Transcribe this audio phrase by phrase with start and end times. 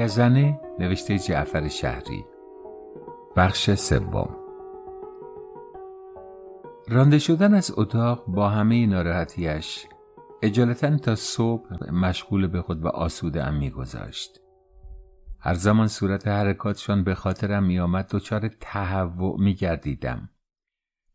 [0.00, 2.24] گزنه نوشته جعفر شهری.
[3.36, 4.36] بخش سوم.
[6.88, 9.86] رانده شدن از اتاق با همه ناراحتیش
[10.42, 14.40] اجالتا تا صبح مشغول به خود و آسوده ام میگذاشت.
[15.40, 20.30] هر زمان صورت حرکاتشان به خاطرم میآمد دچار تهوع میگردیدم.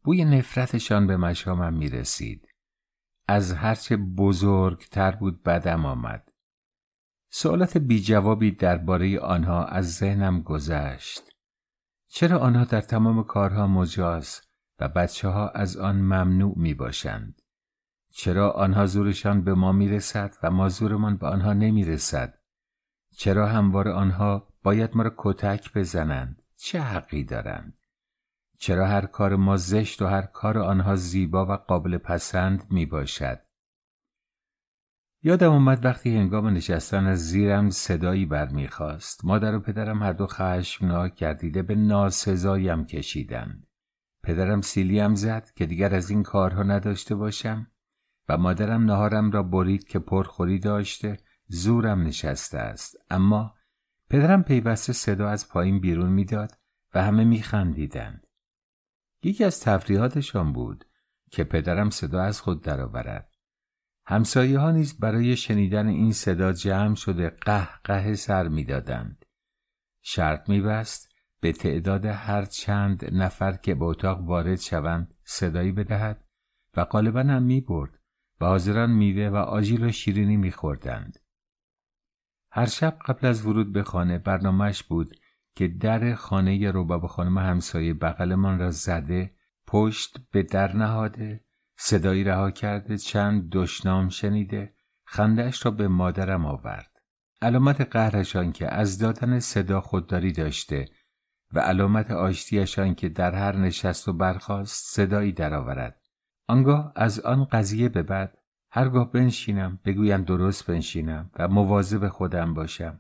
[0.04, 2.48] بوی نفرتشان به مشامم می‌رسید.
[3.28, 6.35] از هرچه بزرگتر بود بدم آمد.
[7.38, 11.24] سوالات بی جوابی درباره آنها از ذهنم گذشت
[12.08, 14.42] چرا آنها در تمام کارها مجاز
[14.80, 17.42] و بچه ها از آن ممنوع می باشند؟
[18.14, 22.40] چرا آنها زورشان به ما می رسد و ما زورمان به آنها نمی رسد؟
[23.18, 27.78] چرا هموار آنها باید ما را کتک بزنند؟ چه حقی دارند؟
[28.58, 33.45] چرا هر کار ما زشت و هر کار آنها زیبا و قابل پسند می باشد؟
[35.28, 39.26] یادم اومد وقتی هنگام نشستن از زیرم صدایی برمیخواست.
[39.26, 43.68] مادر و پدرم هر دو خشمناک گردیده به ناسزایم کشیدند.
[44.24, 47.68] پدرم سیلیم زد که دیگر از این کارها نداشته باشم
[48.30, 52.98] و مادرم نهارم را برید که پرخوری داشته زورم نشسته است.
[53.10, 53.56] اما
[54.10, 56.52] پدرم پیوسته صدا از پایین بیرون می‌داد
[56.94, 58.28] و همه میخندیدند.
[59.24, 60.86] یکی از تفریحاتشان بود
[61.32, 63.35] که پدرم صدا از خود درآورد.
[64.08, 69.26] همسایه ها نیز برای شنیدن این صدا جمع شده قه قه سر می‌دادند.
[70.02, 71.12] شرط میبست
[71.42, 76.24] به تعداد هر چند نفر که به اتاق وارد شوند صدایی بدهد
[76.78, 78.00] و غالبا هم می برد
[78.42, 81.20] و حاضران میوه و آجیل و شیرینی میخوردند.
[82.52, 85.16] هر شب قبل از ورود به خانه برنامهش بود
[85.56, 89.36] که در خانه روباب خانم همسایه بغلمان را زده
[89.68, 91.45] پشت به در نهاده
[91.78, 94.74] صدایی رها کرده چند دشنام شنیده
[95.06, 96.92] خندهاش را به مادرم آورد.
[97.42, 100.90] علامت قهرشان که از دادن صدا خودداری داشته
[101.54, 106.02] و علامت آشتیشان که در هر نشست و برخواست صدایی درآورد.
[106.48, 108.38] آنگاه از آن قضیه به بعد
[108.72, 113.00] هرگاه بنشینم بگویم درست بنشینم و مواظب خودم باشم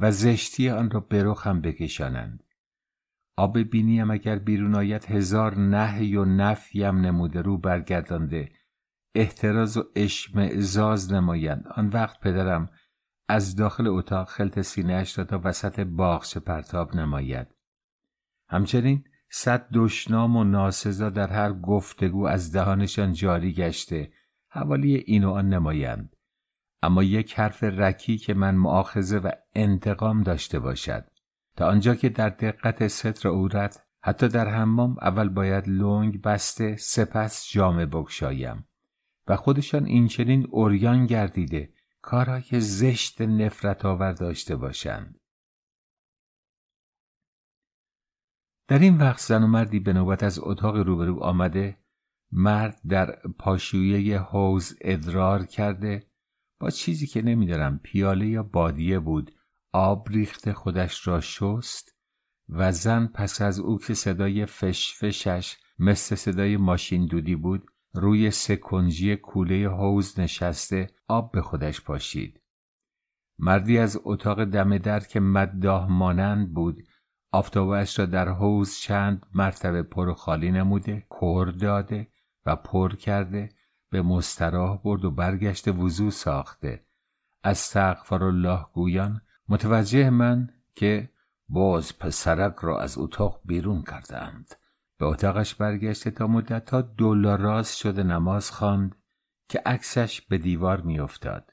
[0.00, 2.44] و زشتی آن را به رخم بکشانند.
[3.42, 8.52] آب بینیم اگر بیرون آید هزار نهی و نفیم نموده رو برگردانده.
[9.14, 11.64] احتراز و اشمعزاز نمایند.
[11.76, 12.70] آن وقت پدرم
[13.28, 17.46] از داخل اتاق خلط سینهاش را تا وسط باغچه پرتاب نماید.
[18.48, 24.12] همچنین صد دشنام و ناسزا در هر گفتگو از دهانشان جاری گشته.
[24.48, 26.16] حوالی این و آن نمایند.
[26.82, 31.11] اما یک حرف رکی که من معاخذه و انتقام داشته باشد.
[31.56, 37.48] تا آنجا که در دقت ستر عورت حتی در حمام اول باید لنگ بسته سپس
[37.50, 38.68] جامه بگشایم.
[39.26, 45.20] و خودشان این چنین اوریان گردیده کارهای زشت نفرت آور داشته باشند.
[48.68, 51.78] در این وقت زن و مردی به نوبت از اتاق روبرو آمده
[52.32, 56.06] مرد در پاشویه حوز ادرار کرده
[56.60, 59.34] با چیزی که نمیدارم پیاله یا بادیه بود.
[59.72, 61.96] آب ریخته خودش را شست
[62.48, 69.16] و زن پس از او که صدای فشفشش مثل صدای ماشین دودی بود روی سکنجی
[69.16, 72.40] کوله حوز نشسته آب به خودش پاشید.
[73.38, 76.82] مردی از اتاق دم در که مداه مانند بود
[77.32, 82.08] آفتابش را در حوز چند مرتبه پر و خالی نموده کر داده
[82.46, 83.48] و پر کرده
[83.90, 86.86] به مستراح برد و برگشت وضوع ساخته.
[87.42, 91.10] از سقفر الله گویان متوجه من که
[91.48, 94.54] باز پسرک را از اتاق بیرون کردند.
[94.98, 96.84] به اتاقش برگشته تا مدتها
[97.34, 98.96] راست شده نماز خواند
[99.48, 101.50] که عکسش به دیوار میافتاد.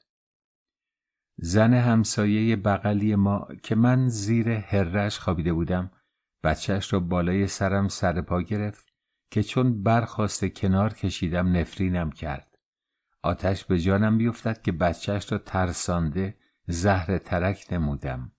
[1.36, 5.90] زن همسایه بغلی ما که من زیر هرش خوابیده بودم
[6.42, 8.86] بچهش را بالای سرم سر پا گرفت
[9.30, 12.58] که چون برخواسته کنار کشیدم نفرینم کرد.
[13.22, 16.38] آتش به جانم بیفتد که بچهش را ترسانده
[16.70, 18.32] زهر ترک نمودم.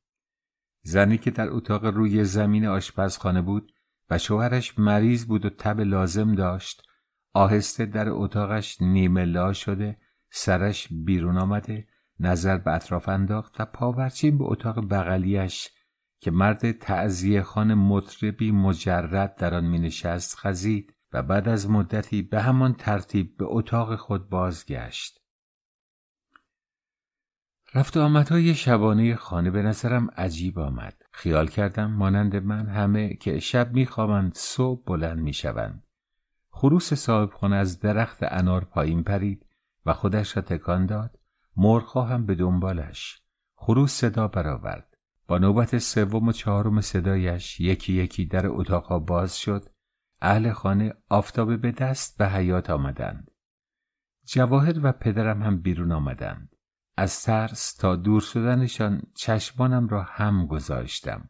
[0.84, 3.74] زنی که در اتاق روی زمین آشپزخانه بود
[4.10, 6.84] و شوهرش مریض بود و تب لازم داشت
[7.34, 9.98] آهسته در اتاقش نیمه لا شده
[10.30, 11.88] سرش بیرون آمده
[12.20, 15.70] نظر به اطراف انداخت و پاورچین به اتاق بغلیش
[16.20, 22.22] که مرد تعذیه خان مطربی مجرد در آن می نشست خزید و بعد از مدتی
[22.22, 25.21] به همان ترتیب به اتاق خود بازگشت.
[27.74, 30.94] رفت آمدهای شبانه خانه به نظرم عجیب آمد.
[31.12, 35.84] خیال کردم مانند من همه که شب میخوابند صبح بلند می‌شوند.
[36.50, 39.46] خروس صاحب خانه از درخت انار پایین پرید
[39.86, 41.20] و خودش را تکان داد.
[41.58, 43.22] مرخا هم به دنبالش.
[43.56, 44.98] خروس صدا برآورد.
[45.28, 49.70] با نوبت سوم و چهارم صدایش یکی یکی در اتاقها باز شد
[50.22, 53.32] اهل خانه آفتابه به دست به حیات آمدند
[54.26, 56.51] جواهر و پدرم هم بیرون آمدند
[57.02, 61.30] از ترس تا دور شدنشان چشمانم را هم گذاشتم.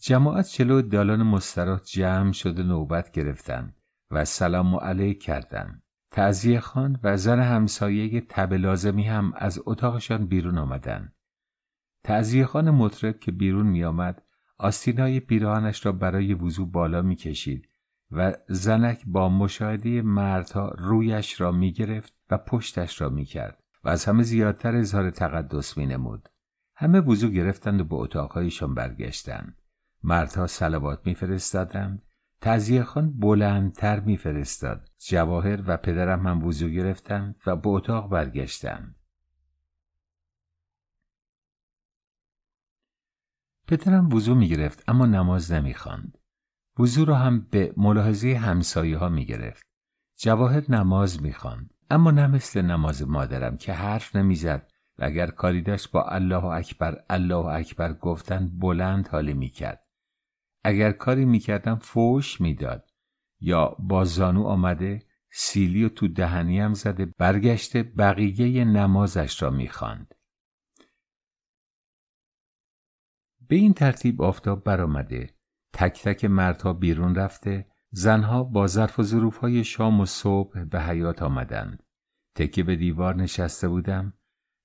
[0.00, 3.76] جماعت چلو دالان مسترات جمع شده نوبت گرفتند
[4.10, 10.26] و سلام و علیک کردند تعذیه خان و زن همسایه تب لازمی هم از اتاقشان
[10.26, 11.16] بیرون آمدند
[12.04, 14.22] تعذیه خان مطرب که بیرون می آمد
[14.58, 17.68] آستینای پیراهنش را برای وضوع بالا می کشید
[18.10, 23.88] و زنک با مشاهده مردها رویش را می گرفت و پشتش را می کرد و
[23.88, 26.28] از همه زیادتر اظهار تقدس می نمود.
[26.76, 29.62] همه وضوع گرفتند و به اتاقهایشان برگشتند.
[30.02, 32.02] مردها سلوات میفرستادند.
[32.40, 34.90] تعذیه خان بلندتر میفرستاد.
[34.98, 38.94] جواهر و پدرم هم وضو گرفتند و به اتاق برگشتند.
[43.66, 46.18] پدرم وضو می‌گرفت اما نماز نمی‌خواند.
[46.78, 49.66] وضو را هم به ملاحظه همسایه ها می‌گرفت.
[50.16, 51.74] جواهر نماز می‌خواند.
[51.90, 57.04] اما نه مثل نماز مادرم که حرف نمی‌زد و اگر کاری داشت با الله اکبر
[57.10, 59.86] الله اکبر گفتن بلند حالی می‌کرد.
[60.64, 62.90] اگر کاری می‌کردم فوش می‌داد.
[63.40, 70.14] یا با زانو آمده سیلی و تو دهنیم زده برگشته بقیه نمازش را می‌خواند.
[73.48, 75.34] به این ترتیب آفتاب برآمده.
[75.72, 77.67] تک تک مردها بیرون رفته.
[77.90, 81.82] زنها با ظرف و ظروفهای شام و صبح به حیات آمدند
[82.34, 84.12] تکه به دیوار نشسته بودم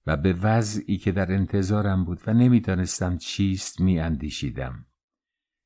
[0.08, 4.86] و به وضعی که در انتظارم بود و نمی‌دانستم چیست میاندیشیدم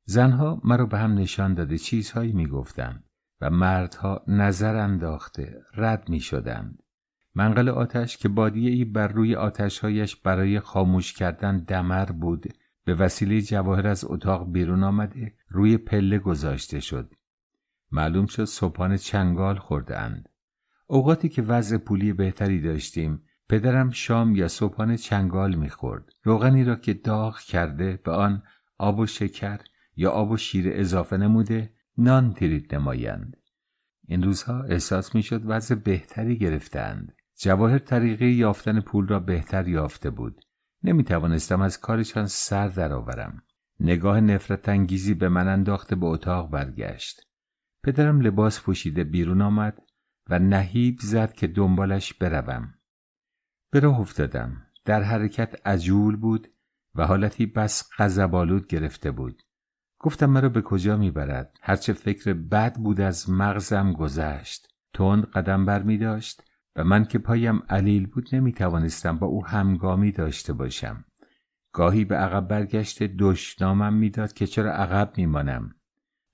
[0.06, 3.04] زنها مرا به هم نشان داده چیزهایی می‌گفتند
[3.42, 6.83] و مردها نظر انداخته رد می شدند.
[7.36, 12.54] منقل آتش که بادیه ای بر روی آتشهایش برای خاموش کردن دمر بود
[12.86, 17.13] به وسیله جواهر از اتاق بیرون آمده روی پله گذاشته شد.
[17.91, 20.29] معلوم شد صبحانه چنگال خورده اند.
[20.87, 26.09] اوقاتی که وضع پولی بهتری داشتیم پدرم شام یا صبحانه چنگال می‌خورد.
[26.23, 28.43] روغنی را که داغ کرده به آن
[28.77, 29.59] آب و شکر
[29.95, 33.37] یا آب و شیر اضافه نموده نان ترید نمایند.
[34.07, 40.41] این روزها احساس می‌شد وضع بهتری گرفتند جواهر طریقه یافتن پول را بهتر یافته بود.
[40.83, 43.43] نمی توانستم از کارشان سر درآورم.
[43.79, 47.26] نگاه نفرت انگیزی به من انداخته به اتاق برگشت.
[47.83, 49.81] پدرم لباس پوشیده بیرون آمد
[50.29, 52.74] و نهیب زد که دنبالش بروم.
[53.71, 54.63] به راه افتادم.
[54.85, 56.47] در حرکت عجول بود
[56.95, 59.44] و حالتی بس غضبآلود گرفته بود.
[60.00, 64.68] گفتم مرا به کجا می‌برد؟ هرچه فکر بد بود از مغزم گذشت.
[64.94, 66.44] تند قدم بر می داشت
[66.75, 71.06] و من که پایم علیل بود نمی توانستم با او همگامی داشته باشم.
[71.73, 75.75] گاهی به عقب برگشت دشنامم می‌داد که چرا عقب میمانم.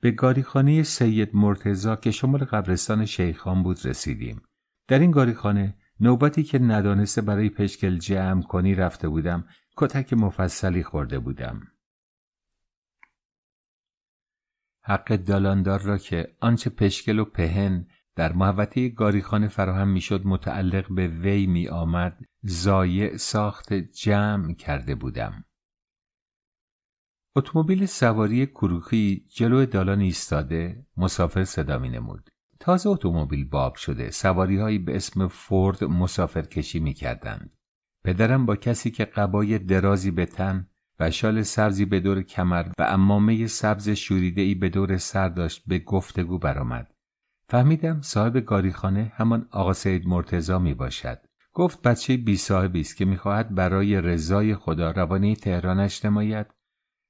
[0.03, 4.41] به گاریخانه سید مرتزا که شمال قبرستان شیخان بود رسیدیم.
[4.87, 11.19] در این گاریخانه نوبتی که ندانسته برای پشکل جمع کنی رفته بودم کتک مفصلی خورده
[11.19, 11.67] بودم.
[14.81, 21.07] حق دالاندار را که آنچه پشکل و پهن در محوطه گاریخانه فراهم می‌شد متعلق به
[21.07, 25.45] وی می آمد زایع ساخت جمع کرده بودم.
[27.35, 32.29] اتومبیل سواری کروخی جلو دالان ایستاده مسافر صدا می نمود.
[32.59, 37.57] تازه اتومبیل باب شده سواری به اسم فورد مسافر کشی می کردند.
[38.03, 40.67] پدرم با کسی که قبای درازی به تن
[40.99, 45.63] و شال سبزی به دور کمر و امامه سبز شوریده ای به دور سر داشت
[45.67, 46.93] به گفتگو برآمد.
[47.49, 51.19] فهمیدم صاحب گاریخانه همان آقا سید مرتزا می باشد.
[51.53, 56.47] گفت بچه بی صاحبی است که می‌خواهد برای رضای خدا روانه تهرانش نماید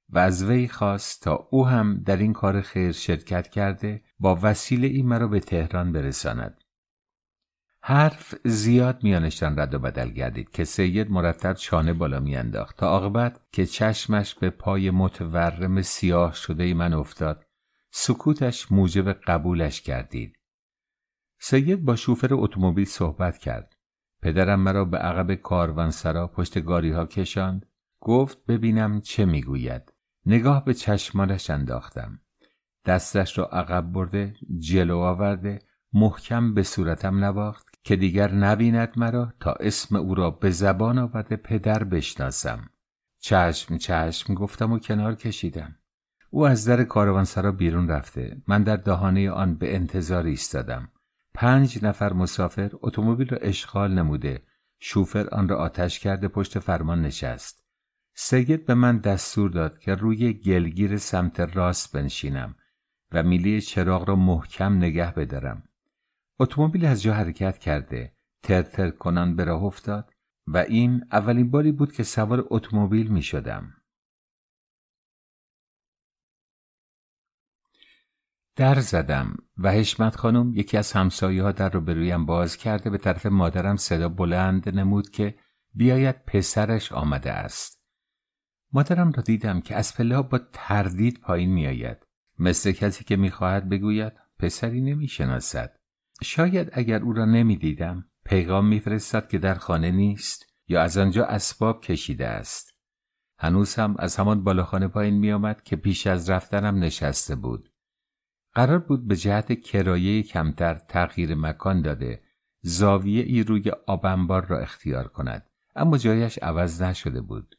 [0.08, 4.86] و از وی خواست تا او هم در این کار خیر شرکت کرده با وسیله
[4.86, 6.64] ای مرا به تهران برساند.
[7.80, 13.40] حرف زیاد میانشان رد و بدل گردید که سید مرتب چانه بالا میانداخت تا عاقبت
[13.52, 17.46] که چشمش به پای متورم سیاه شده من افتاد.
[17.90, 20.36] سکوتش موجب قبولش کردید.
[21.38, 23.76] سید با شوفر اتومبیل صحبت کرد.
[24.22, 27.66] پدرم مرا به عقب کاروانسرا پشت گاری ها کشاند.
[28.00, 29.92] گفت ببینم چه می‌گوید.
[30.26, 32.20] نگاه به چشمانش انداختم.
[32.84, 35.58] دستش را عقب برده جلو آورده
[35.92, 41.36] محکم به صورتم نواخت که دیگر نبیند مرا تا اسم او را به زبان آورده
[41.36, 42.70] پدر بشناسم.
[43.20, 45.76] چشم چشم گفتم و کنار کشیدم.
[46.30, 48.42] او از در کاروانسرا بیرون رفته.
[48.46, 50.88] من در دهانه آن به انتظار ایستادم.
[51.34, 54.42] پنج نفر مسافر اتومبیل را اشغال نموده.
[54.80, 57.63] شوفر آن را آتش کرده پشت فرمان نشست.
[58.14, 62.56] سید به من دستور داد که روی گلگیر سمت راست بنشینم
[63.12, 65.68] و میلی چراغ را محکم نگه بدارم.
[66.40, 70.10] اتومبیل از جا حرکت کرده ترتر کنان به راه افتاد
[70.46, 73.74] و این اولین باری بود که سوار اتومبیل می شدم.
[78.56, 82.90] در زدم و حشمت خانم یکی از همسایه ها در رو به رویم باز کرده
[82.90, 85.38] به طرف مادرم صدا بلند نمود که
[85.74, 87.73] بیاید پسرش آمده است.
[88.74, 92.06] مادرم را دیدم که از پله با تردید پایین می آید.
[92.38, 95.76] مثل کسی که می‌خواهد بگوید پسری نمی‌شناسد.
[96.22, 101.80] شاید اگر او را نمی‌دیدم پیغام میفرستد که در خانه نیست یا از آنجا اسباب
[101.80, 102.74] کشیده است.
[103.38, 107.72] هنوز هم از همان بالاخانه پایین میآمد که پیش از رفتنم نشسته بود.
[108.54, 112.22] قرار بود به جهت کرایه کمتر تغییر مکان داده
[112.62, 117.56] زاویه ای روی آبنبار را اختیار کند اما جایش عوض نشده بود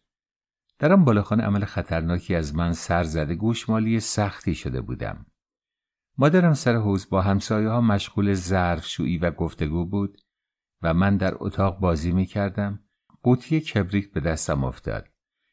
[0.79, 5.25] در آن بالاخانه عمل خطرناکی از من سر زده گوشمالی سختی شده بودم.
[6.17, 10.17] مادرم سر حوز با همسایه ها مشغول ظرفشویی و گفتگو بود
[10.81, 12.79] و من در اتاق بازی می کردم
[13.23, 15.07] قوطی کبریت به دستم افتاد.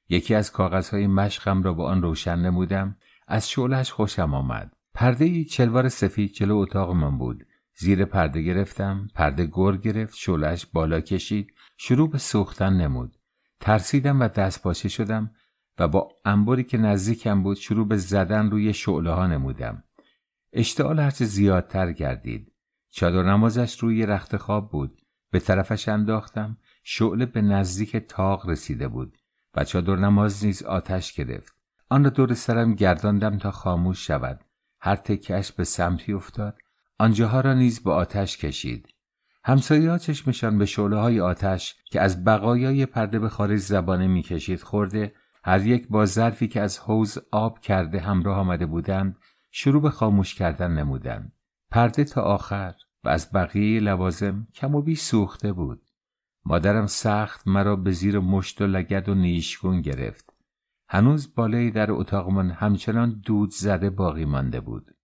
[0.08, 2.96] یکی از کاغذهای مشقم را با آن روشن نمودم.
[3.28, 4.72] از شعلش خوشم آمد.
[4.94, 7.46] پرده چلوار سفید جلو اتاق من بود.
[7.74, 13.18] زیر پرده گرفتم پرده گر گرفت شلش بالا کشید شروع به سوختن نمود.
[13.62, 15.30] ترسیدم و دست پاچه شدم
[15.78, 19.84] و با انباری که نزدیکم بود شروع به زدن روی شعله ها نمودم.
[20.52, 22.52] اشتعال هرچه زیادتر گردید.
[22.90, 25.02] چادر نمازش روی رخت خواب بود.
[25.30, 26.56] به طرفش انداختم.
[26.84, 29.18] شعله به نزدیک تاق رسیده بود
[29.54, 31.56] و چادر نماز نیز آتش گرفت.
[31.90, 34.44] آن را دور سرم گرداندم تا خاموش شود.
[34.80, 36.58] هر تکش به سمتی افتاد.
[36.98, 38.88] آنجاها را نیز به آتش کشید.
[39.44, 44.62] همسایه ها چشمشان به شعله های آتش که از بقایای پرده به خارج زبانه می‌کشید
[44.62, 49.16] خورده هر یک با ظرفی که از حوز آب کرده همراه آمده بودند
[49.50, 51.32] شروع به خاموش کردن نمودند
[51.70, 55.82] پرده تا آخر و از بقیه لوازم کم و بی سوخته بود
[56.44, 60.32] مادرم سخت مرا به زیر مشت و لگد و نیشگون گرفت
[60.88, 64.96] هنوز بالای در اتاقمان همچنان دود زده باقی مانده بود.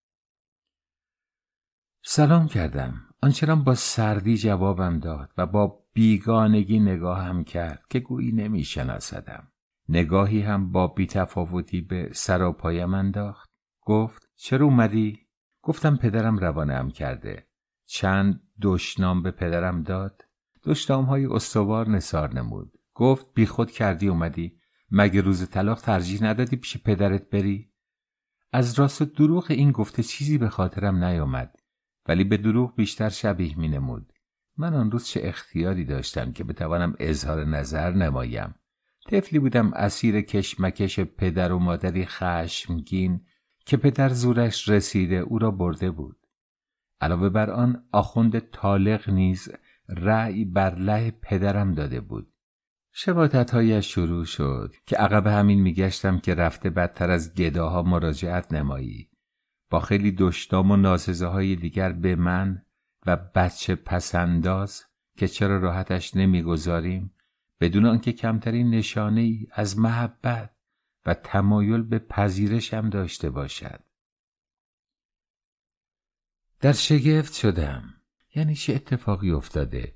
[2.04, 3.08] سلام کردم.
[3.22, 9.52] آنچنان با سردی جوابم داد و با بیگانگی نگاه هم کرد که گویی نمی شناسدم.
[9.88, 13.50] نگاهی هم با بیتفاوتی به سراپایم انداخت.
[13.80, 15.18] گفت چرا اومدی؟
[15.62, 17.46] گفتم پدرم روانه کرده.
[17.87, 20.22] چند دشنام به پدرم داد.
[20.64, 22.72] دشنام های استوار نصار نمود.
[22.94, 24.58] گفت بیخود کردی اومدی
[24.90, 27.72] مگه روز طلاق ترجیح ندادی پیش پدرت بری؟
[28.52, 31.58] از راست و دروغ این گفته چیزی به خاطرم نیامد
[32.09, 34.12] ولی به دروغ بیشتر شبیه می نمود.
[34.57, 38.55] من آن روز چه اختیاری داشتم که بتوانم اظهار نظر نمایم.
[39.11, 43.21] طفلی بودم اسیر کشمکش پدر و مادری خشمگین
[43.67, 46.17] که پدر زورش رسیده او را برده بود.
[47.00, 49.49] علاوه بر آن آخوند طالق نیز
[49.88, 52.33] رأی بر له پدرم داده بود.
[52.93, 59.08] شباتت شروع شد که عقب همین میگشتم که رفته بدتر از گداها مراجعت نمایی
[59.70, 62.62] با خیلی دشتام و ناززه های دیگر به من
[63.06, 64.84] و بچه پسنداز
[65.16, 67.14] که چرا راحتش نمی‌گذاریم
[67.60, 70.50] بدون آنکه کمترین نشانه ای از محبت
[71.06, 73.80] و تمایل به پذیرشم داشته باشد.
[76.60, 77.94] در شگفت شدم.
[78.34, 79.94] یعنی چه اتفاقی افتاده؟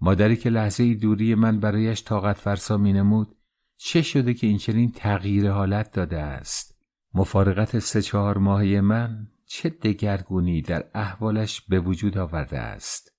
[0.00, 3.36] مادری که لحظه دوری من برایش طاقت فرسا می نمود
[3.76, 6.69] چه شده که این چنین تغییر حالت داده است؟
[7.14, 13.12] مفارقت سه چهار ماهه من چه دگرگونی در احوالش به وجود آورده است.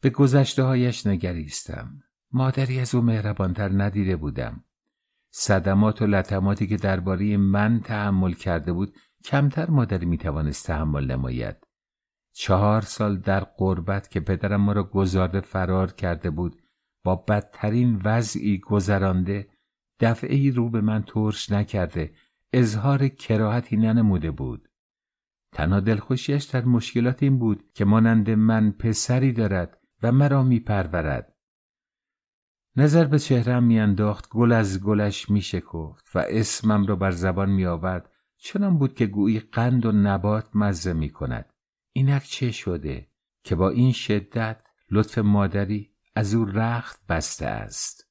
[0.00, 2.02] به گذشته هایش نگریستم.
[2.32, 4.64] مادری از او مهربانتر ندیده بودم.
[5.30, 8.94] صدمات و لطماتی که درباره من تحمل کرده بود
[9.24, 11.56] کمتر مادری می‌توانست تحمل نماید.
[12.32, 16.62] چهار سال در قربت که پدرم ما را گذارده فرار کرده بود
[17.04, 19.48] با بدترین وضعی گذرانده
[20.00, 22.14] دفعه رو به من ترش نکرده
[22.52, 24.68] اظهار کراهتی ننموده بود.
[25.52, 31.36] تنها دلخوشیش در مشکلات این بود که مانند من پسری دارد و مرا میپرورد.
[32.76, 38.10] نظر به چهرم میانداخت گل از گلش میشکفت و اسمم را بر زبان میآورد.
[38.36, 41.52] چنان بود که گویی قند و نبات مزه می‌کند.
[41.92, 43.08] اینک چه شده
[43.44, 48.09] که با این شدت لطف مادری از او رخت بسته است؟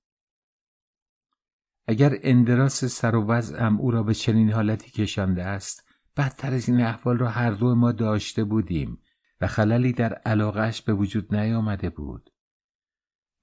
[1.89, 6.81] اگر اندراس سر و وضعم او را به چنین حالتی کشانده است بدتر از این
[6.81, 9.01] احوال را هر دو ما داشته بودیم
[9.41, 12.29] و خللی در علاقش به وجود نیامده بود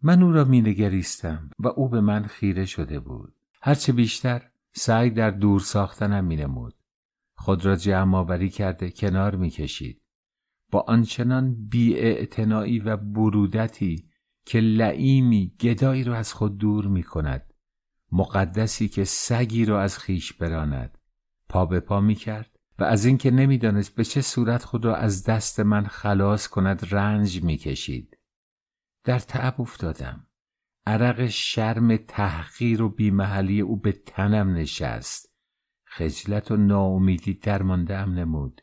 [0.02, 5.30] من او را مینگریستم و او به من خیره شده بود هرچه بیشتر سعی در
[5.30, 6.74] دور ساختنم می نمود.
[7.34, 10.02] خود را جمع کرده کنار می کشید.
[10.70, 11.96] با آنچنان بی
[12.84, 14.10] و برودتی
[14.44, 17.52] که لعیمی گدایی را از خود دور می کند.
[18.12, 20.98] مقدسی که سگی را از خیش براند.
[21.48, 25.24] پا به پا می کرد و از اینکه نمی‌دانست به چه صورت خود را از
[25.24, 28.18] دست من خلاص کند رنج می کشید.
[29.04, 30.26] در تعب افتادم.
[30.86, 35.32] عرق شرم تحقیر و بیمحلی او به تنم نشست.
[35.84, 38.62] خجلت و ناامیدی درمانده ام نمود.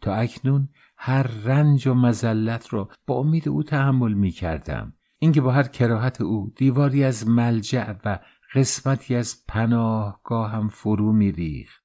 [0.00, 4.92] تا اکنون هر رنج و مزلت را با امید او تحمل می کردم.
[5.18, 8.18] اینکه با هر کراهت او دیواری از ملجع و
[8.56, 11.84] قسمتی از پناهگاه هم فرو میریخت.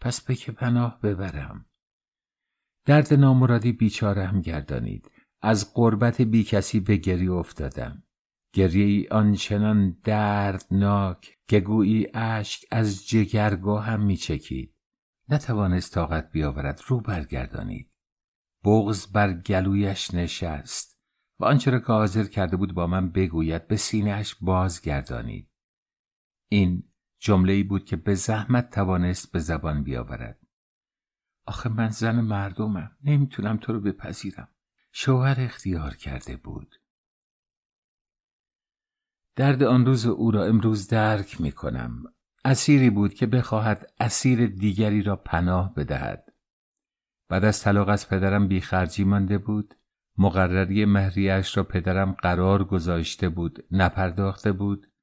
[0.00, 1.66] پس به که پناه ببرم؟
[2.84, 5.10] درد نامرادی بیچاره هم گردانید.
[5.42, 8.02] از قربت بی کسی به گریه افتادم.
[8.52, 14.74] گریه ای آنچنان دردناک که گویی اشک از جگرگاه هم میچکید.
[15.28, 17.90] نتوانست طاقت بیاورد رو برگردانید.
[18.64, 21.00] بغز بر گلویش نشست
[21.40, 25.53] و آنچه را که حاضر کرده بود با من بگوید به سینهاش بازگردانید.
[26.54, 26.82] این
[27.18, 30.40] جمله بود که به زحمت توانست به زبان بیاورد.
[31.46, 34.48] آخه من زن مردمم نمی‌تونم تو رو بپذیرم.
[34.92, 36.74] شوهر اختیار کرده بود.
[39.36, 42.04] درد آن روز او را امروز درک می کنم
[42.44, 46.32] اسیری بود که بخواهد اسیر دیگری را پناه بدهد.
[47.28, 49.74] بعد از طلاق از پدرم بیخرجی مانده بود.
[50.18, 54.93] مقرری مهریش را پدرم قرار گذاشته بود نپرداخته بود.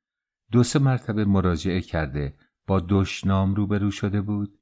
[0.52, 2.34] دو سه مرتبه مراجعه کرده
[2.68, 4.60] با دشنام روبرو شده بود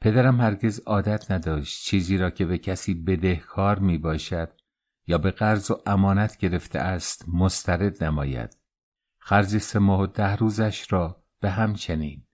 [0.00, 4.52] پدرم هرگز عادت نداشت چیزی را که به کسی بدهکار می باشد
[5.06, 8.56] یا به قرض و امانت گرفته است مسترد نماید
[9.18, 12.24] خرج سه ماه و ده روزش را به همچنین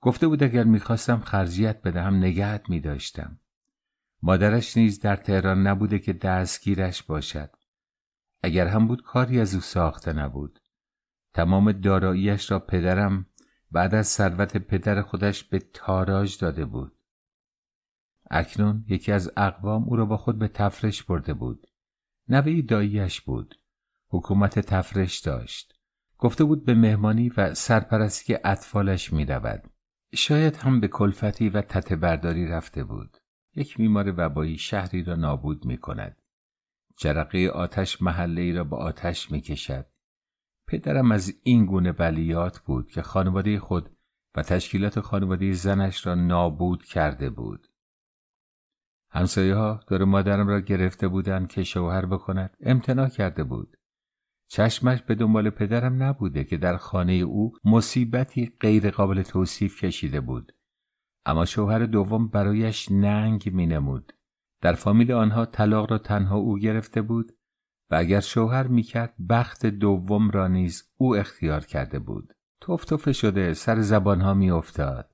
[0.00, 3.40] گفته بود اگر می‌خواستم خرجیت بدهم نگهت می داشتم.
[4.22, 7.50] مادرش نیز در تهران نبوده که دستگیرش باشد.
[8.42, 10.60] اگر هم بود کاری از او ساخته نبود.
[11.36, 13.26] تمام داراییش را پدرم
[13.70, 16.92] بعد از ثروت پدر خودش به تاراج داده بود.
[18.30, 21.66] اکنون یکی از اقوام او را با خود به تفرش برده بود.
[22.28, 23.54] نوی داییش بود.
[24.08, 25.74] حکومت تفرش داشت.
[26.18, 29.62] گفته بود به مهمانی و سرپرستی اطفالش می رود.
[30.14, 33.16] شاید هم به کلفتی و تته برداری رفته بود.
[33.54, 36.22] یک میمار وبایی شهری را نابود می کند.
[36.96, 39.86] جرقه آتش محله ای را با آتش می کشد.
[40.68, 43.96] پدرم از این گونه بلیات بود که خانواده خود
[44.36, 47.68] و تشکیلات خانواده زنش را نابود کرده بود.
[49.10, 53.76] همسایه ها دور مادرم را گرفته بودند که شوهر بکند امتناع کرده بود.
[54.48, 60.52] چشمش به دنبال پدرم نبوده که در خانه او مصیبتی غیر قابل توصیف کشیده بود.
[61.26, 64.12] اما شوهر دوم برایش ننگ می نمود.
[64.60, 67.35] در فامیل آنها طلاق را تنها او گرفته بود
[67.90, 72.32] و اگر شوهر می‌کرد بخت دوم را نیز او اختیار کرده بود.
[72.60, 75.10] توف شده سر زبانها میافتاد.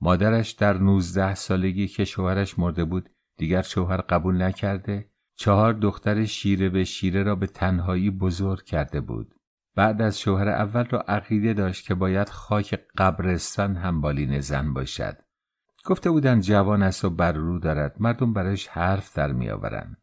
[0.00, 6.68] مادرش در نوزده سالگی که شوهرش مرده بود دیگر شوهر قبول نکرده چهار دختر شیره
[6.68, 9.34] به شیره را به تنهایی بزرگ کرده بود.
[9.74, 15.16] بعد از شوهر اول را عقیده داشت که باید خاک قبرستان هم بالین زن باشد.
[15.84, 17.96] گفته بودند جوان است و بر رو دارد.
[18.00, 20.01] مردم برایش حرف در میآورند.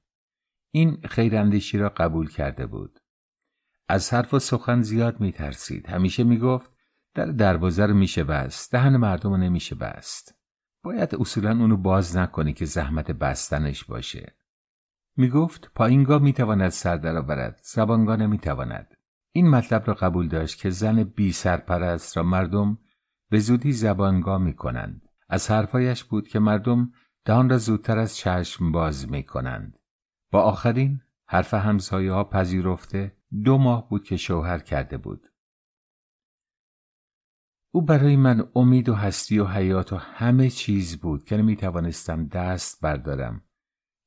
[0.71, 2.99] این خیراندیشی را قبول کرده بود.
[3.89, 6.71] از حرف و سخن زیاد می ترسید همیشه می گفت
[7.15, 10.35] در دروازه رو میشه بست دهن مردم رو نمیشه بست.
[10.83, 14.35] باید اصولا اونو باز نکنی که زحمت بستنش باشه.
[15.17, 18.97] می گفت پایینگاه می تواند سر درآورد زبانگاه نمی تواند
[19.31, 22.77] این مطلب را قبول داشت که زن بی سرپرست را مردم
[23.29, 26.91] به زودی زبانگاه می کنند از حرفایش بود که مردم
[27.25, 29.78] دهان را زودتر از چشم باز می کنند
[30.31, 35.27] با آخرین حرف همسایه ها پذیرفته دو ماه بود که شوهر کرده بود.
[37.71, 42.27] او برای من امید و هستی و حیات و همه چیز بود که نمی توانستم
[42.27, 43.43] دست بردارم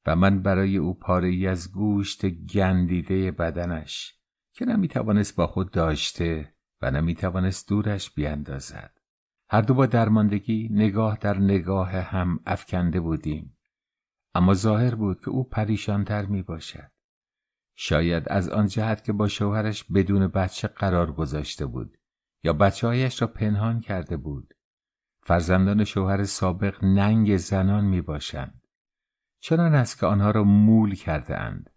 [0.07, 4.15] و من برای او پاره ای از گوشت گندیده بدنش
[4.53, 9.01] که نمی توانست با خود داشته و نمی توانست دورش بیاندازد.
[9.51, 13.57] هر دو با درماندگی نگاه در نگاه هم افکنده بودیم.
[14.35, 16.91] اما ظاهر بود که او پریشانتر می باشد.
[17.77, 21.99] شاید از آن جهت که با شوهرش بدون بچه قرار گذاشته بود
[22.45, 24.55] یا بچه هایش را پنهان کرده بود.
[25.23, 28.67] فرزندان شوهر سابق ننگ زنان می باشند.
[29.41, 31.71] چنان است که آنها را مول کرده اند.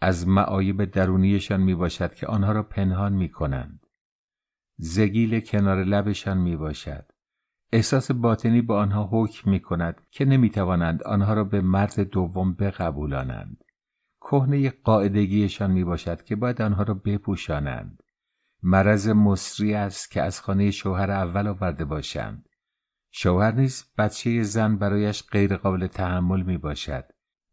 [0.00, 3.86] از معایب درونیشان می باشد که آنها را پنهان می کنند.
[4.78, 7.12] زگیل کنار لبشان می باشد
[7.72, 12.54] احساس باطنی به آنها حکم می کند که نمی توانند آنها را به مرد دوم
[12.54, 13.64] بقبولانند.
[14.20, 18.02] کهنه قاعدگیشان می باشد که باید آنها را بپوشانند.
[18.62, 22.48] مرض مصری است که از خانه شوهر اول آورده باشند.
[23.10, 27.04] شوهر نیز بچه زن برایش غیرقابل تحمل می باشد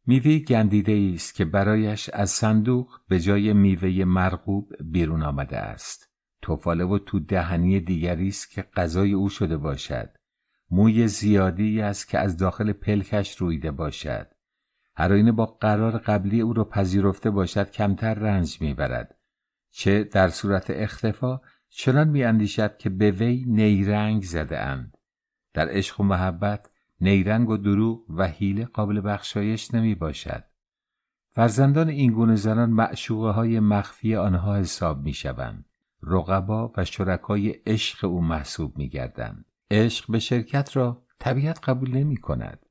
[0.07, 6.04] میوه گندیده است که برایش از صندوق به جای میوه مرغوب بیرون آمده است.
[6.45, 10.09] توفاله و تو دهنی دیگری است که غذای او شده باشد
[10.71, 14.27] موی زیادی است که از داخل پلکش رویده باشد
[14.95, 19.17] هر با قرار قبلی او را پذیرفته باشد کمتر رنج می‌برد
[19.71, 24.97] چه در صورت اختفا چنان میاندیشد که به وی نیرنگ زده اند
[25.53, 26.69] در عشق و محبت
[27.01, 30.43] نیرنگ و دروغ و حیله قابل بخشایش نمی باشد.
[31.31, 35.65] فرزندان این گونه زنان معشوقه های مخفی آنها حساب می شوند.
[36.07, 39.45] رقبا و شرکای عشق او محسوب می گردند.
[39.71, 42.65] عشق به شرکت را طبیعت قبول نمی کند.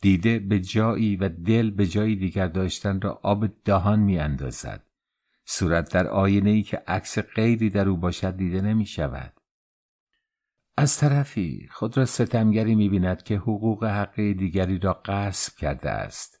[0.00, 4.86] دیده به جایی و دل به جایی دیگر داشتن را آب دهان می اندازد.
[5.44, 9.40] صورت در آینه ای که عکس غیری در او باشد دیده نمی شود.
[10.76, 16.40] از طرفی خود را ستمگری می بیند که حقوق حقی دیگری را غصب کرده است.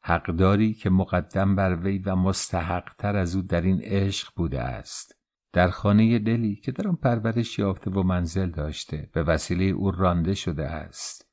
[0.00, 5.21] حقداری که مقدم بر وی و مستحق تر از او در این عشق بوده است.
[5.52, 10.34] در خانه دلی که در آن پرورش یافته و منزل داشته به وسیله او رانده
[10.34, 11.28] شده است.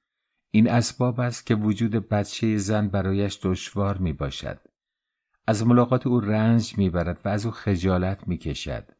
[0.51, 4.59] این اسباب است که وجود بچه زن برایش دشوار می باشد.
[5.47, 8.91] از ملاقات او رنج می برد و از او خجالت می کشد.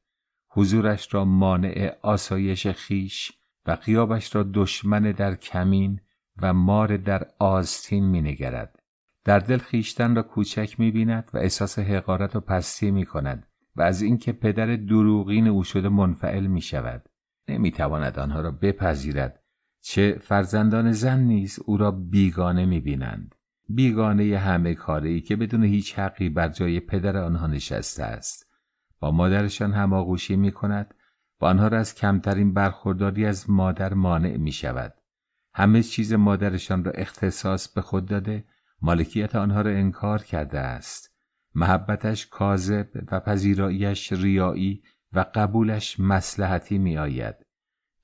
[0.49, 3.32] حضورش را مانع آسایش خیش
[3.65, 6.01] و قیابش را دشمن در کمین
[6.41, 8.79] و مار در آستین می نگرد.
[9.23, 13.49] در دل خیشتن را کوچک می بیند و احساس حقارت و پستی می کند
[13.80, 17.10] و از اینکه پدر دروغین او شده منفعل می شود.
[17.48, 19.44] نمی تواند آنها را بپذیرد
[19.82, 23.36] چه فرزندان زن نیز او را بیگانه می بینند.
[23.70, 28.46] بیگانه همه کاری که بدون هیچ حقی بر جای پدر آنها نشسته است.
[29.00, 30.94] با مادرشان هماغوشی می کند
[31.42, 34.94] و آنها را از کمترین برخورداری از مادر مانع می شود.
[35.54, 38.44] همه چیز مادرشان را اختصاص به خود داده
[38.82, 41.09] مالکیت آنها را انکار کرده است.
[41.56, 44.84] محبتش کاذب و پذیراییش ریایی
[45.14, 47.36] و قبولش مسلحتی می آید.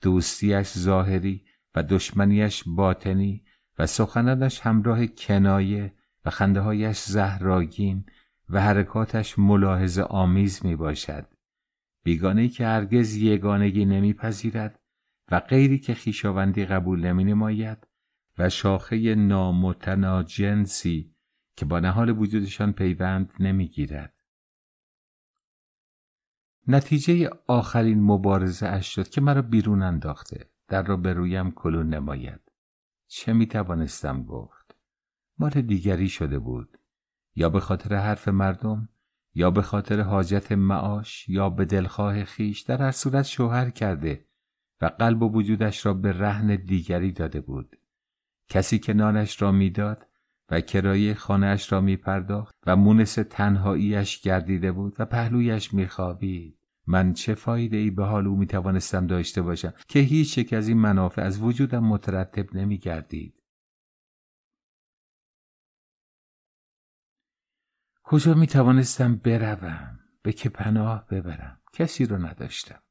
[0.01, 3.43] دوستیش ظاهری و دشمنیش باطنی
[3.79, 5.93] و سخنانش همراه کنایه
[6.25, 8.05] و خندههایش زهراگین
[8.49, 11.27] و حرکاتش ملاحظه آمیز می باشد.
[12.03, 14.79] بیگانه که هرگز یگانگی نمیپذیرد
[15.31, 17.87] و غیری که خیشاوندی قبول نمی نماید
[18.37, 21.14] و شاخه نامتناجنسی
[21.55, 24.13] که با نهال وجودشان پیوند نمی‌گیرد.
[26.67, 32.51] نتیجه آخرین مبارزه اش شد که مرا بیرون انداخته در را به رویم کلون نماید.
[33.07, 34.75] چه می توانستم گفت؟
[35.39, 36.77] مال دیگری شده بود.
[37.35, 38.89] یا به خاطر حرف مردم
[39.33, 44.25] یا به خاطر حاجت معاش یا به دلخواه خیش در هر صورت شوهر کرده
[44.81, 47.75] و قلب و وجودش را به رهن دیگری داده بود
[48.49, 50.07] کسی که نانش را می‌داد
[50.49, 56.59] و کرایه خانهاش را می پرداخت و مونس تنهاییش گردیده بود و پهلویش میخوابید.
[56.87, 60.67] من چه فایده ای به حال او می توانستم داشته باشم که هیچ یک از
[60.67, 63.43] این منافع از وجودم مترتب نمی گردید.
[68.03, 72.81] کجا می توانستم بروم؟ به که پناه ببرم؟ کسی رو نداشتم.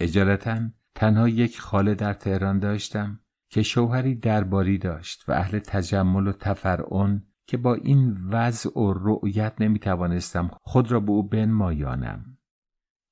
[0.00, 3.20] اجالتا تنها یک خاله در تهران داشتم.
[3.52, 9.52] که شوهری درباری داشت و اهل تجمل و تفرعن که با این وضع و رؤیت
[9.60, 12.38] نمی توانستم خود را به او بنمایانم.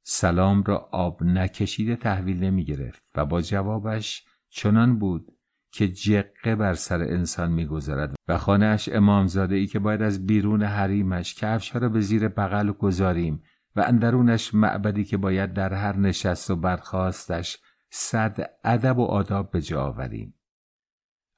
[0.02, 5.26] سلام را آب نکشیده تحویل نمی گرفت و با جوابش چنان بود
[5.72, 11.34] که جقه بر سر انسان می‌گذارد و خانهاش امامزاده ای که باید از بیرون حریمش
[11.34, 13.42] کفش را به زیر بغل گذاریم
[13.76, 17.58] و اندرونش معبدی که باید در هر نشست و برخواستش
[17.90, 20.34] صد ادب و آداب به جا آوریم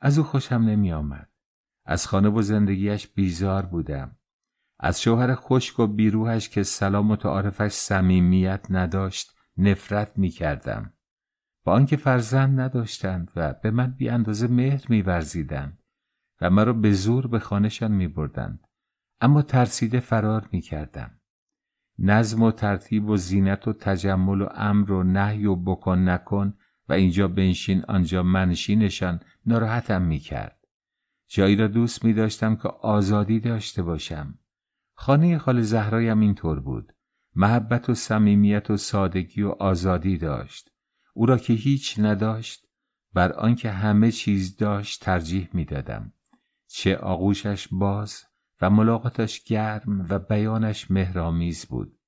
[0.00, 1.28] از او خوشم نمی آمد.
[1.84, 4.16] از خانه و زندگیش بیزار بودم
[4.78, 10.92] از شوهر خشک و بیروهش که سلام و تعارفش صمیمیت نداشت نفرت می کردم.
[11.64, 15.82] با آنکه فرزند نداشتند و به من بی اندازه مهر میورزیدند
[16.40, 18.66] و مرا به زور به خانهشان می بردند.
[19.20, 21.20] اما ترسیده فرار می کردم.
[21.98, 26.54] نظم و ترتیب و زینت و تجمل و امر و نهی و بکن نکن
[26.88, 30.58] و اینجا بنشین آنجا منشینشان ناراحتم می کرد.
[31.28, 34.38] جایی را دوست می داشتم که آزادی داشته باشم.
[34.94, 36.92] خانه خال زهرایم اینطور بود.
[37.36, 40.70] محبت و صمیمیت و سادگی و آزادی داشت
[41.14, 42.66] او را که هیچ نداشت
[43.12, 46.12] بر آنکه همه چیز داشت ترجیح می‌دادم
[46.66, 48.24] چه آغوشش باز
[48.62, 51.98] و ملاقاتش گرم و بیانش مهرامیز بود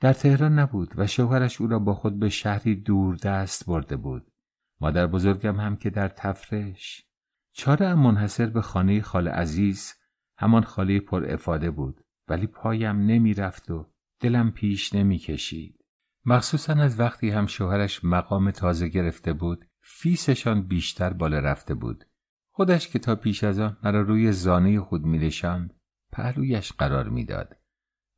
[0.00, 4.32] در تهران نبود و شوهرش او را با خود به شهری دور دست برده بود
[4.80, 7.06] مادر بزرگم هم که در تفرش
[7.52, 9.94] چاره منحصر به خانه خال عزیز
[10.38, 15.84] همان خاله پر افاده بود ولی پایم نمی رفت و دلم پیش نمی کشید.
[16.24, 22.04] مخصوصا از وقتی هم شوهرش مقام تازه گرفته بود فیسشان بیشتر بالا رفته بود.
[22.60, 25.74] خودش که تا پیش از آن مرا روی زانه خود می نشاند
[26.12, 27.56] پهلویش قرار می‌داد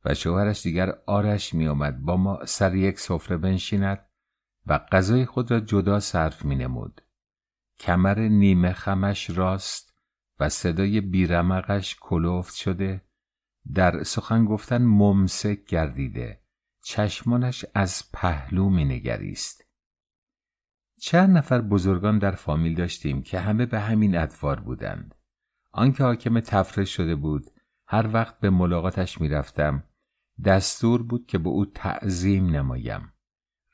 [0.05, 4.05] و شوهرش دیگر آرش می آمد با ما سر یک سفره بنشیند
[4.65, 7.01] و غذای خود را جدا صرف می نمود.
[7.79, 9.93] کمر نیمه خمش راست
[10.39, 13.01] و صدای بیرمقش کلوفت شده
[13.73, 16.41] در سخن گفتن ممسک گردیده
[16.83, 19.62] چشمانش از پهلو می نگریست.
[21.05, 25.15] چند نفر بزرگان در فامیل داشتیم که همه به همین ادوار بودند.
[25.71, 27.43] آنکه حاکم تفرش شده بود
[27.87, 29.83] هر وقت به ملاقاتش می‌رفتم
[30.45, 33.13] دستور بود که به او تعظیم نمایم.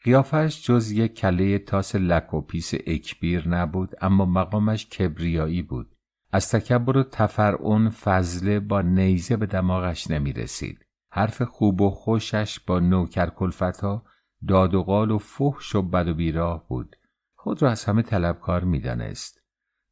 [0.03, 5.95] قیافش جز یک کله تاس لک و پیس اکبیر نبود اما مقامش کبریایی بود.
[6.31, 10.85] از تکبر و تفرعون فضله با نیزه به دماغش نمی رسید.
[11.11, 14.03] حرف خوب و خوشش با نوکر کلفتا
[14.47, 16.95] داد و قال و فحش و بد و بیراه بود.
[17.41, 19.43] خود را از همه طلبکار می دانست.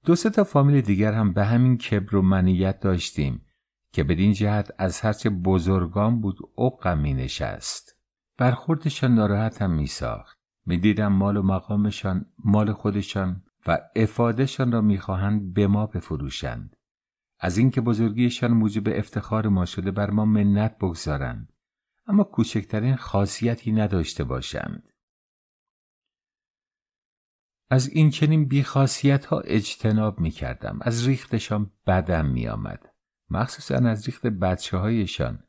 [0.05, 3.45] دو سه تا فامیل دیگر هم به همین کبر و منیت داشتیم
[3.93, 7.95] که بدین جهت از هرچه بزرگان بود عقم می نشست.
[8.37, 10.37] برخوردشان ناراحتم می ساخت.
[10.65, 16.75] می دیدم مال و مقامشان مال خودشان و افادهشان را می‌خواهند به ما بفروشند
[17.39, 21.53] از اینکه بزرگیشان موجب افتخار ما شده بر ما منت بگذارند
[22.07, 24.89] اما کوچکترین خاصیتی نداشته باشند
[27.69, 30.79] از این چنین بیخاصیت ها اجتناب می کردم.
[30.81, 32.89] از ریختشان بدم می آمد.
[33.29, 35.43] مخصوصا از ریخت بچه هایشان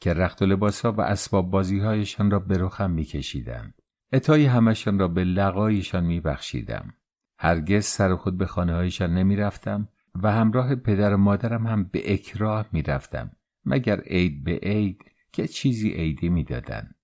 [0.00, 3.74] که رخت و لباس ها و اسباب بازی هایشان را به رخم می کشیدند.
[4.12, 6.94] اتای همشان را به لقایشان می بخشیدم.
[7.38, 9.88] هرگز سر خود به خانه هایشان نمی رفتم
[10.22, 13.30] و همراه پدر و مادرم هم به اکراه می رفتم
[13.64, 16.94] مگر عید به عید که چیزی عیدی می دادن.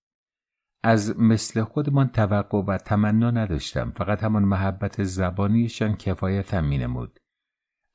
[0.86, 7.20] از مثل خودمان توقع و تمنا نداشتم فقط همان محبت زبانیشان کفایتم می نمود.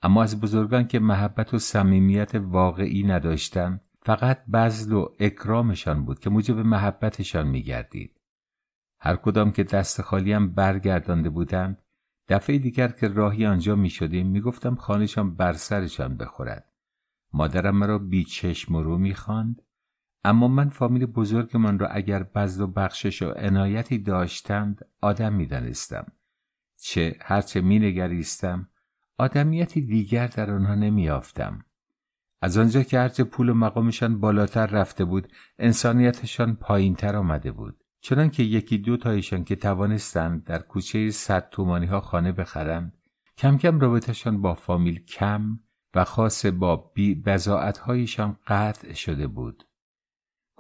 [0.02, 6.30] اما از بزرگان که محبت و صمیمیت واقعی نداشتم فقط بزل و اکرامشان بود که
[6.30, 8.22] موجب محبتشان می گردید.
[9.00, 11.82] هر کدام که دست خالیم برگردانده بودند
[12.28, 16.72] دفعه دیگر که راهی آنجا می شدیم می گفتم خانشان بر سرشان بخورد.
[17.34, 19.62] مادرم مرا بی چشم رو می خاند.
[20.24, 25.46] اما من فامیل بزرگ من را اگر بزد و بخشش و عنایتی داشتند آدم می
[25.46, 26.06] دانستم.
[26.82, 28.70] چه هرچه می نگریستم
[29.18, 31.66] آدمیتی دیگر در آنها نمی آفتم.
[32.42, 35.28] از آنجا که هرچه پول و مقامشان بالاتر رفته بود
[35.60, 37.84] انسانیتشان پایینتر آمده بود.
[38.02, 42.98] چنانکه یکی دو تایشان که توانستند در کوچه صد تومانی ها خانه بخرند
[43.38, 45.60] کم کم رابطهشان با فامیل کم
[45.94, 47.24] و خاص با بی
[47.86, 49.64] هایشان قطع شده بود.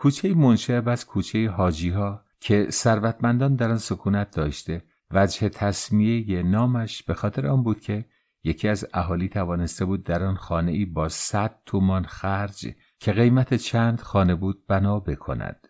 [0.02, 7.04] کوچه منشعب از کوچه حاجی ها که ثروتمندان در آن سکونت داشته وجه تصمیه نامش
[7.04, 8.06] به خاطر آن بود که
[8.44, 13.54] یکی از اهالی توانسته بود در آن خانه ای با صد تومان خرج که قیمت
[13.54, 15.68] چند خانه بود بنا بکند.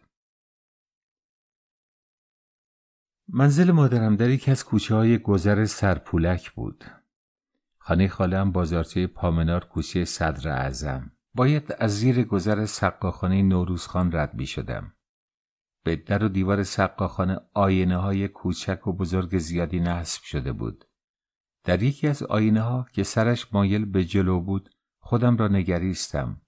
[3.28, 6.86] منزل مادرم در یکی از کوچه های گذر سرپولک بود.
[7.78, 11.12] خانه خالم بازارچه پامنار کوچه صدر اعظم.
[11.34, 14.94] باید از زیر گذر سقاخانه نوروزخان رد می شدم.
[15.84, 20.86] به در و دیوار سقاخانه آینه های کوچک و بزرگ زیادی نصب شده بود.
[21.64, 26.42] در یکی از آینه ها که سرش مایل به جلو بود خودم را نگریستم.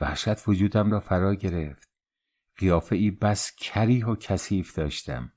[0.00, 1.90] وحشت وجودم را فرا گرفت.
[2.56, 5.32] قیافه ای بس کریح و کثیف داشتم.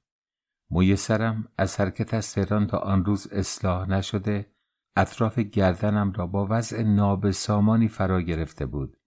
[0.69, 4.54] موی سرم از حرکت از تهران تا آن روز اصلاح نشده
[4.95, 8.97] اطراف گردنم را با وضع نابسامانی فرا گرفته بود.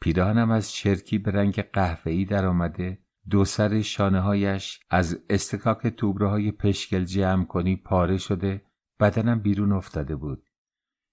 [0.00, 2.98] پیراهنم از چرکی به رنگ قهوه‌ای در آمده
[3.30, 8.62] دو سر شانه هایش از استکاک توبره های پشکل جمع کنی پاره شده
[9.00, 10.46] بدنم بیرون افتاده بود.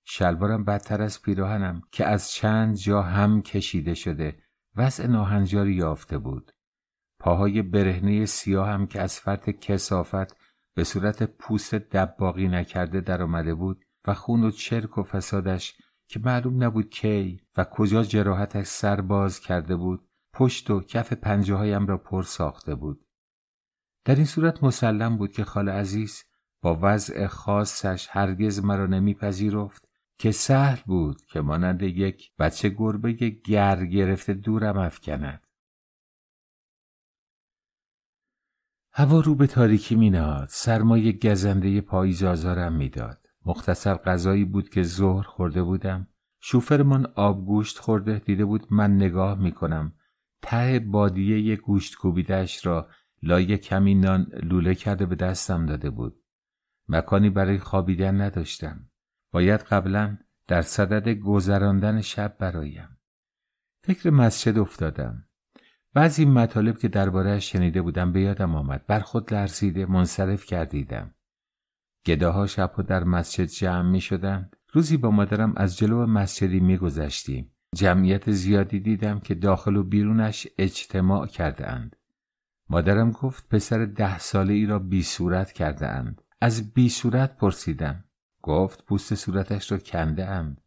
[0.06, 4.40] شلوارم بدتر از پیراهنم که از چند جا هم کشیده شده
[4.76, 6.52] وضع ناهنجاری یافته بود.
[7.20, 10.38] پاهای برهنه سیاه هم که از فرط کسافت
[10.78, 16.20] به صورت پوست دباقی نکرده در آمده بود و خون و چرک و فسادش که
[16.20, 21.88] معلوم نبود کی و کجا جراحتش سر باز کرده بود پشت و کف پنجه هایم
[21.88, 23.06] را پر ساخته بود.
[24.06, 26.24] در این صورت مسلم بود که خال عزیز
[26.62, 33.14] با وضع خاصش هرگز مرا نمیپذیرفت که سهل بود که مانند یک بچه گربه
[33.46, 35.47] گر گرفته دورم افکند.
[39.00, 43.28] هوا رو به تاریکی می نهاد سرمایه گزنده پاییز آزارم می‌داد.
[43.46, 46.08] مختصر غذایی بود که ظهر خورده بودم.
[46.40, 48.20] شوفرمان آبگوشت خورده.
[48.20, 49.94] دیده بود من نگاه می کنم
[50.42, 52.90] ته بادیه گوشت کوبیدهش را
[53.24, 56.24] لای کمی نان لوله کرده به دستم داده بود.
[56.90, 58.90] مکانی برای خوابیدن نداشتم.
[59.32, 62.98] باید قبلا در صدد گذراندن شب برایم.
[63.84, 65.27] فکر مسجد افتادم.
[65.94, 71.14] بعضی مطالب که درباره شنیده بودم به یادم آمد بر خود لرزیده منصرف کردیدم
[72.06, 77.52] گداها شبها در مسجد جمع می شدند روزی با مادرم از جلو مسجدی می گذشتیم
[77.76, 81.96] جمعیت زیادی دیدم که داخل و بیرونش اجتماع کرده اند.
[82.70, 86.22] مادرم گفت پسر ده ساله ای را بی صورت کرده اند.
[86.42, 88.04] از بی صورت پرسیدم.
[88.42, 90.62] گفت پوست صورتش را کنده اند.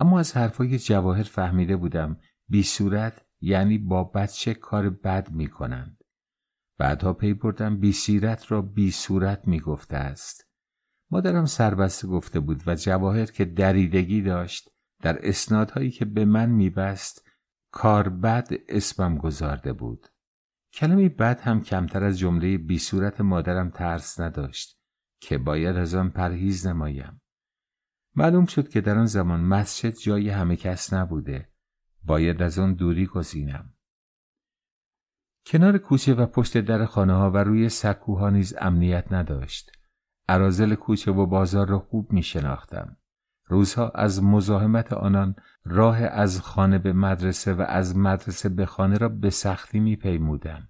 [0.00, 2.16] اما از حرفای جواهر فهمیده بودم
[2.48, 6.04] بی صورت یعنی با بچه کار بد می کنند.
[6.78, 10.48] بعدها پی بردم بی سیرت را بی صورت می گفته است.
[11.10, 14.70] مادرم سربسته گفته بود و جواهر که دریدگی داشت
[15.02, 17.28] در اسنادهایی که به من میبست
[17.72, 20.06] کار بد اسمم گذارده بود.
[20.72, 24.78] کلمی بد هم کمتر از جمله بی صورت مادرم ترس نداشت
[25.20, 27.20] که باید از آن پرهیز نمایم.
[28.16, 31.48] معلوم شد که در آن زمان مسجد جای همه کس نبوده
[32.08, 33.72] باید از آن دوری گزینم
[35.46, 39.72] کنار کوچه و پشت در خانه ها و روی سکوها نیز امنیت نداشت
[40.28, 42.96] عرازل کوچه و بازار را خوب می شناختم
[43.46, 49.08] روزها از مزاحمت آنان راه از خانه به مدرسه و از مدرسه به خانه را
[49.08, 50.68] به سختی می پیمودم.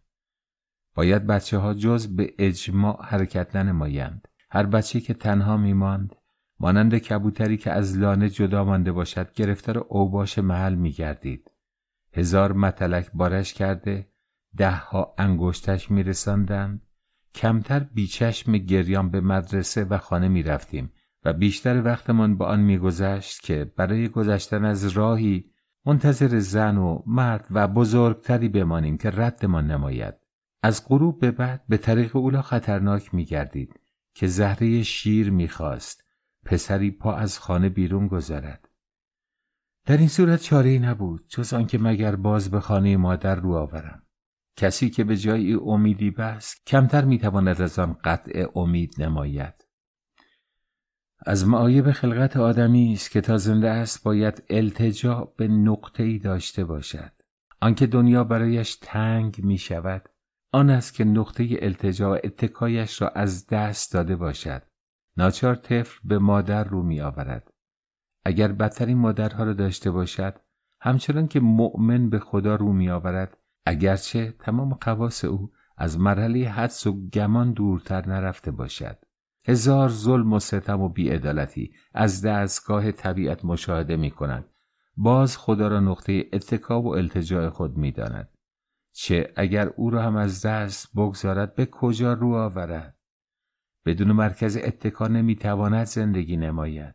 [0.94, 4.28] باید بچه ها جز به اجماع حرکت ننمایند.
[4.50, 6.16] هر بچه که تنها می ماند
[6.60, 11.50] مانند کبوتری که از لانه جدا مانده باشد گرفتار اوباش محل می گردید.
[12.12, 14.08] هزار متلک بارش کرده
[14.56, 16.82] دهها انگشتش می رسندند.
[17.34, 20.92] کمتر بیچشم گریان به مدرسه و خانه می رفتیم
[21.24, 25.50] و بیشتر وقتمان با آن میگذشت که برای گذشتن از راهی
[25.86, 30.14] منتظر زن و مرد و بزرگتری بمانیم که ردمان نماید
[30.62, 33.80] از غروب به بعد به طریق اولا خطرناک میگردید
[34.14, 36.04] که زهره شیر می‌خواست
[36.48, 38.68] پسری پا از خانه بیرون گذارد
[39.86, 44.02] در این صورت چاره نبود جز آنکه مگر باز به خانه مادر رو آورم.
[44.56, 49.54] کسی که به جای امیدی بست کمتر می‌تواند از آن قطع امید نماید.
[51.26, 56.64] از معایب خلقت آدمی است که تا زنده است باید التجا به نقطه ای داشته
[56.64, 57.12] باشد.
[57.60, 60.08] آنکه دنیا برایش تنگ می شود
[60.52, 64.62] آن است که نقطه التجا اتکایش را از دست داده باشد.
[65.18, 67.50] ناچار طفل به مادر رو می آورد
[68.24, 70.40] اگر بدترین مادرها را داشته باشد
[70.80, 76.86] همچنان که مؤمن به خدا رو می آورد اگرچه تمام خواص او از مرحله حدس
[76.86, 78.98] و گمان دورتر نرفته باشد
[79.46, 84.44] هزار ظلم و ستم و بیعدالتی از دستگاه طبیعت مشاهده می کند.
[84.96, 88.28] باز خدا را نقطه اتکا و التجاع خود می داند.
[88.92, 92.97] چه اگر او را هم از دست بگذارد به کجا رو آورد؟
[93.88, 96.94] بدون مرکز اتکا نمی تواند زندگی نماید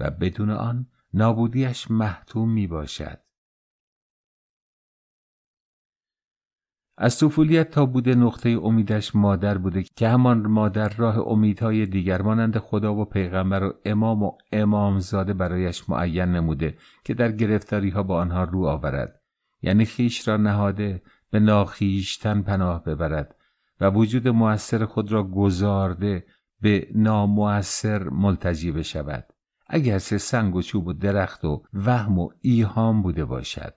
[0.00, 3.18] و بدون آن نابودیش محتوم می باشد.
[6.98, 12.58] از طفولیت تا بوده نقطه امیدش مادر بوده که همان مادر راه امیدهای دیگر مانند
[12.58, 18.20] خدا و پیغمبر و امام و امامزاده برایش معین نموده که در گرفتاری ها با
[18.20, 19.20] آنها رو آورد
[19.62, 23.36] یعنی خیش را نهاده به ناخیشتن پناه ببرد
[23.82, 26.26] و وجود موثر خود را گذارده
[26.60, 29.32] به نامؤثر ملتجی بشود.
[29.66, 33.74] اگرچه سنگ و چوب و درخت و وهم و ایهام بوده باشد.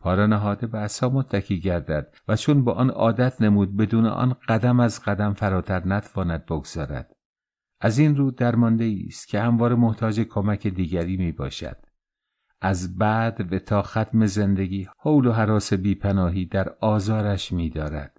[0.00, 4.80] پارا نهاده به اصا متکی گردد و چون با آن عادت نمود بدون آن قدم
[4.80, 7.16] از قدم فراتر نتواند بگذارد.
[7.80, 11.76] از این رو درمانده است که همواره محتاج کمک دیگری می باشد
[12.60, 18.17] از بعد و تا ختم زندگی حول و حراس بیپناهی در آزارش می دارد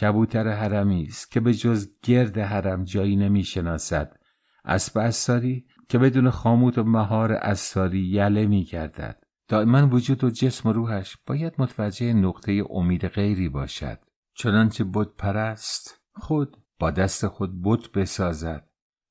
[0.00, 4.18] کبوتر حرمی است که به جز گرد حرم جایی نمی شناسد
[4.64, 10.68] اسب اساری که بدون خاموت و مهار اساری یله می گردد دائما وجود و جسم
[10.68, 13.98] و روحش باید متوجه نقطه امید غیری باشد.
[14.34, 18.68] چنانچه بود پرست خود با دست خود بت بسازد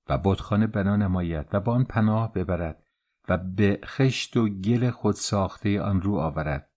[0.10, 2.84] و بتخانه بنا نماید و با آن پناه ببرد
[3.30, 6.70] و به خشت و گل خود ساخته آن رو آورد.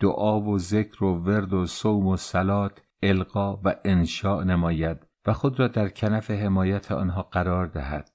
[0.00, 5.60] دعا و ذکر و ورد و صوم و سلات القا و انشاء نماید و خود
[5.60, 8.10] را در کنف حمایت آنها قرار دهد.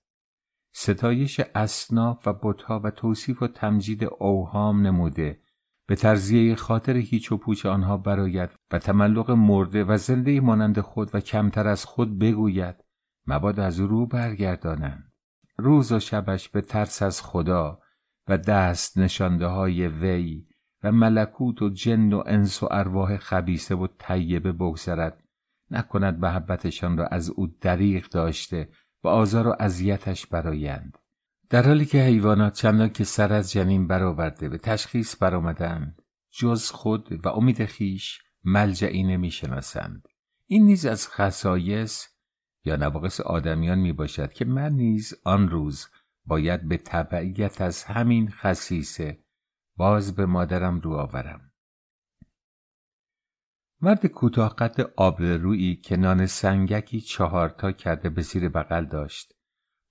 [0.73, 5.41] ستایش اصناف و بتها و توصیف و تمجید اوهام نموده.
[5.87, 11.15] به ترزیه خاطر هیچ و پوچ آنها براید و تملق مرده و زنده مانند خود
[11.15, 12.75] و کمتر از خود بگوید.
[13.27, 15.11] مباد از رو برگردانند.
[15.57, 17.79] روز و شبش به ترس از خدا
[18.27, 20.48] و دست نشانده های وی
[20.83, 25.23] و ملکوت و جن و انس و ارواح خبیسه و طیبه بگذرد.
[25.71, 28.69] نکند محبتشان را از او دریغ داشته
[29.03, 30.97] و آزار و اذیتش برایند
[31.49, 36.01] در حالی که حیوانات چندان که سر از جنین برآورده به تشخیص برآمدند
[36.31, 40.07] جز خود و امید خیش ملجعی نمی‌شناسند.
[40.45, 42.07] این نیز از خصایص
[42.65, 45.87] یا نواقص آدمیان می باشد که من نیز آن روز
[46.25, 49.19] باید به تبعیت از همین خصیصه
[49.79, 51.51] باز به مادرم رو آورم.
[53.81, 59.33] مرد کوتاه قد آبرویی که نان سنگکی چهارتا کرده به زیر بغل داشت.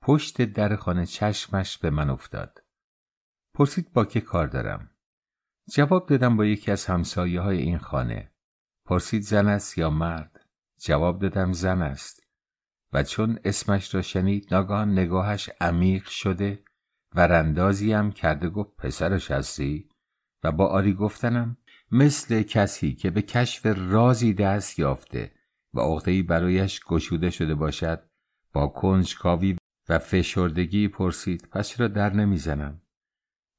[0.03, 2.64] پشت در خانه چشمش به من افتاد.
[3.55, 4.91] پرسید با که کار دارم؟
[5.74, 8.32] جواب دادم با یکی از همسایه های این خانه.
[8.84, 10.41] پرسید زن است یا مرد؟
[10.80, 12.26] جواب دادم زن است.
[12.93, 16.64] و چون اسمش را شنید ناگهان نگاهش عمیق شده
[17.14, 19.88] وراندازی هم کرده گفت پسرش هستی؟
[20.44, 21.56] و با آری گفتنم
[21.90, 25.32] مثل کسی که به کشف رازی دست یافته
[25.74, 28.02] و عقدهای برایش گشوده شده باشد
[28.52, 29.56] با کنجکاوی
[29.88, 32.82] و فشردگی پرسید پس چرا در نمی‌زنم؟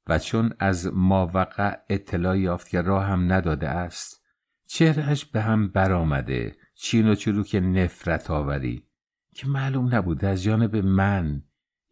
[0.06, 4.26] و چون از ماوقع اطلاع یافت که راه هم نداده است
[4.66, 8.86] چهرهش به هم برآمده چین و چروک نفرت آوری
[9.34, 11.42] که معلوم نبود از جانب من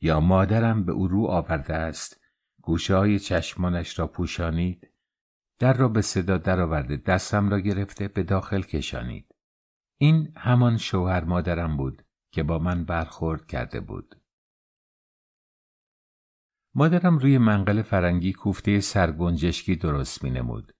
[0.00, 2.20] یا مادرم به او رو آورده است؟
[2.62, 4.90] گوشه های چشمانش را پوشانید.
[5.58, 9.34] در را به صدا درآورده دستم را گرفته به داخل کشانید.
[9.98, 14.14] این همان شوهر مادرم بود که با من برخورد کرده بود.
[16.74, 20.72] مادرم روی منقل فرنگی کوفته سرگنجشکی درست می نمود.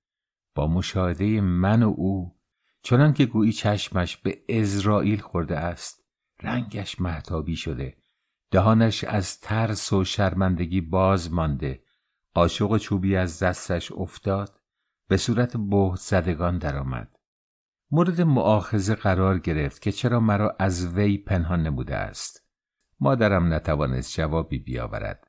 [0.55, 2.39] با مشاهده من و او
[2.83, 6.05] چنان که گویی چشمش به ازرائیل خورده است
[6.43, 7.98] رنگش محتابی شده.
[8.51, 11.83] دهانش از ترس و شرمندگی باز مانده.
[12.35, 14.61] قاشق چوبی از دستش افتاد.
[15.09, 17.19] به صورت بهت زدگان درآمد.
[17.91, 22.49] مورد معاخزه قرار گرفت که چرا مرا از وی پنهان نموده است.
[23.01, 25.27] مادرم نتوانست جوابی بیاورد.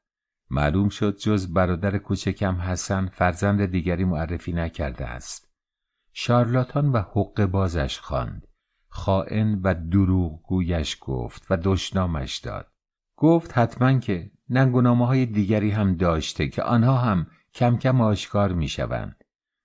[0.49, 5.53] معلوم شد جز برادر کوچکم حسن فرزند دیگری معرفی نکرده است.
[6.13, 8.47] شارلاتان و حق بازش خواند.
[8.87, 12.71] خائن و دروغ گویش گفت و دشنامش داد.
[13.21, 18.67] گفت حتما که ننگونامه های دیگری هم داشته که آنها هم کم کم آشکار می
[18.67, 19.23] شوند.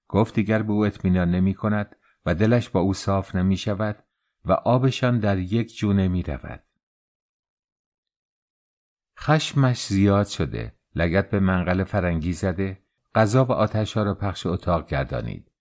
[0.08, 1.96] گفت دیگر به او اطمینان نمی کند
[2.26, 4.04] و دلش با او صاف نمی شود
[4.44, 6.62] و آبشان در یک جونه می رود.
[9.18, 12.82] خشمش زیاد شده لگت به منقل فرنگی زده
[13.14, 15.52] غذا و آتش ها را پخش اتاق گردانید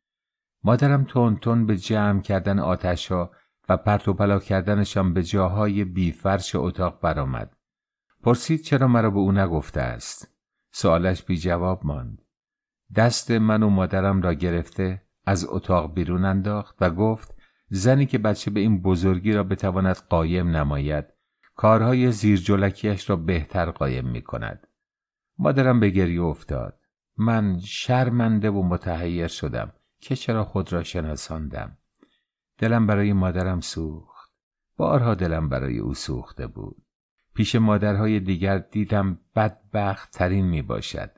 [0.64, 3.32] مادرم تون تون به جمع کردن آتش ها
[3.70, 7.56] و پرت و پلا کردنشان به جاهای بیفرش اتاق برآمد
[8.24, 10.36] پرسید چرا مرا به او نگفته است
[10.72, 12.22] سوالش بی جواب ماند
[12.96, 17.36] دست من و مادرم را گرفته از اتاق بیرون انداخت و گفت
[17.70, 21.06] زنی که بچه به این بزرگی را بتواند قایم نماید
[21.56, 24.68] کارهای زیرجلکیش را بهتر قایم می کند.
[25.38, 26.80] مادرم به گریه افتاد.
[27.18, 31.78] من شرمنده و متحیر شدم که چرا خود را شناساندم.
[32.58, 34.32] دلم برای مادرم سوخت.
[34.78, 36.86] بارها دلم برای او سوخته بود.
[37.36, 41.12] پیش مادرهای دیگر دیدم بدبخت ترین می باشد.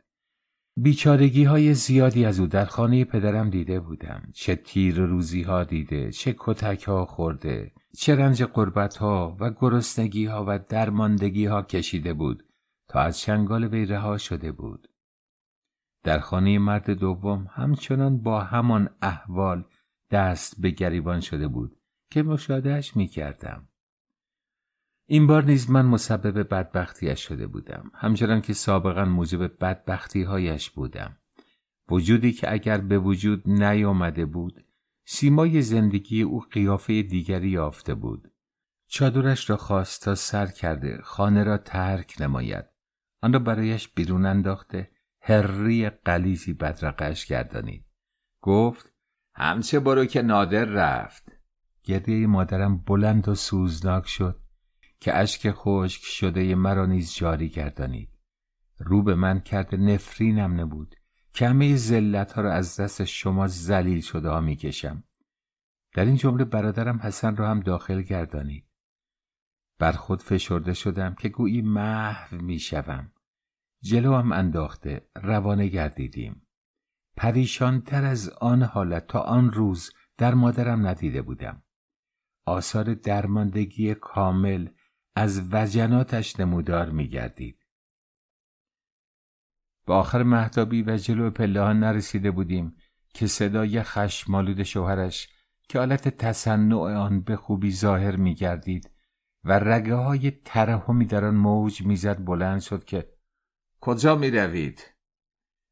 [0.77, 4.29] بیچارگی های زیادی از او در خانه پدرم دیده بودم.
[4.33, 10.25] چه تیر روزی ها دیده، چه کتک ها خورده، چه رنج قربت ها و گرسنگی
[10.25, 12.43] ها و درماندگی ها کشیده بود
[12.87, 14.87] تا از چنگال وی رها شده بود.
[16.03, 19.63] در خانه مرد دوم همچنان با همان احوال
[20.11, 21.77] دست به گریبان شده بود
[22.11, 23.67] که مشاهدهش می کردم.
[25.07, 27.91] این بار نیز من مسبب بدبختیش شده بودم.
[27.93, 31.17] همچنان که سابقا موجب بدبختی هایش بودم.
[31.89, 34.65] وجودی که اگر به وجود نیامده بود
[35.05, 38.31] سیمای زندگی او قیافه دیگری یافته بود.
[38.87, 42.65] چادرش را خواست تا سر کرده خانه را ترک نماید.
[43.21, 44.91] آن را برایش بیرون انداخته
[45.21, 47.85] هری قلیزی بدرقش گردانید.
[48.41, 48.93] گفت
[49.35, 51.31] همچه برو که نادر رفت.
[51.83, 54.44] گریه مادرم بلند و سوزناک شد.
[55.05, 58.09] که اشک خشک شده مرا نیز جاری گردانید.
[58.77, 60.95] رو به من کرده نفرینم نبود.
[61.33, 65.03] که همه زلت ها را از دست شما زلیل شده ها می‌کشم.
[65.93, 68.67] در این جمله برادرم حسن را هم داخل گردانید.
[69.79, 73.11] بر خود فشرده شدم که گویی محو می‌شوم.
[73.81, 76.47] جلو هم انداخته روانه گردیدیم.
[77.17, 81.63] پریشانتر از آن حالت تا آن روز در مادرم ندیده بودم.
[82.45, 84.67] آثار درماندگی کامل
[85.15, 87.65] از وجناتش نمودار می گردید.
[89.85, 92.77] به آخر محتابی و جلو پلهان نرسیده بودیم
[93.13, 95.29] که صدای خشمالود شوهرش
[95.69, 98.91] که حالت تصنع آن به خوبی ظاهر می گردید
[99.43, 103.13] و رگه های ترحمی در آن موج می‌زد بلند شد که
[103.81, 104.95] کجا می روید؟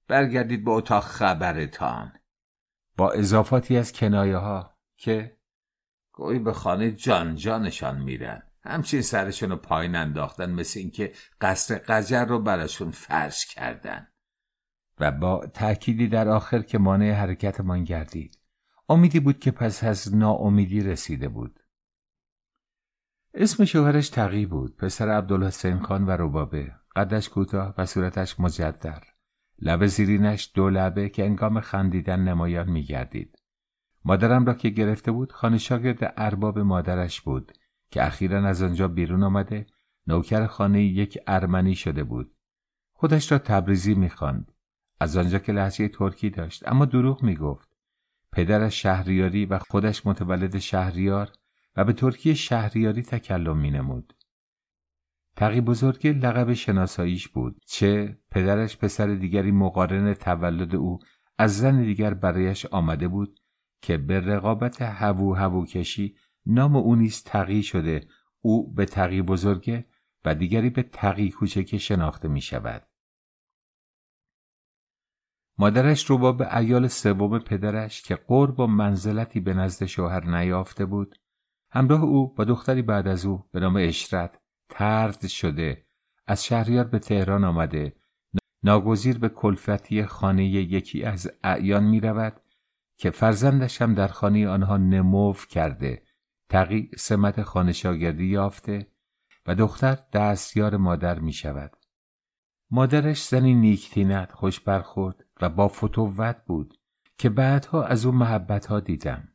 [0.08, 2.14] برگردید به اتاق خبرتان
[2.98, 5.38] با اضافاتی از کنایه ها که
[6.12, 11.12] گویی به خانه جان جانشان میرن همچین سرشون رو پایین انداختن مثل اینکه
[11.42, 14.08] قصر قجر رو براشون فرش کردن.
[15.00, 18.40] و با تأکیدی در آخر که مانع حرکتمان گردید.
[18.90, 21.60] امیدی بود که پس از ناامیدی رسیده بود.
[23.34, 26.72] اسم شوهرش تقی بود پسر عبدالحسین خان و ربابه.
[26.96, 29.04] قدش کوتاه و صورتش مجدر
[29.60, 33.40] لب زیرینش دو لبه که انگام خندیدن نمایان میگردید.
[34.06, 37.52] مادرم را که گرفته بود خانه شاگرد ارباب مادرش بود.
[37.94, 39.66] که اخیرا از آنجا بیرون آمده
[40.08, 42.36] نوکر خانه یک ارمنی شده بود.
[42.94, 44.52] خودش را تبریزی می‌خواند.
[45.00, 47.70] از آنجا که لحجه ترکی داشت اما دروغ می‌گفت.
[48.32, 51.32] پدرش شهریاری و خودش متولد شهریار
[51.76, 54.14] و به ترکی شهریاری تکلم مینمود.
[55.36, 61.00] تقی بزرگ لقب شناساییش بود چه پدرش پسر دیگری مقارن تولد او
[61.38, 63.40] از زن دیگر برایش آمده بود
[63.82, 66.16] که به رقابت هوو هوو کشی
[66.46, 68.08] نام او نیز تقی شده.
[68.42, 69.86] او به تقی بزرگه
[70.26, 72.88] و دیگری به تقی کوچکه شناخته می شود.
[75.58, 81.16] مادرش رو به ایال سوم پدرش که قرب و منزلتی به نزد شوهر نیافته بود
[81.72, 85.86] همراه او با دختری بعد از او به نام اشرت ترد شده.
[86.28, 87.96] از شهریار به تهران آمده.
[88.64, 92.42] ناگزیر به کلفتی خانه یکی از اعیان می رود
[92.98, 96.04] که فرزندش هم در خانه آنها نموف کرده.
[96.50, 98.88] تقی سمت خانه شاگردی یافته
[99.46, 101.78] و دختر دستیار مادر می شود.
[102.72, 106.78] مادرش زنی نیکتینت خوش برخورد و با فتوت بود
[107.18, 109.28] که بعدها از او محبت ها دیدم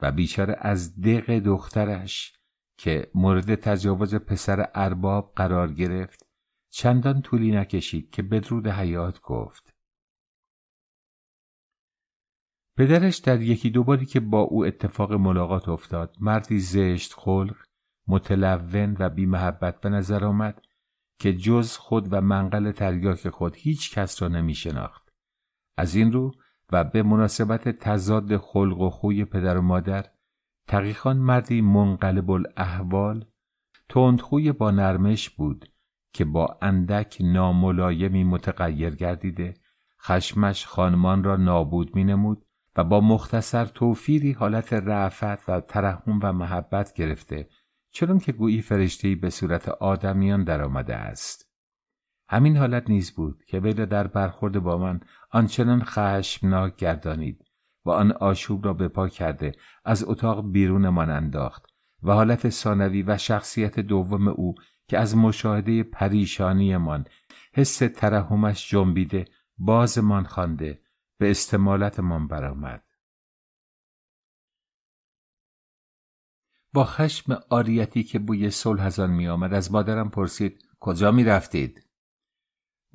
[0.00, 2.32] و بیچاره از دق دخترش
[2.78, 6.26] که مورد تجاوز پسر ارباب قرار گرفت
[6.70, 9.73] چندان طولی نکشید که بدرود حیات گفت
[12.76, 17.56] پدرش در یکی دوباری که با او اتفاق ملاقات افتاد مردی زشت خلق
[18.08, 20.62] متلون و بی محبت به نظر آمد
[21.18, 25.08] که جز خود و منقل تریاک خود هیچ کس را نمی شناخت.
[25.76, 26.32] از این رو
[26.72, 30.06] و به مناسبت تضاد خلق و خوی پدر و مادر
[30.68, 33.24] تقیخان مردی منقلب الاحوال
[33.88, 35.68] تندخوی با نرمش بود
[36.12, 39.54] که با اندک ناملایمی متغیر گردیده
[40.02, 42.46] خشمش خانمان را نابود می نمود
[42.76, 47.48] و با مختصر توفیری حالت رعفت و ترحم و محبت گرفته
[47.90, 51.50] چون که گویی فرشتهای به صورت آدمیان درآمده است.
[52.28, 55.00] همین حالت نیز بود که وی در برخورد با من
[55.30, 57.44] آنچنان خشمناک گردانید
[57.84, 59.52] و آن آشوب را به پا کرده
[59.84, 61.66] از اتاق بیرونمان انداخت
[62.02, 64.54] و حالت ثانوی و شخصیت دوم او
[64.88, 67.04] که از مشاهده پریشانیمان
[67.54, 69.24] حس ترحمش جنبیده
[69.58, 70.80] بازمان خوانده
[71.18, 72.84] به استمالتمان برآمد.
[76.72, 81.24] با خشم آریتی که بوی صلح از آن می آمد از مادرم پرسید کجا می
[81.24, 81.88] رفتید؟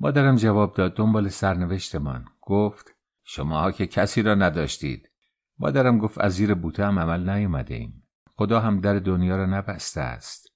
[0.00, 2.24] مادرم جواب داد دنبال سرنوشتمان.
[2.40, 2.94] گفت
[3.24, 5.10] شما که کسی را نداشتید.
[5.58, 10.00] مادرم گفت از زیر بوته هم عمل نیومده ایم خدا هم در دنیا را نبسته
[10.00, 10.48] است.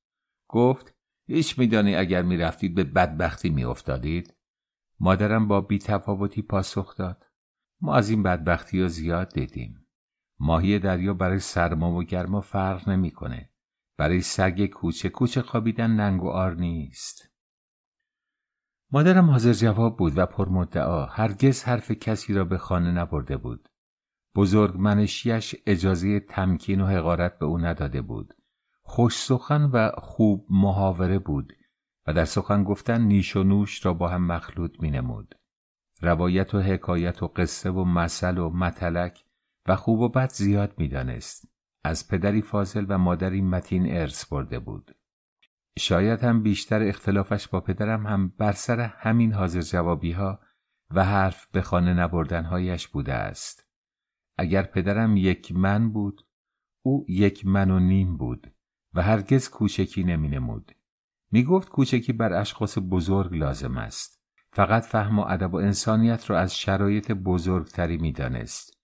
[0.48, 0.94] گفت
[1.26, 4.36] هیچ میدانی اگر می‌رفتید به بدبختی میافتادید.
[5.00, 7.26] مادرم با بیتفاوتی پاسخ داد.
[7.80, 9.86] ما از این بدبختی ها زیاد دیدیم.
[10.38, 13.50] ماهی دریا برای سرما و گرما فرق نمی‌کنه.
[13.96, 17.30] برای سگ کوچه کوچه خوابیدن ننگ و آر نیست.
[18.90, 21.06] مادرم حاضر جواب بود و پرمدعا.
[21.06, 23.68] هرگز حرف کسی را به خانه نبرده بود.
[24.34, 28.34] بزرگ منشیش اجازه تمکین و حقارت به او نداده بود.
[28.82, 31.52] خوش سخن و خوب محاوره بود
[32.06, 35.34] و در سخن گفتن نیش و نوش را با هم مخلوط می نمود.
[36.04, 39.24] روایت و حکایت و قصه و مثل و متلک
[39.68, 41.48] و خوب و بد زیاد می‌دانست.
[41.84, 44.96] از پدری فاضل و مادری متین ارث برده بود.
[45.78, 50.40] شاید هم بیشتر اختلافش با پدرم هم بر سر همین حاضر جوابی ها
[50.90, 53.68] و حرف به خانه نبردنهایش بوده است.
[54.38, 56.26] اگر پدرم یک من بود
[56.82, 58.54] او یک من و نیم بود
[58.94, 60.72] و هرگز کوچکی نمی نمود
[61.32, 64.23] می گفت کوچکی بر اشخاص بزرگ لازم است.
[64.54, 68.78] فقط فهم و ادب و انسانیت را از شرایط بزرگتری می دانست.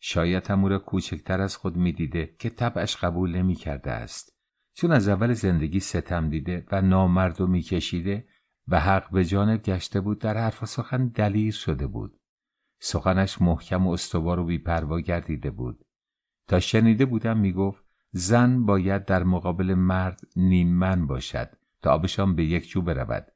[0.00, 4.36] شاید هم او را کوچکتر از خود می دیده که طبعش قبول نمی کرده است.
[4.74, 8.28] چون از اول زندگی ستم دیده و نامردمی کشیده
[8.68, 12.20] و حق به جانب گشته بود در حرف و سخن دلیر شده بود.
[12.80, 15.84] سخنش محکم و استوار و بیپروا گردیده بود.
[16.48, 21.48] تا شنیده بودم می‌گفت زن باید در مقابل مرد نیممن باشد
[21.82, 23.26] تا آبشان به یک جو برود.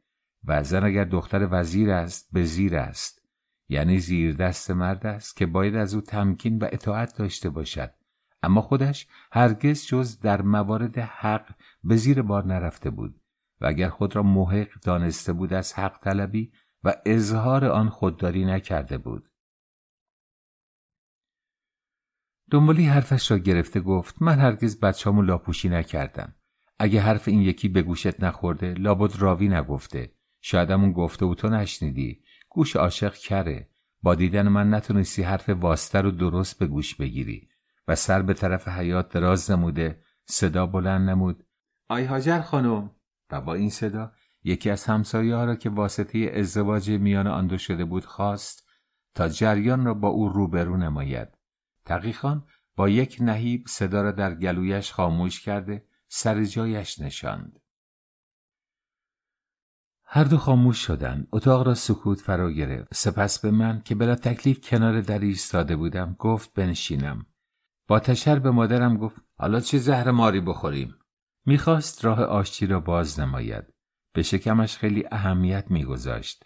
[0.47, 3.23] و زن اگر دختر وزیر است به زیر است.
[3.69, 7.95] یعنی زیر دست مرد است که باید از او تمکین و اطاعت داشته باشد.
[8.43, 13.21] اما خودش هرگز جز در موارد حق به زیر بار نرفته بود
[13.61, 16.53] و اگر خود را محق دانسته بود از حق طلبی
[16.85, 19.29] و اظهار آن خودداری نکرده بود.
[22.51, 26.35] دنبالی حرفش را گرفته گفت من هرگز بچه‌امو لاپوشی نکردم.
[26.79, 30.14] اگه حرف این یکی به گوشت نخورده لابد راوی نگفته.
[30.47, 32.23] شاید همون گفته و تو نشنیدی.
[32.49, 33.69] گوش عاشق کره.
[34.03, 37.49] با دیدن من نتونستی حرف واسطه رو درست به گوش بگیری.
[37.89, 40.03] و سر به طرف حیات دراز نموده.
[40.27, 41.47] صدا بلند نمود.
[41.89, 42.91] آی هاجر خانم.
[43.31, 47.59] و با این صدا یکی از همسایه ها را که واسطه ازدواج میان آن دو
[47.59, 48.69] شده بود خواست
[49.15, 51.29] تا جریان را با او روبرو نماید.
[51.85, 57.64] تقیخان با یک نهیب صدا را در گلویش خاموش کرده سر جایش نشاند.
[60.17, 62.95] هر دو خاموش شدند اتاق را سکوت فرا گرفت.
[62.95, 67.27] سپس به من که بلا تکلیف کنار در ایستاده بودم گفت بنشینم.
[67.89, 70.95] با تشر به مادرم گفت حالا چه زهر ماری بخوریم؟
[71.47, 73.65] می‌خواست راه آشتی را باز نماید.
[74.15, 76.45] به شکمش خیلی اهمیت میگذاشت.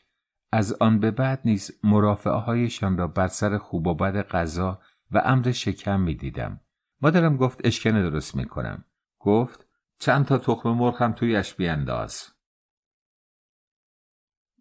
[0.53, 5.23] از آن به بعد نیز مرافعه هایشان را بر سر خوب و بد غذا و
[5.25, 6.61] امر شکم می‌دیدم.
[7.03, 8.85] مادرم گفت اشکنه درست می‌کنم.
[9.19, 9.67] گفت
[9.99, 12.38] چند تا تخم مرغ هم تویش بیانداز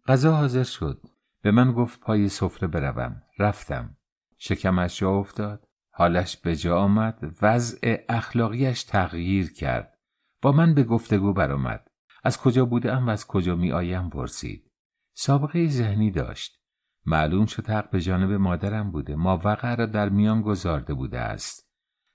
[0.08, 1.02] غذا حاضر شد.
[1.42, 3.22] به من گفت پای سفره بروم.
[3.38, 3.96] رفتم.
[4.38, 5.68] شکمش جا افتاد.
[5.90, 7.36] حالش به جا آمد.
[7.42, 9.98] وضع اخلاقیش تغییر کرد.
[10.42, 11.90] با من به گفتگو برآمد.
[12.24, 14.70] از کجا بودم و از کجا می آیم پرسید.
[15.14, 16.60] سابقه ذهنی داشت.
[17.06, 19.16] معلوم شد حق به جانب مادرم بوده.
[19.16, 21.68] ما وقع را در میان گذارده بوده است.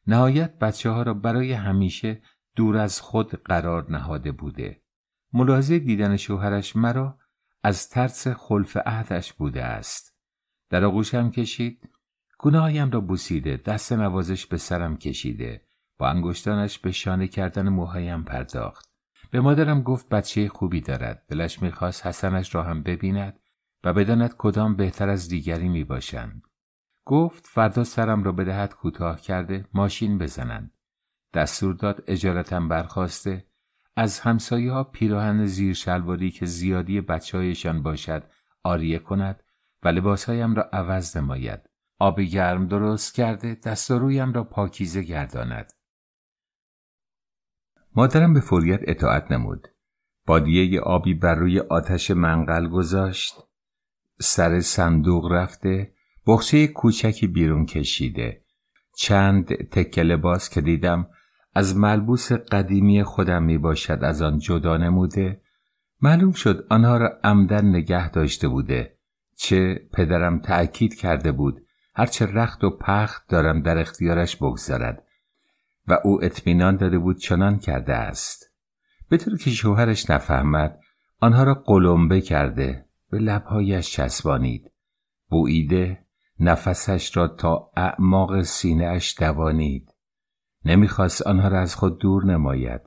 [0.08, 2.22] نهایت بچه ها را برای همیشه
[2.56, 4.82] دور از خود قرار نهاده بوده.
[5.34, 7.20] ملاحظه دیدن شوهرش مرا
[7.64, 10.16] از ترس خلف عهدش بوده است.
[10.70, 11.90] در آغوشم کشید.
[12.40, 15.66] گناهایم را بوسیده دست نوازش به سرم کشیده.
[15.98, 18.90] با انگشتانش به شانه کردن موهایم پرداخت.
[19.32, 21.26] به مادرم گفت بچه خوبی دارد.
[21.28, 23.40] دلش می‌خواست حسنش را هم ببیند
[23.84, 26.48] و بداند کدام بهتر از دیگری می‌باشند.
[27.06, 30.72] گفت فردا سرم را بدهد کوتاه کرده ماشین بزنند.
[31.34, 33.46] دستور داد اجارتم برخواسته.
[33.96, 38.24] از همسایه ها پیراهن زیر شلواری که زیادی بچه هایشان باشد
[38.64, 39.44] آریه کند
[39.84, 41.70] و لباسهایم را عوض نماید.
[42.00, 45.74] آب گرم درست کرده دست رویم را پاکیزه گرداند.
[47.96, 49.68] مادرم به فوریت اطاعت نمود.
[50.26, 53.36] بادیه آبی بر روی آتش منقل گذاشت.
[54.20, 55.94] سر صندوق رفته
[56.28, 58.46] بخچه کوچکی بیرون کشیده.
[58.98, 61.08] چند تکه لباس که دیدم
[61.56, 65.42] از ملبوس قدیمی خودم می باشد از آن جدا نموده.
[66.02, 68.98] معلوم شد آنها را عمدن نگه داشته بوده
[69.38, 75.04] چه پدرم تأکید کرده بود هرچه رخت و پخت دارم در اختیارش بگذارد
[75.88, 78.52] و او اطمینان داده بود چنان کرده است.
[79.10, 80.80] به طور که شوهرش نفهمد
[81.20, 84.72] آنها را قلمبه کرده به لبهایش چسبانید.
[85.30, 86.06] بوییده
[86.40, 89.93] نفسش را تا اعماق سینهاش دوانید.
[90.66, 92.82] نمی‌خواست آنها را از خود دور نماید.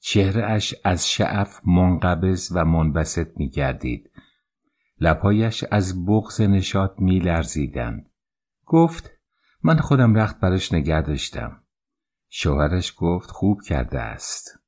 [0.00, 4.10] چهره اش از شعف منقبض و منبسط میگردید.
[5.00, 8.10] لبهایش از بغز نشات میلرزیدند.
[8.66, 9.10] گفت
[9.62, 11.62] من خودم رخت براش نگه داشتم.
[12.28, 14.58] شوهرش گفت خوب کرده است.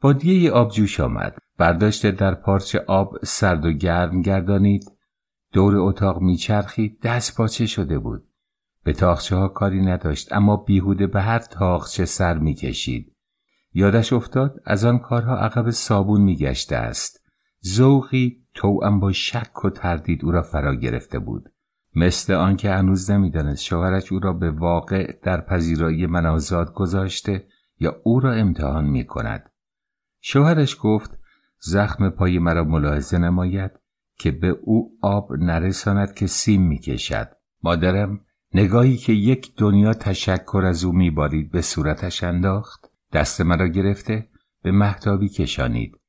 [0.00, 1.38] بادیه آب جوش آمد.
[1.58, 4.84] برداشته در پارچه آب سرد و گرم گردانید.
[5.52, 7.00] دور اتاق میچرخید.
[7.00, 8.33] دست پاچه شده بود.
[8.84, 13.16] به تاخچه ها کاری نداشت اما بیهوده به هر تاخچه سر می‌کشید.
[13.72, 17.20] یادش افتاد از آن کارها عقب صابون میگشته است.
[17.66, 21.52] ذوقی توأم با شک و تردید او را فرا گرفته بود.
[21.96, 27.46] مثل آنکه هنوز نمی‌دانست شوهرش او را به واقع در پذیرایی من آزاد گذاشته
[27.80, 29.50] یا او را امتحان می کند.
[30.20, 31.18] شوهرش گفت
[31.60, 33.70] زخم پای مرا ملاحظه نماید
[34.18, 37.28] که به او آب نرساند که سیم می‌کشد.
[37.62, 38.20] مادرم
[38.54, 44.28] نگاهی که یک دنیا تشکر از او میبارید به صورتش انداخت دست مرا گرفته
[44.62, 46.00] به محتابی کشانید.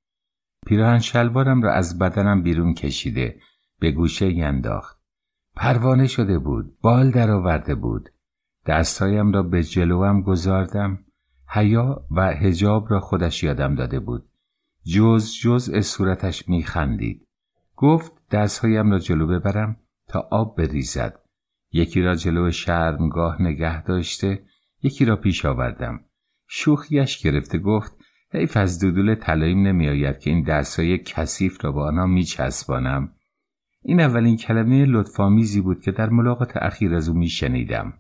[0.65, 3.39] پیراهن شلوارم را از بدنم بیرون کشیده
[3.79, 4.99] به گوشه انداخت.
[5.55, 8.09] پروانه شده بود بال درآورده بود.
[8.65, 11.05] دستهایم را به جلوم گذاردم
[11.47, 14.29] حیا و هجاب را خودش یادم داده بود.
[14.85, 17.27] جز جز صورتش میخندید.
[17.75, 19.77] گفت دستهایم را جلو ببرم
[20.07, 21.24] تا آب بریزد.
[21.75, 24.43] یکی را جلو شرمگاه نگه داشته
[24.83, 25.99] یکی را پیش آوردم.
[26.47, 27.95] شوخیش گرفته گفت
[28.31, 33.11] حیف از دودول طلاییم نمیآید که این دستهای کثیف را با آنها میچسبانم.
[33.81, 37.93] این اولین کلمه لطفامیزی بود که در ملاقات اخیر از او میشنیدم.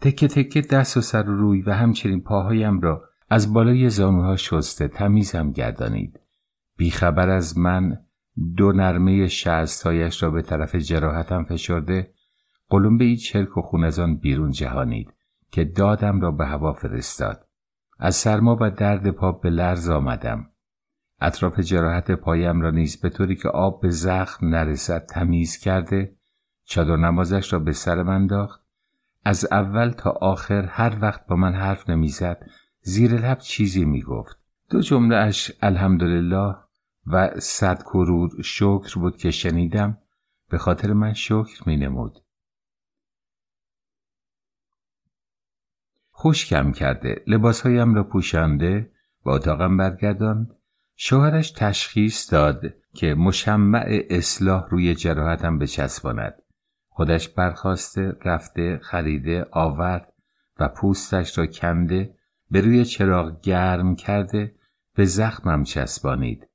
[0.00, 4.88] تکه تکه دست و سر و روی و همچنین پاهایم را از بالای زانوها شسته
[4.88, 6.20] تمیزم گردانید.
[6.76, 7.98] بیخبر از من
[8.56, 12.15] دو نرمه شستهایش را به طرف جراحتم فشرده
[12.68, 15.12] قلم به چرک و خون از آن بیرون جهانید
[15.50, 17.46] که دادم را به هوا فرستاد.
[17.98, 20.50] از سرما و درد پا به لرز آمدم.
[21.20, 26.16] اطراف جراحت پایم را نیز به طوری که آب به زخم نرسد تمیز کرده
[26.64, 28.60] چادر نمازش را به سر من داخت.
[29.24, 32.46] از اول تا آخر هر وقت با من حرف نمی‌زد
[32.80, 34.36] زیر لب چیزی می‌گفت.
[34.70, 36.54] دو جمله اش الحمدلله
[37.06, 39.98] و صد کرور شکر بود که شنیدم.
[40.50, 42.18] به خاطر من شکر می نمود.
[46.26, 47.22] خوشکم کرده.
[47.26, 48.90] لباسهایم را پوشانده
[49.24, 50.50] و اتاقم برگرداند.
[50.96, 52.62] شوهرش تشخیص داد
[52.94, 56.34] که مشمع اصلاح روی جراحتم بچسباند.
[56.88, 60.12] خودش برخواسته رفته خریده آورد
[60.60, 62.14] و پوستش را کنده
[62.50, 64.54] به روی چراغ گرم کرده
[64.94, 66.48] به زخمم چسبانید.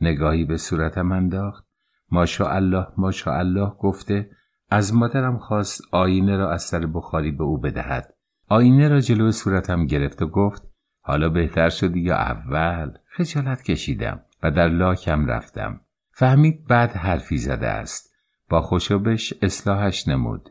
[0.00, 1.66] نگاهی به صورتم انداخت.
[2.10, 4.30] ماشاءالله ماشاءالله گفته
[4.70, 8.11] از مادرم خواست آینه را از سر بخاری به او بدهد.
[8.52, 10.62] آینه را جلو صورتم گرفت و گفت
[11.00, 15.80] حالا بهتر شدی یا اول خجالت کشیدم و در لاکم رفتم.
[16.10, 18.14] فهمید بعد حرفی زده است.
[18.48, 20.50] با خوشبش اصلاحش نمود.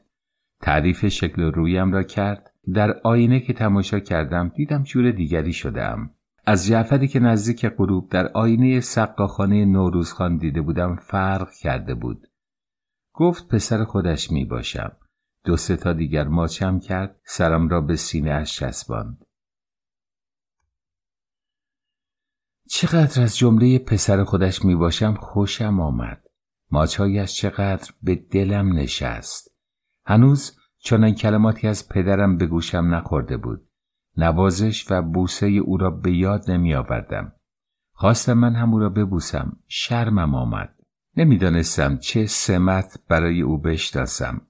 [0.61, 2.51] تعریف شکل رویم را کرد.
[2.73, 6.09] در آینه که تماشا کردم دیدم جور دیگری شدم.
[6.45, 12.27] از جعفری که نزدیک غروب در آینه سقاخانه نوروزخان دیده بودم فرق کرده بود.
[13.13, 14.91] گفت پسر خودش می باشم
[15.43, 19.25] دو سه تا دیگر ماچم کرد سرم را به سینه اش چسباند.
[22.69, 26.23] چقدر از جمله پسر خودش می باشم خوشم آمد.
[26.71, 29.55] ماچهایش چقدر به دلم نشست.
[30.05, 33.67] هنوز چنان کلماتی از پدرم به گوشم نخورده بود.
[34.17, 37.33] نوازش و بوسه او را به یاد نمی آوردم.
[37.93, 39.57] خواستم من هم او را ببوسم.
[39.67, 40.75] شرمم آمد.
[41.17, 44.47] نمی‌دانستم چه سمت برای او بشناسم.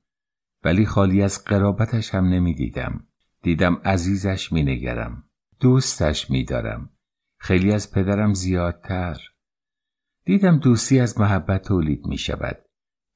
[0.64, 3.08] ولی خالی از قرابتش هم نمی‌دیدم.
[3.42, 5.24] دیدم عزیزش مینگرم.
[5.60, 6.90] دوستش میدارم.
[7.38, 9.18] خیلی از پدرم زیادتر.
[10.26, 12.58] دیدم دوستی از محبت تولید می شود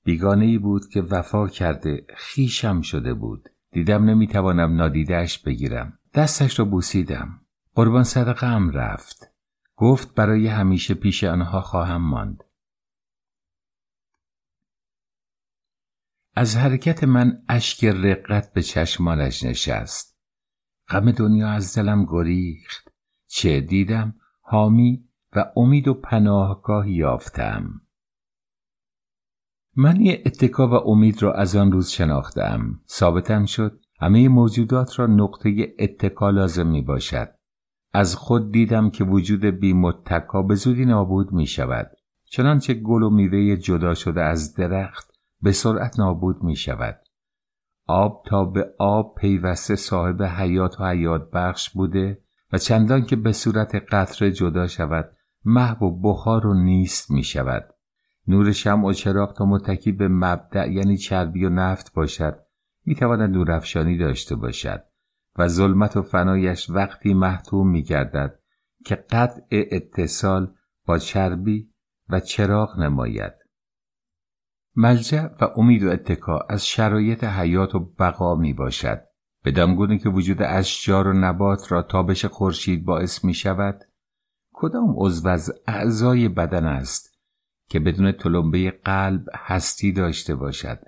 [0.04, 3.50] بیگانه ای بود که وفا کرده خیشم شده بود.
[3.72, 6.00] دیدم نمی‌توانم نادیدهش بگیرم.
[6.14, 7.42] دستش را بوسیدم.
[7.76, 9.32] قربان صدقه هم رفت.
[9.76, 12.44] گفت برای همیشه پیش آنها خواهم ماند.
[16.38, 20.18] از حرکت من اشک رقت به چشمانش نشست.
[20.90, 22.90] غم دنیا از دلم گریخت.
[23.28, 27.82] چه دیدم؟ حامی و امید و پناهگاهی یافتم.
[29.76, 32.82] من یه اتکا و امید را از آن روز شناختم.
[32.90, 37.30] ثابتم شد همه موجودات را نقطه اتکا لازم می باشد
[37.94, 41.92] از خود دیدم که وجود بی متکا به زودی نابود می شود
[42.30, 45.15] چنانچه گل و میوه جدا شده از درخت
[45.46, 47.00] به سرعت نابود می شود
[47.88, 52.22] آب تا به آب پیوسته صاحب حیات و حیات بخش بوده
[52.54, 55.12] و چندان که به صورت قطره جدا شود
[55.46, 57.74] محو و بخار و نیست می شود
[58.28, 62.40] نور شم و چراغ تا متکی به مبدع یعنی چربی و نفت باشد
[62.86, 64.84] می تواند نورافشانی داشته باشد
[65.36, 68.40] و ظلمت و فنایش وقتی محتوم می گردد
[68.86, 70.54] که قطع اتصال
[70.86, 71.70] با چربی
[72.10, 73.45] و چراغ نماید.
[74.76, 79.02] ملجع و امید و اتکا از شرایط حیات و بقا می باشد.
[79.44, 83.82] به دمگونه که وجود اشجار و نبات را تابش خورشید باعث می شود
[84.54, 87.20] کدام عضو از اعضای بدن است
[87.70, 90.80] که بدون تلمبه قلب هستی داشته باشد؟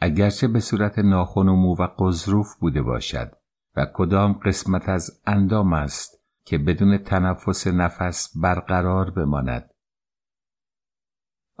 [0.00, 3.32] اگرچه به صورت ناخن و مو و قذروف بوده باشد.
[3.76, 9.70] و کدام قسمت از اندام است که بدون تنفس نفس برقرار بماند؟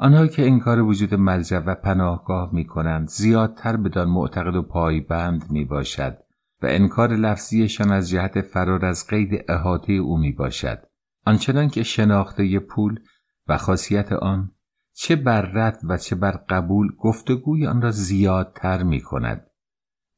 [0.00, 5.64] آنهایی که انکار وجود ملجع و پناهگاه می کنند زیادتر بدان معتقد و پایبند می
[5.64, 6.18] باشد
[6.62, 10.78] و انکار لفظیشان از جهت فرار از قید احاطه او می باشد
[11.26, 13.00] آنچنان که شناخته پول
[13.48, 14.52] و خاصیت آن
[14.92, 19.46] چه بر رد و چه بر قبول گفتگوی آن را زیادتر می کند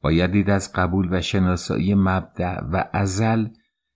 [0.03, 3.49] باید دید از قبول و شناسایی مبدع و ازل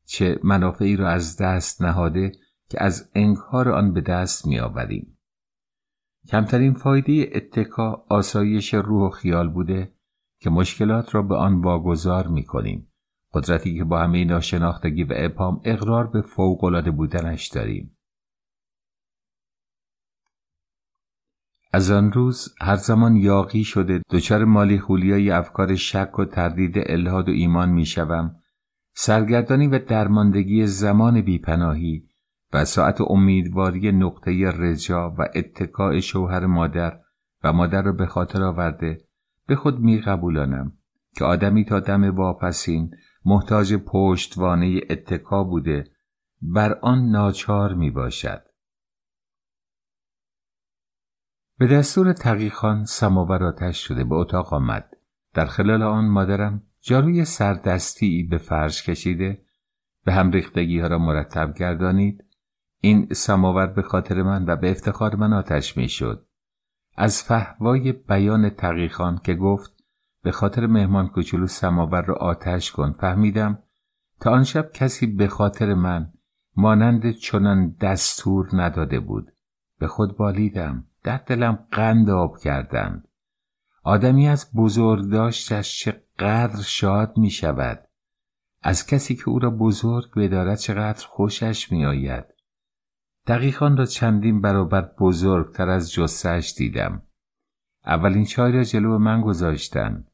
[0.07, 2.32] چه منافعی را از دست نهاده
[2.68, 5.13] که از انکار آن به دست می آوریم.
[6.28, 9.92] کمترین فایده اتکا آسایش روح و خیال بوده
[10.40, 12.92] که مشکلات را به آن واگذار می کنیم.
[13.32, 17.96] قدرتی که با همه ناشناختگی و اپام اقرار به فوقالعاده بودنش داریم.
[21.72, 27.28] از آن روز هر زمان یاقی شده دچار مالی خولیای افکار شک و تردید الهاد
[27.28, 28.36] و ایمان می‌شوم
[28.94, 32.08] سرگردانی و درماندگی زمان بیپناهی
[32.55, 37.00] و ساعت امیدواری نقطه رجا و اتکاع شوهر مادر
[37.44, 39.05] و مادر را به خاطر آورده
[39.46, 40.72] به خود می قبولانم
[41.16, 42.90] که آدمی تا دم واپسین
[43.24, 45.84] محتاج پشتوانه اتکا بوده
[46.42, 48.42] بر آن ناچار می باشد.
[51.59, 54.90] به دستور تقیخان سماور آتش شده به اتاق آمد.
[55.34, 59.44] در خلال آن مادرم جاروی سردستی به فرش کشیده
[60.05, 62.24] به هم ریختگی ها را مرتب گردانید
[62.85, 66.26] این سماور به خاطر من و به افتخار من آتش می شد.
[66.97, 69.85] از فهوای بیان تقیخان که گفت
[70.22, 73.59] به خاطر مهمان کوچولو سماور را آتش کن فهمیدم
[74.20, 76.12] تا آن شب کسی به خاطر من
[76.57, 79.32] مانند چنان دستور نداده بود.
[79.78, 83.09] به خود بالیدم در دلم قند آب کردند.
[83.82, 87.89] آدمی از بزرگ داشتش چقدر شاد می شود
[88.62, 92.34] از کسی که او را بزرگ بدارد چقدر خوشش می آید
[93.26, 97.02] دقیقان را چندین برابر بزرگتر از جسهش دیدم.
[97.86, 100.04] اولین چای را جلو من گذاشتن.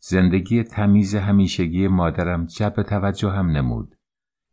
[0.00, 3.96] زندگی تمیز همیشگی مادرم جب توجه هم نمود.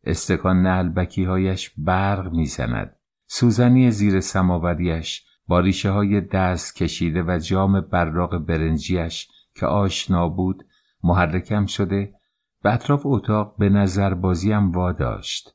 [0.04, 2.96] استکان نعلبکی هایش برق می‌زند.
[3.26, 10.66] سوزنی زیر سماوریش با ریشه های دست کشیده و جام براق برنجیش که آشنا بود
[11.02, 12.14] محرکم شده
[12.62, 15.54] به اطراف اتاق به نظر بازیم واداشت.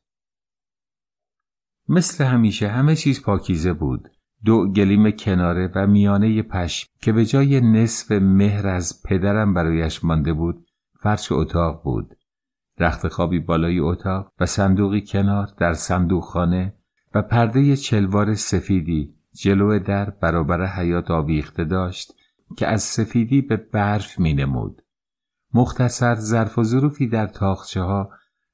[1.89, 4.09] مثل همیشه همه چیز پاکیزه بود.
[4.45, 10.33] دو گلیم کناره و میانه پشم که به جای نصف مهر از پدرم برایش مانده
[10.33, 10.65] بود
[10.99, 12.15] فرش اتاق بود.
[12.79, 16.73] رخت خوابی بالای اتاق و صندوقی کنار در صندوق خانه
[17.13, 22.13] و پرده چلوار سفیدی جلو در برابر حیات آویخته داشت
[22.57, 24.81] که از سفیدی به برف می نمود.
[25.53, 28.09] مختصر ظرف و ظروفی در تاخچه ها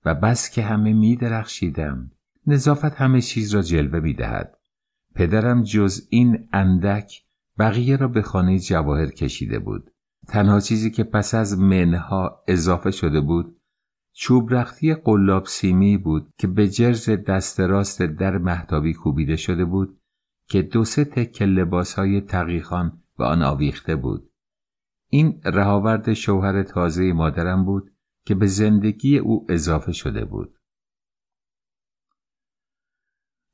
[0.06, 2.12] و بس که همه می درخشیدم.
[2.48, 4.58] نظافت همه چیز را جلوه می دهد.
[5.16, 7.24] پدرم جز این اندک
[7.60, 9.92] بقیه را به خانه جواهر کشیده بود.
[10.28, 13.62] تنها چیزی که پس از منها اضافه شده بود
[14.14, 20.02] چوب رختی قلاب سیمی بود که به جرز دست راست در محتابی کوبیده شده بود
[20.50, 24.32] که دو سه تکه لباس های تقیخان به آن آویخته بود.
[25.10, 27.92] این رهاورد شوهر تازه مادرم بود
[28.26, 30.56] که به زندگی او اضافه شده بود.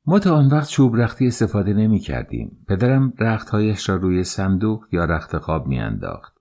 [0.05, 2.65] ما تا آن وقت چوب رختی استفاده نمی کردیم.
[2.67, 6.37] پدرم رختهایش را روی صندوق یا رخت خواب می انداخت.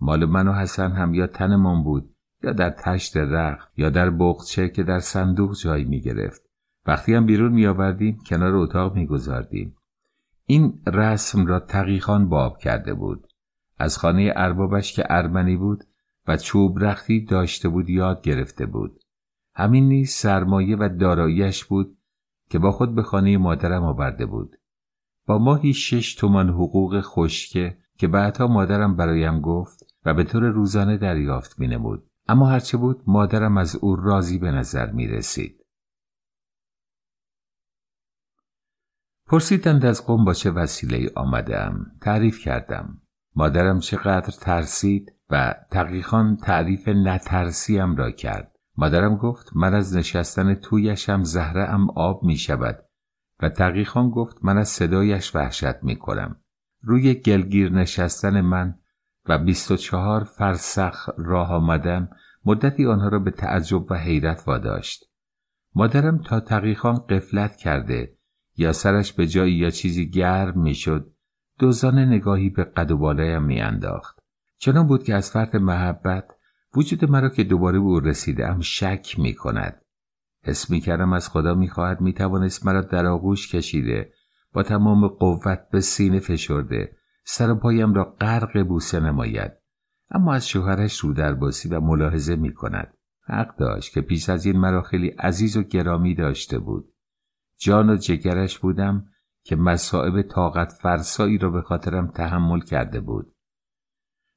[0.00, 4.68] مال من و حسن هم یا تنمان بود یا در تشت رخت یا در بغچه
[4.68, 6.42] که در صندوق جای می گرفت.
[6.86, 9.76] وقتی هم بیرون می آوردیم کنار اتاق می گذاردیم.
[10.46, 13.26] این رسم را تقیخان باب کرده بود
[13.78, 15.84] از خانه اربابش که ارمنی بود
[16.28, 19.00] و چوب رختی داشته بود یاد گرفته بود
[19.54, 21.96] همین نیز سرمایه و داراییش بود
[22.50, 24.56] که با خود به خانه مادرم آورده بود
[25.26, 30.96] با ماهی شش تومان حقوق خشکه که بعدها مادرم برایم گفت و به طور روزانه
[30.96, 32.10] دریافت می نمود.
[32.28, 35.66] اما هرچه بود مادرم از او راضی به نظر می رسید.
[39.26, 43.02] پرسیدند از قوم با چه وسیله آمدم تعریف کردم
[43.36, 51.22] مادرم چقدر ترسید و تقیخان تعریف نترسیم را کرد مادرم گفت من از نشستن تویشم
[51.22, 52.84] زهره ام آب می شود
[53.40, 56.36] و تقیخان گفت من از صدایش وحشت می کنم
[56.82, 58.78] روی گلگیر نشستن من
[59.28, 62.08] و بیست و چهار فرسخ راه آمدن
[62.44, 65.04] مدتی آنها را به تعجب و حیرت واداشت.
[65.74, 68.16] مادرم تا تقیخان قفلت کرده
[68.56, 71.12] یا سرش به جایی یا چیزی گرم می‌شد
[71.58, 74.18] دوزانه نگاهی به قد و بالایم میانداخت.
[74.58, 76.24] چنان بود که از فرط محبت
[76.76, 79.82] وجود مرا که دوباره به او رسیده ام شک می کند.
[80.44, 84.12] حس می کردم از خدا می خواهد می توانست مرا در آغوش کشیده
[84.52, 89.52] با تمام قوت به سینه فشرده سر پایم را غرق بوسه نماید.
[90.10, 94.58] اما از شوهرش رو درباسی و ملاحظه می کند حق داشت که پیش از این
[94.58, 96.94] مرا خیلی عزیز و گرامی داشته بود.
[97.58, 99.06] جان و جگرش بودم
[99.44, 103.34] که مصائب طاقت فرسایی را به خاطرم تحمل کرده بود.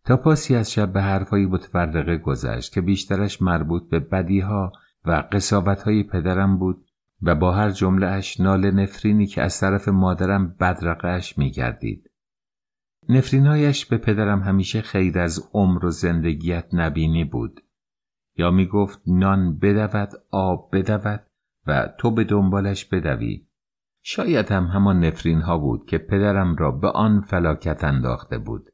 [0.06, 4.72] تا پاسی از شب به حرفهای متفرقه گذشت که بیشترش مربوط به بدیها
[5.06, 6.86] و قصابتهای پدرم بود
[7.22, 12.12] و با هر جمله اش نال نفرینی که از طرف مادرم بدرقش می گردید.
[13.10, 17.60] نفرینهایش به پدرم همیشه خیر از عمر و زندگیت نبینی بود.
[18.38, 21.24] یا می گفت نان بدود آب بدود
[21.68, 23.48] و تو به دنبالش بدوی.
[24.02, 28.73] شاید هم همان نفرین ها بود که پدرم را به آن فلاکت انداخته بود.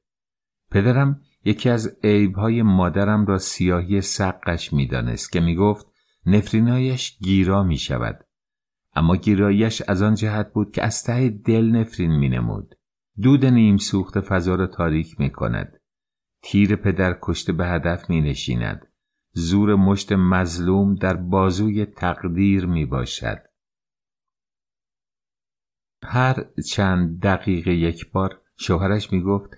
[0.71, 5.87] پدرم یکی از عیبهای مادرم را سیاهی سقش می‌دانست که می‌گفت
[6.25, 8.25] نفرینایش گیرا می شود.
[8.95, 12.75] اما گیرایش از آن جهت بود که از ته دل نفرین می نمود.
[13.21, 15.81] دود نیم سوخت فضا را تاریک می کند.
[16.43, 18.87] تیر پدر کشته به هدف می نشیند.
[19.33, 23.37] زور مشت مظلوم در بازوی تقدیر می باشد.
[26.03, 29.49] هر چند دقیقه یک بار شوهرش می گفت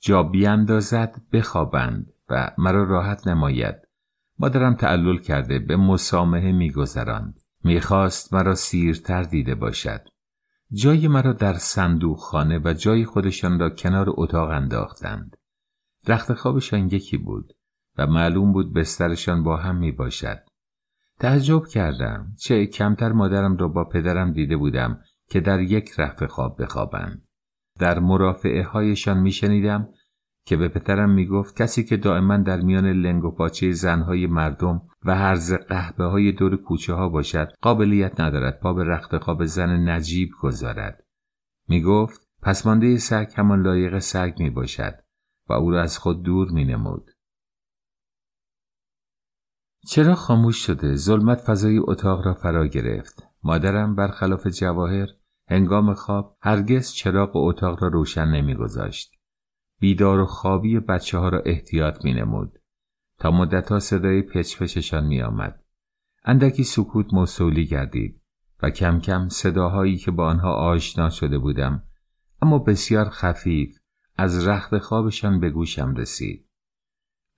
[0.00, 3.76] جا بیاندازد بخوابند و مرا راحت نماید
[4.38, 10.08] مادرم تعلل کرده به مسامحه میگذراند می‌خواست مرا سیرتر دیده باشد
[10.72, 15.36] جای مرا در صندوق خانه و جای خودشان را کنار اتاق انداختند
[16.08, 17.52] رخت خوابشان یکی بود
[17.98, 20.38] و معلوم بود بسترشان با هم می باشد.
[21.18, 26.62] تعجب کردم چه کمتر مادرم را با پدرم دیده بودم که در یک رخت خواب
[26.62, 27.28] بخوابند.
[27.80, 29.88] در مرافعه هایشان می شنیدم
[30.46, 34.82] که به پدرم می گفت کسی که دائما در میان لنگ و پاچه زنهای مردم
[35.04, 39.88] و هرز قهبه های دور کوچه ها باشد قابلیت ندارد پا به رخت خواب زن
[39.88, 41.04] نجیب گذارد.
[41.68, 44.94] می گفت پسمانده سگ همان لایق سگ می باشد
[45.48, 47.10] و او را از خود دور می نمود.
[49.86, 55.08] چرا خاموش شده ظلمت فضای اتاق را فرا گرفت مادرم برخلاف جواهر
[55.50, 59.12] هنگام خواب هرگز چراغ اتاق را روشن نمیگذاشت
[59.80, 62.58] بیدار و خوابی بچه ها را احتیاط می نمود.
[63.18, 65.62] تا مدتها صدای پچپچشان می آمد.
[66.24, 68.20] اندکی سکوت موصولی گردید
[68.62, 71.82] و کم کم صداهایی که با آنها آشنا شده بودم
[72.42, 73.78] اما بسیار خفیف
[74.16, 76.48] از رخت خوابشان به گوشم رسید.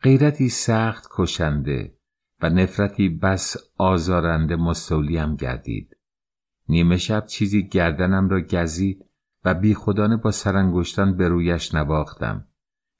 [0.03, 1.95] غیرتی سخت کشنده
[2.41, 5.97] و نفرتی بس آزارنده مستولیم گردید.
[6.73, 9.05] نیمه شب چیزی گردنم را گزید
[9.45, 12.47] و بی خودانه با سرانگشتان به رویش نواختم.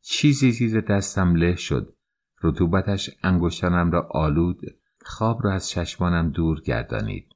[0.03, 1.95] چیزی زیر دستم له شد.
[2.43, 4.61] رطوبتش انگشتانم را آلود
[5.05, 7.29] خواب را از چشمانم دور گردانید.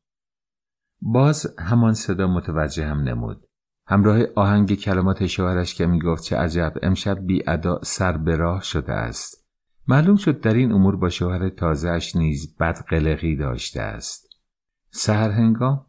[1.01, 3.47] باز همان صدا متوجه هم نمود.
[3.87, 8.62] همراه آهنگ کلمات شوهرش که می گفت چه عجب امشب بی ادا سر به راه
[8.62, 9.47] شده است.
[9.89, 14.28] معلوم شد در این امور با شوهر تازهش نیز بد قلقی داشته است.
[14.91, 15.86] سهر هنگام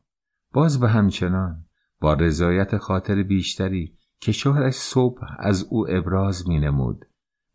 [0.57, 1.65] باز به همچنان
[1.99, 7.05] با رضایت خاطر بیشتری که شوهرش صبح از او ابراز می نمود.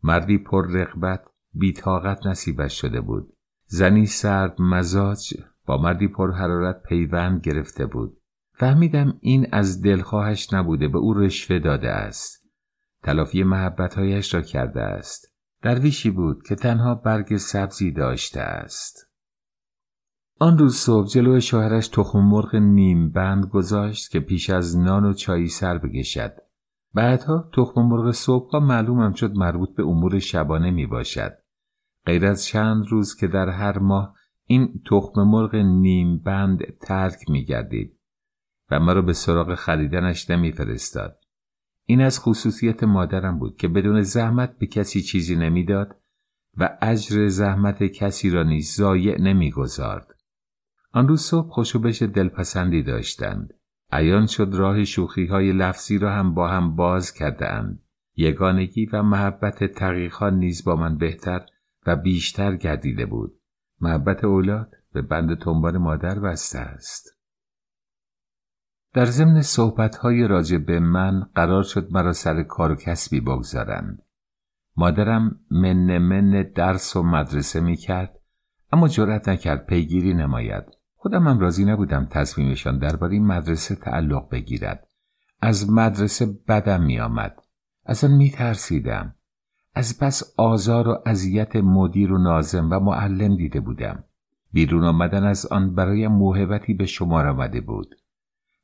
[0.03, 3.33] مردی پر رغبت بیتاقت نصیبش شده بود.
[3.65, 5.33] زنی سرد مزاج
[5.65, 8.17] با مردی پر حرارت پیوند گرفته بود.
[8.53, 12.49] فهمیدم این از دلخواهش نبوده به او رشوه داده است.
[13.03, 15.33] تلافی محبتهایش را کرده است.
[15.61, 19.12] درویشی بود که تنها برگ سبزی داشته است.
[20.43, 25.13] آن روز صبح جلو شوهرش تخم مرغ نیم بند گذاشت که پیش از نان و
[25.13, 26.33] چایی سر بکشد.
[26.93, 31.37] بعدها تخم مرغ صبح معلومم شد مربوط به امور شبانه می باشد.
[32.05, 34.15] غیر از چند روز که در هر ماه
[34.45, 37.99] این تخم مرغ نیم بند ترک می گردید
[38.71, 41.17] و مرا به سراغ خریدنش نمی فرستاد.
[41.85, 45.95] این از خصوصیت مادرم بود که بدون زحمت به کسی چیزی نمی‌داد
[46.57, 50.12] و اجر زحمت کسی را نیز ضایع نمی‌گذارد.
[50.93, 53.53] آن روز صبح خوشوبش دلپسندی داشتند.
[53.91, 57.79] عیان شد راه شوخی های لفظی را هم با هم باز کرده اند.
[58.15, 61.45] یگانگی و محبت تقیقا نیز با من بهتر
[61.87, 63.39] و بیشتر گردیده بود.
[63.81, 67.17] محبت اولاد به بند تنبان مادر بسته است.
[68.93, 69.41] در ضمن
[70.01, 74.01] های راجع به من قرار شد مرا سر کار و کسبی بگذارند.
[74.77, 78.19] مادرم من من درس و مدرسه می کرد
[78.71, 80.63] اما جرأت نکرد پیگیری نماید.
[81.03, 84.87] خودم هم راضی نبودم تصمیمشان درباره مدرسه تعلق بگیرد.
[85.41, 87.39] از مدرسه بدم میآمد.
[87.85, 89.15] از آن میترسیدم.
[89.75, 94.03] از پس آزار و اذیت مدیر و نازم و معلم دیده بودم.
[94.53, 97.95] بیرون آمدن از آن برایم موهبتی به شمار آمده بود.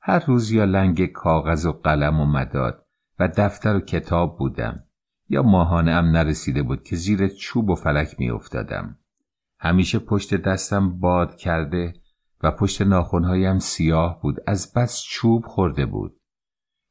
[0.01, 2.85] هر روز یا لنگ کاغذ و قلم و مداد
[3.19, 4.83] و دفتر و کتاب بودم.
[5.29, 8.97] یا ماهانه ام نرسیده بود که زیر چوب و فلک می افتادم.
[9.59, 11.93] همیشه پشت دستم باد کرده
[12.43, 16.19] و پشت ناخونهایم سیاه بود از بس چوب خورده بود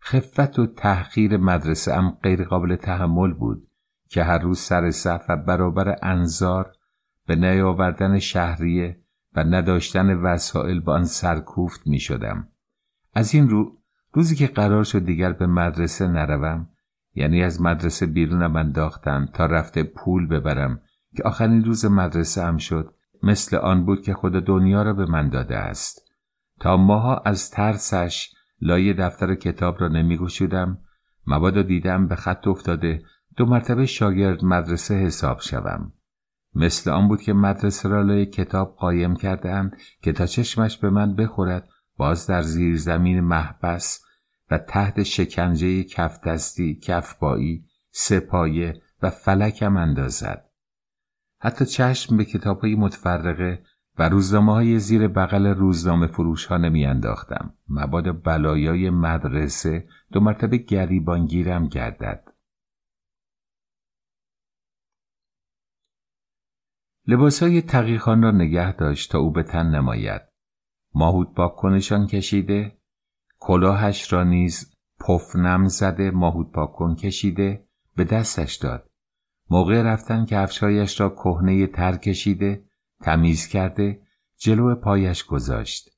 [0.03, 3.69] خفت و تحقیر مدرسه ام غیر قابل تحمل بود
[4.09, 6.73] که هر روز سر صف و برابر انظار
[7.27, 9.01] به نیاوردن شهریه
[9.35, 12.49] و نداشتن وسایل با آن سرکوفت می شدم.
[13.15, 13.79] از این رو
[14.13, 16.69] روزی که قرار شد دیگر به مدرسه نروم
[17.15, 20.81] یعنی از مدرسه بیرونم انداختم تا رفته پول ببرم
[21.17, 25.29] که آخرین روز مدرسه هم شد مثل آن بود که خود دنیا را به من
[25.29, 26.13] داده است.
[26.61, 30.79] تا ماها از ترسش لای دفتر کتاب را نمی گشودم.
[31.27, 33.03] مبادا دیدم به خط افتاده.
[33.37, 35.93] دو مرتبه شاگرد مدرسه حساب شوم.
[36.55, 41.15] مثل آن بود که مدرسه را لای کتاب قایم کردهاند که تا چشمش به من
[41.15, 44.05] بخورد باز در زیر زمین محبس
[44.51, 50.48] و تحت شکنجه کف دستی، کفبایی، سپایه و فلکم اندازد.
[51.41, 53.63] حتی چشم به کتاب های متفرقه
[53.99, 57.55] و روزنامه های زیر بغل روزنامه فروش ها نمی انداختم.
[57.69, 62.25] مباد بلایای مدرسه دو مرتبه گریبانگیرم گردد.
[67.07, 70.23] لباس های تقیخان را نگه داشت تا او به تن نماید.
[70.95, 72.79] ماهود پاک کنشان کشیده
[73.39, 78.88] کلاهش را نیز پفنم زده ماهود پاک کشیده به دستش داد
[79.51, 82.65] موقع رفتن که افشایش را کهنه تر کشیده
[83.01, 84.03] تمیز کرده
[84.39, 85.91] جلو پایش گذاشت.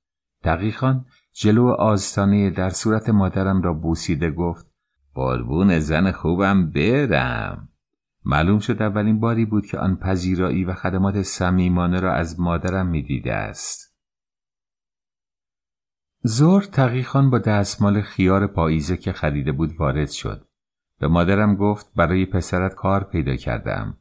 [0.45, 1.01] دقیقا
[1.33, 4.67] جلو آستانه در صورت مادرم را بوسیده گفت
[5.15, 7.69] قربون زن خوبم برم.
[8.25, 13.35] معلوم شد اولین باری بود که آن پذیرایی و خدمات صمیمانه را از مادرم می‌دیده
[13.35, 13.97] است.
[16.23, 20.50] زور تقیخان با دستمال خیار پاییزه که خریده بود وارد شد.
[21.01, 23.99] به مادرم گفت برای پسرت کار پیدا کردم.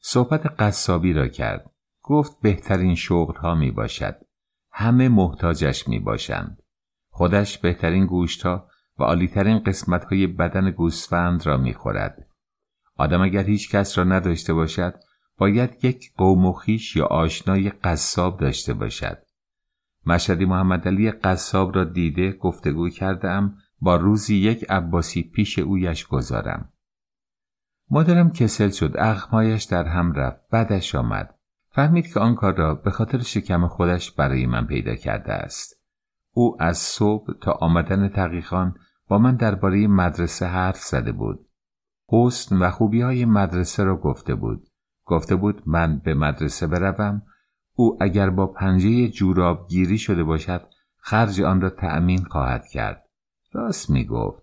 [0.00, 1.70] صحبت قصابی را کرد.
[2.02, 4.16] گفت بهترین شغل ها می باشد.
[4.72, 6.62] همه محتاجش می باشند.
[7.10, 12.26] خودش بهترین گوشت ها و عالیترین قسمت های بدن گوسفند را می خورد.
[12.96, 14.94] آدم اگر هیچ کس را نداشته باشد
[15.38, 16.54] باید یک قوم و
[16.94, 19.18] یا آشنای قصاب داشته باشد.
[20.06, 26.72] مشهدی محمد علی قصاب را دیده گفتگو کردم با روزی یک عباسی پیش اویش گذارم.
[27.90, 31.34] مادرم کسل شد اخمایش در هم رفت بعدش آمد.
[31.72, 35.80] فهمید که آن کار را به خاطر شکم خودش برای من پیدا کرده است.
[36.34, 38.74] او از صبح تا آمدن تقیخان
[39.08, 41.48] با من درباره مدرسه حرف زده بود.
[42.08, 44.68] حسن و خوبی های مدرسه را گفته بود.
[45.04, 47.22] گفته بود من به مدرسه بروم.
[47.74, 53.09] او اگر با پنجه جوراب گیری شده باشد خرج آن را تأمین خواهد کرد.
[53.52, 54.42] راست می گفت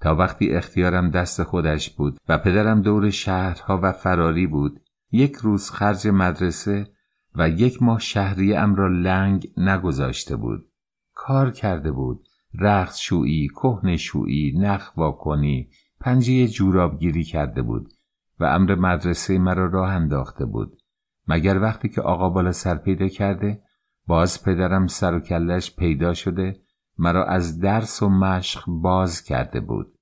[0.00, 4.80] تا وقتی اختیارم دست خودش بود و پدرم دور شهرها و فراری بود
[5.10, 6.86] یک روز خرج مدرسه
[7.34, 10.68] و یک ماه شهری ام را لنگ نگذاشته بود.
[11.14, 12.24] کار کرده بود.
[12.54, 15.70] رخت شویی، کهن شویی، نخ واکنی،
[16.00, 17.92] پنجه جوراب گیری کرده بود
[18.40, 20.82] و امر مدرسه مرا راه انداخته بود.
[21.28, 23.62] مگر وقتی که آقا بالا سر پیدا کرده
[24.06, 26.60] باز پدرم سر و کلش پیدا شده
[26.98, 29.98] مرا از درس و مشق باز کرده بود.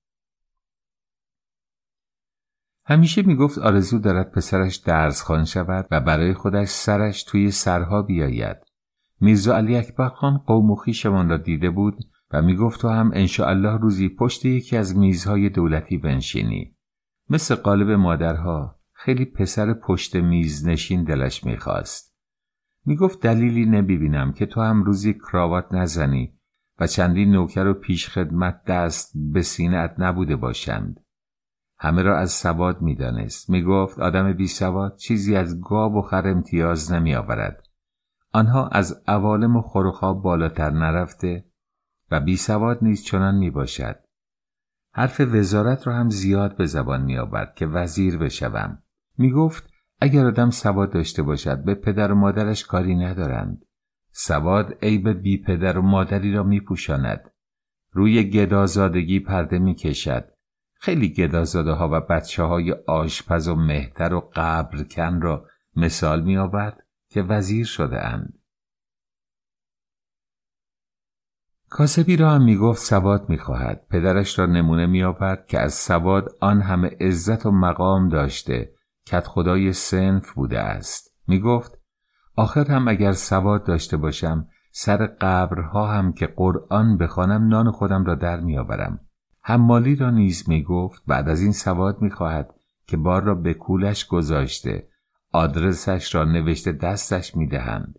[2.85, 8.56] همیشه می‌گفت آرزو دارد پسرش درس خان شود و برای خودش سرش توی سرها بیاید.
[9.20, 11.98] میرزا علی اکبر خان قوم و خیشمان را دیده بود
[12.31, 16.77] و می‌گفت تو هم انشاءالله روزی پشت یکی از میزهای دولتی بنشینی.
[17.31, 22.16] مثل قالب مادرها خیلی پسر پشت میز نشین دلش می‌خواست.
[22.85, 26.36] می‌گفت دلیلی نمی‌بینم که تو هم روزی کراوات نزنی.
[26.78, 31.01] و چندین نوکر و پیش خدمت دست به سینت نبوده باشند.
[31.78, 33.51] همه را از سواد می‌دانست.
[33.51, 37.62] می‌گفت آدم بی سواد چیزی از گاو و خر امتیاز نمی آورد.
[38.32, 41.44] آنها از عوالم و خروخاب بالاتر نرفته
[42.11, 43.97] و بی سواد نیز چنان می باشد.
[44.93, 48.82] حرف وزارت را هم زیاد به زبان می آورد که وزیر بشوم.
[49.19, 49.70] می گفت
[50.01, 53.66] اگر آدم سواد داشته باشد به پدر و مادرش کاری ندارند.
[54.19, 57.31] سواد عیب بی پدر و مادری را می پوشاند.
[57.93, 60.33] روی گدازادگی پرده می کشد.
[60.75, 66.87] خیلی گدازاده ها و بچه های آشپز و مهتر و قبرکن را مثال می آورد
[67.09, 68.39] که وزیر شده اند.
[71.69, 73.87] کاسبی را هم می گفت سواد می خواهد.
[73.91, 78.75] پدرش را نمونه می آورد که از سواد آن همه عزت و مقام داشته
[79.07, 81.76] کت خدای سنف بوده است می گفت
[82.37, 88.15] آخر هم اگر سواد داشته باشم سر قبرها هم که قرآن بخوانم نان خودم را
[88.15, 89.01] در میآورم
[89.41, 92.55] حمالی را نیز می گفت بعد از این سواد می خواهد
[92.87, 94.89] که بار را به کولش گذاشته
[95.33, 97.99] آدرسش را نوشته دستش می دهند.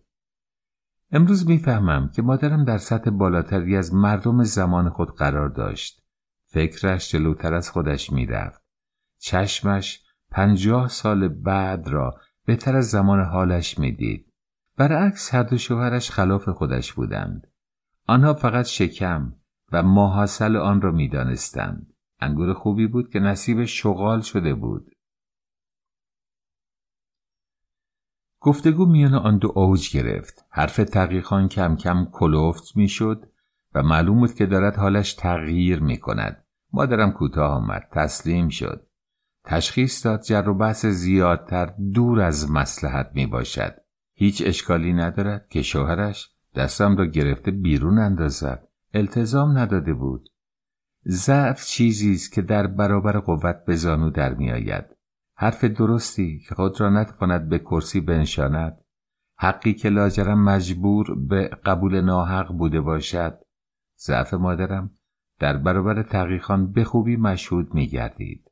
[1.12, 6.04] امروز می‌فهمم که مادرم در سطح بالاتری از مردم زمان خود قرار داشت.
[6.46, 8.62] فکرش جلوتر از خودش می‌رفت.
[9.20, 14.27] چشمش پنجاه سال بعد را بهتر از زمان حالش می‌دید.
[14.78, 17.48] برعکس هر دو شوهرش خلاف خودش بودند.
[18.08, 19.34] آنها فقط شکم
[19.72, 21.94] و ماحصل آن را می‌دانستند.
[22.20, 24.92] انگور خوبی بود که نصیب شغال شده بود.
[28.40, 30.46] گفتگو میان آن دو اوج گرفت.
[30.50, 33.30] حرف تقیخان کم کم کلوفت می‌شد
[33.76, 36.46] و معلوم بود که دارد حالش تغییر می کند.
[36.74, 37.88] مادرم کوتاه آمد.
[37.92, 38.88] تسلیم شد.
[39.44, 43.87] تشخیص داد جر و بحث زیادتر دور از مسلحت می باشد.
[44.20, 48.68] هیچ اشکالی ندارد که شوهرش دستم را گرفته بیرون اندازد.
[48.94, 50.30] التزام نداده بود.
[51.08, 54.86] ضعف چیزی است که در برابر قوت به زانو در میآید.
[55.36, 58.78] حرف درستی که خود را نتواند به کرسی بنشاند
[59.38, 63.40] حقی که لاجرم مجبور به قبول ناحق بوده باشد
[64.00, 64.92] ضعف مادرم
[65.40, 68.52] در برابر تحقیقان به خوبی مشهود می گردید.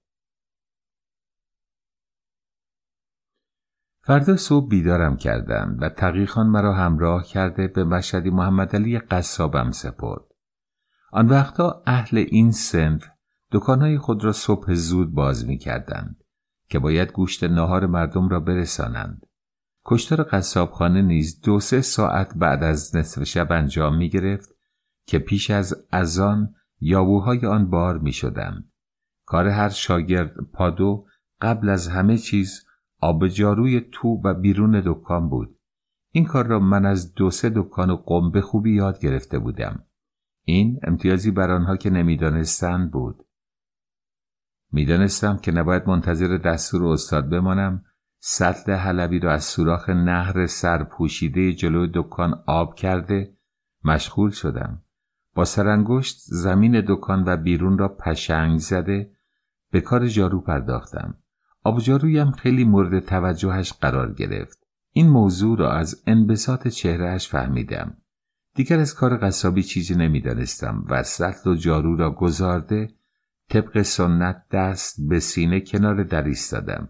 [4.07, 10.22] فردا صبح بیدارم کردم و تقیخان مرا همراه کرده به مشهدی محمد علی قصابم سپرد.
[11.11, 13.07] آن وقتا اهل این سنف
[13.52, 16.23] دکانهای خود را صبح زود باز می کردند
[16.69, 19.26] که باید گوشت ناهار مردم را برسانند.
[19.86, 24.49] کشتار قصابخانه نیز دو سه ساعت بعد از نصف شب انجام می گرفت
[25.07, 28.72] که پیش از ازان یابوهای آن بار می شدند.
[29.26, 31.06] کار هر شاگرد پادو
[31.41, 32.65] قبل از همه چیز
[33.06, 35.60] آب جاروی تو و بیرون دکان بود.
[36.11, 39.84] این کار را من از دو سه دکان و قم خوبی یاد گرفته بودم.
[40.44, 43.26] این امتیازی بر آنها که نمی‌دانستند بود.
[44.72, 47.86] می‌دانستم که نباید منتظر دستور استاد بمانم
[48.19, 53.38] سطل حلبی را از سوراخ نهر سرپوشیده جلو دکان آب کرده
[53.84, 54.82] مشغول شدم
[55.36, 59.11] با سرانگشت زمین دکان و بیرون را پشنگ زده
[59.72, 61.18] به کار جارو پرداختم
[61.66, 64.60] آب جارویم خیلی مورد توجهش قرار گرفت.
[64.92, 67.98] این موضوع را از انبساط چهرهش فهمیدم.
[68.56, 72.90] دیگر از کار قصابی چیزی نمی‌دانستم و سطل و جارو را گذارده
[73.50, 76.90] طبق سنت دست به سینه کنار در ایستادم.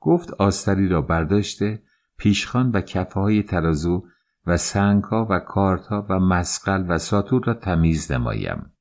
[0.00, 1.82] گفت آستری را برداشته
[2.18, 4.04] پیشخان و کفه های ترازو
[4.46, 8.72] و سنگ ها و کارت ها و مسقل و ساتور را تمیز نمایم.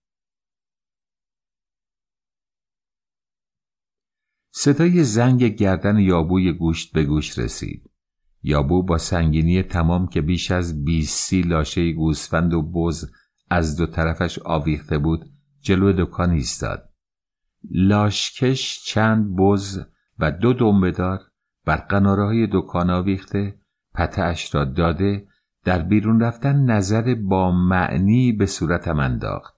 [4.57, 7.89] صدای زنگ گردن یابوی گوشت به گوش رسید.
[8.43, 13.11] یابو با سنگینی تمام که بیش از بیستی لاشه گوسفند و بز
[13.49, 15.25] از دو طرفش آویخته بود
[15.61, 16.89] جلو دکان ایستاد.
[17.71, 19.79] لاشکش چند بز
[20.19, 21.19] و دو دنبهدار
[21.65, 23.59] بر قناره های دکان آویخته
[23.93, 25.27] پتهاش را داده
[25.63, 29.55] در بیرون رفتن نظر با معنی به صورتم انداخت.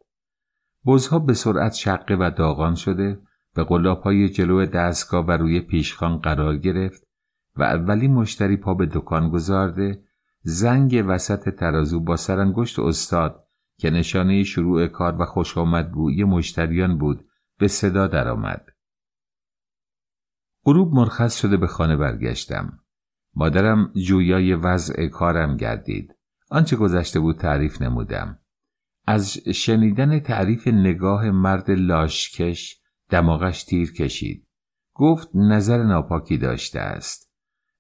[0.86, 3.27] بزها به سرعت شقه و داغان شده
[3.58, 7.08] به قلاب های جلو دستگاه و روی پیشخان قرار گرفت
[7.56, 10.04] و اولی مشتری پا به دکان گذارده
[10.42, 13.48] زنگ وسط ترازو با سرانگشت استاد
[13.78, 15.58] که نشانه شروع کار و خوش
[15.94, 17.26] گویی مشتریان بود
[17.58, 18.70] به صدا درآمد.
[20.66, 22.80] غروب مرخص شده به خانه برگشتم.
[23.36, 26.16] مادرم جویای وضع کارم گردید.
[26.50, 28.40] آنچه گذشته بود تعریف نمودم.
[29.08, 32.77] از شنیدن تعریف نگاه مرد لاشکش
[33.10, 34.48] دماغش تیر کشید.
[34.94, 37.32] گفت نظر ناپاکی داشته است.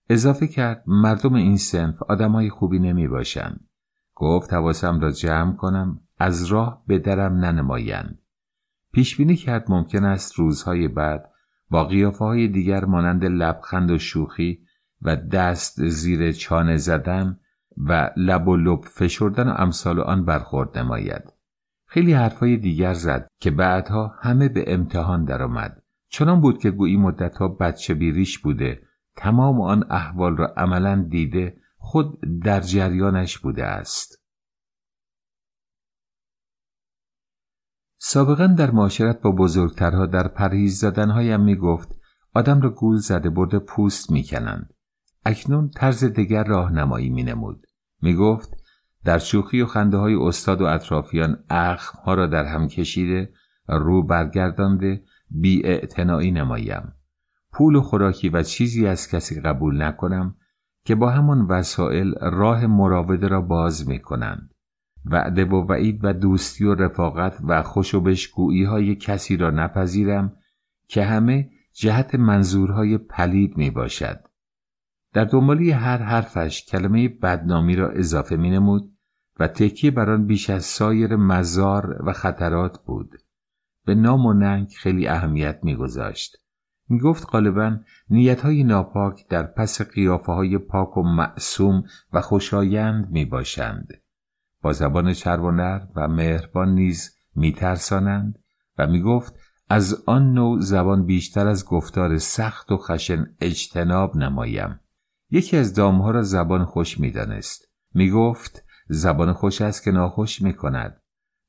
[0.09, 3.69] اضافه کرد مردم این سنف آدمای خوبی نمی باشند.
[4.15, 8.19] گفت حواسم را جمع کنم از راه به درم ننمایند.
[8.93, 11.29] پیش بینی کرد ممکن است روزهای بعد
[11.69, 14.59] با قیافه های دیگر مانند لبخند و شوخی
[15.01, 17.39] و دست زیر چانه زدن
[17.77, 21.36] و لب و لب فشردن و امثال آن برخورد نماید.
[21.87, 25.83] خیلی حرفهای دیگر زد که بعدها همه به امتحان درآمد.
[26.09, 28.81] چنان بود که گویی مدتها بچه بیریش بوده
[29.15, 34.23] تمام آن احوال را عملا دیده خود در جریانش بوده است.
[37.99, 41.99] سابقا در معاشرت با بزرگترها در پرهیز زدنهایم می گفت
[42.33, 44.73] آدم را گول زده برده پوست می کنند.
[45.25, 47.65] اکنون طرز دیگر راهنمایی می نمود.
[48.01, 48.66] می گفت
[49.07, 53.29] در شوخی و خنده های استاد و اطرافیان اخم ها را در هم کشیده
[53.67, 55.61] رو برگردانده بی
[56.31, 56.93] نمایم.
[57.53, 60.35] پول و خوراکی و چیزی از کسی قبول نکنم
[60.85, 64.53] که با همان وسایل راه مراوده را باز می کنند.
[65.05, 68.13] وعده و وعید و دوستی و رفاقت و خوش و
[68.67, 70.35] های کسی را نپذیرم
[70.87, 74.19] که همه جهت منظورهای پلید می باشد.
[75.13, 78.96] در دنبالی هر حرفش کلمه بدنامی را اضافه می نمود
[79.39, 83.15] و تکیه بر آن بیش از سایر مزار و خطرات بود.
[83.85, 86.37] به نام و ننگ خیلی اهمیت میگذاشت.
[86.89, 87.77] می‌گفت غالبا
[88.09, 91.83] نیتهای ناپاک در پس قیافه های پاک و معصوم
[92.13, 93.87] و خوشایند می باشند.
[94.61, 98.39] با زبان چرونر و مهربان نیز میترسانند
[98.77, 99.35] و می‌گفت
[99.69, 104.79] از آن نوع زبان بیشتر از گفتار سخت و خشن اجتناب نمایم
[105.29, 111.01] یکی از دامها را زبان خوش می‌دانست می‌گفت زبان خوش است که ناخوش می‌کند.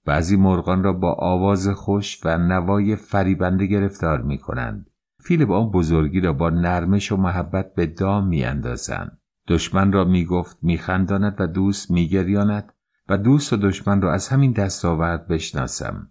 [0.04, 4.90] بعضی مرغان را با آواز خوش و نوای فریبنده گرفتار می‌کنند.
[5.20, 9.18] فیل با آن بزرگی را با نرمش و محبت به دام میاندازند.
[9.48, 12.72] دشمن را می‌گفت میخنداند و دوست میگریاند
[13.08, 16.10] و دوست و دشمن را از همین دستاورد بشناسم.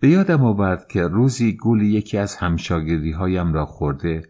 [0.00, 4.22] به یادم آورد که روزی گول یکی از همشاگردی هایم را خورده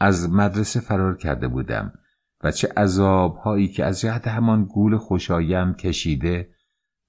[0.00, 1.92] از مدرسه فرار کرده بودم.
[2.42, 6.54] و چه عذاب هایی که از جهت همان گول خوشایند کشیده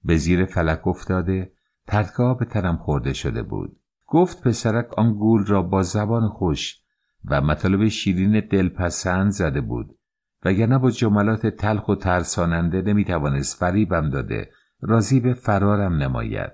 [0.04, 1.52] به زیر فلک افتاده
[1.86, 3.80] ترکا به ترم خورده شده بود.
[4.06, 6.80] گفت پسرک آن گول را با زبان خوش
[7.24, 9.98] و مطالب شیرین دلپسند زده بود
[10.44, 14.50] وگرنه با جملات تلخ و ترساننده نمی‌توانست فریبم داده
[14.80, 16.52] راضی به فرارم نماید.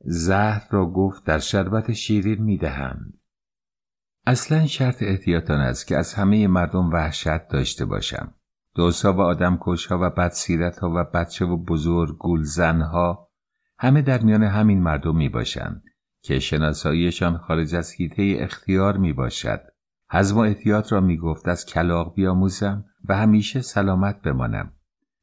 [0.00, 3.20] زهر را گفت در شربت شیرین می‌دهند.
[4.28, 8.34] اصلا شرط احتیاطان است که از همه مردم وحشت داشته باشم.
[8.74, 9.56] دوسا و آدم
[9.90, 13.28] ها و بدسیرت ها و بچه و بزرگ گولزن ها
[13.78, 15.82] همه در میان همین مردم می باشند
[16.22, 19.60] که شناساییشان خارج از حیطه اختیار می باشد
[20.10, 24.72] حزم و احتیاط را می گفت از کلاق بیاموزم و همیشه سلامت بمانم.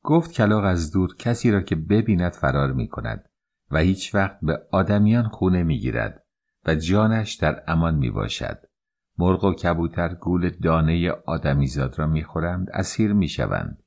[0.04, 3.30] گفت کلاق از دور کسی را که ببیند فرار می کند
[3.72, 6.24] و هیچ وقت به آدمیان خونه می گیرد
[6.66, 8.73] و جانش در امان می باشد
[9.18, 13.84] مرغ و کبوتر گول دانه آدمیزاد را می‌خورند اسیر می‌شوند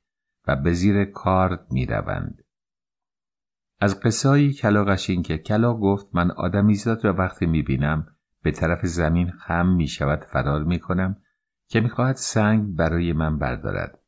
[0.47, 2.43] و به زیر کارد می‌روند.
[3.79, 8.07] از قصایی کلاقش این که کلا گفت من آدمیزاد را وقتی می‌بینم
[8.43, 11.17] به طرف زمین خم می‌شود فرار می‌کنم
[11.67, 13.99] که می‌خواهد سنگ برای من بردارد.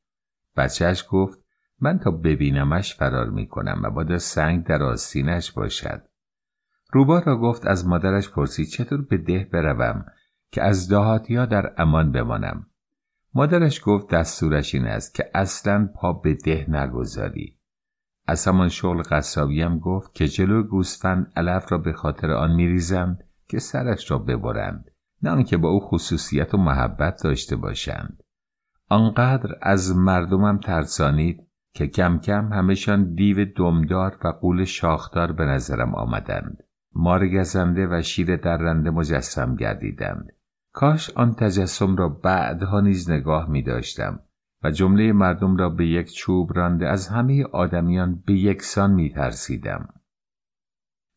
[0.57, 1.39] بچهش گفت
[1.81, 6.01] من تا ببینمش فرار می‌کنم و باید سنگ در آستینش باشد.
[6.93, 10.05] روبا را گفت از مادرش پرسید چطور به ده بروم؟
[10.51, 12.65] که از دهاتیا در امان بمانم.
[13.33, 17.59] مادرش گفت دستورش این است که اصلا پا به ده نگذاری.
[18.27, 23.59] از همان شغل قصابیم گفت که جلو گوسفند علف را به خاطر آن میریزند که
[23.59, 28.23] سرش را ببرند نه آنکه با او خصوصیت و محبت داشته باشند.
[28.89, 35.95] آنقدر از مردمم ترسانید که کم کم همشان دیو دمدار و قول شاخدار به نظرم
[35.95, 36.63] آمدند.
[36.93, 40.31] مار گزنده و شیر درنده مجسم گردیدند.
[40.79, 44.19] کاش آن تجسم را بعدها نیز نگاه می داشتم
[44.63, 49.89] و جمله مردم را به یک چوب رانده از همه آدمیان به یکسان می ترسیدم.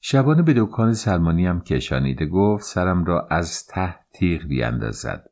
[0.01, 5.30] شبانه به دکان سلمانی کشانیده گفت سرم را از ته تیغ بیاندازد.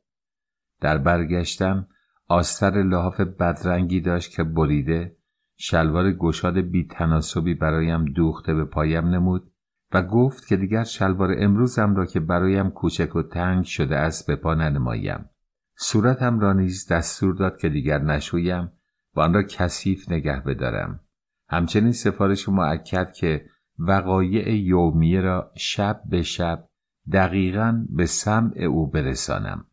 [0.81, 1.87] در برگشتم
[2.29, 5.17] آستر لحاف بدرنگی داشت که بریده
[5.57, 9.50] شلوار گشاد بی تناسبی برایم دوخته به پایم نمود
[9.93, 14.37] و گفت که دیگر شلوار امروزم را که برایم کوچک و تنگ شده است به
[14.37, 15.31] پا ننمایم.
[15.77, 18.73] صورتم را نیز دستور داد که دیگر نشویم
[19.15, 21.01] و آن را کثیف نگه بدارم.
[21.49, 23.47] همچنین سفارش معکد که
[23.79, 26.69] وقایع یومیه را شب به شب
[27.13, 29.67] دقیقا به سمع او برسانم.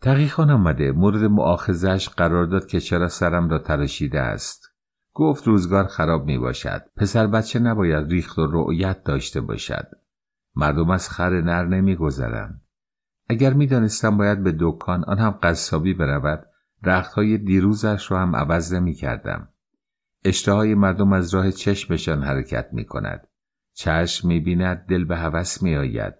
[0.00, 4.67] تقیخان آمده مورد معاخزش قرار داد که چرا سرم را تراشیده است.
[5.18, 6.82] گفت روزگار خراب می باشد.
[6.96, 9.86] پسر بچه نباید ریخت و رؤیت داشته باشد.
[10.56, 12.60] مردم از خر نر نمی گذرن.
[13.28, 16.46] اگر می دانستم باید به دکان آن هم قصابی برود
[17.14, 19.48] های دیروزش را هم عوض نمی کردم.
[20.24, 23.28] اشتهای مردم از راه چشمشان حرکت می کند.
[23.74, 26.14] چشم می بیند دل به هوس می آید.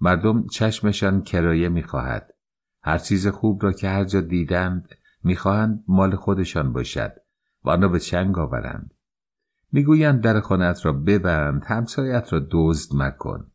[0.00, 2.34] مردم چشمشان کرایه می خواهد.
[2.82, 4.88] هر چیز خوب را که هر جا دیدند
[5.24, 7.12] می‌خواهند مال خودشان باشد
[7.68, 8.94] و آن را به چنگ آورند.
[9.72, 13.50] می‌گویند در خانت را ببند همسایت را دزد مکن.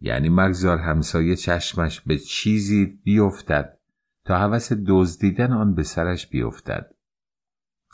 [0.00, 3.78] یعنی مگذار همسایه چشمش به چیزی بیفتد
[4.24, 6.94] تا هوس دزدیدن آن به سرش بیفتد.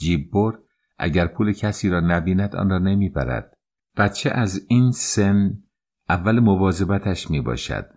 [0.01, 0.59] جیببر
[0.99, 3.57] اگر پول کسی را نبیند آن را نمی‌برد.
[3.97, 5.63] بچه از این سن
[6.09, 7.91] اول مواظبتش می باشد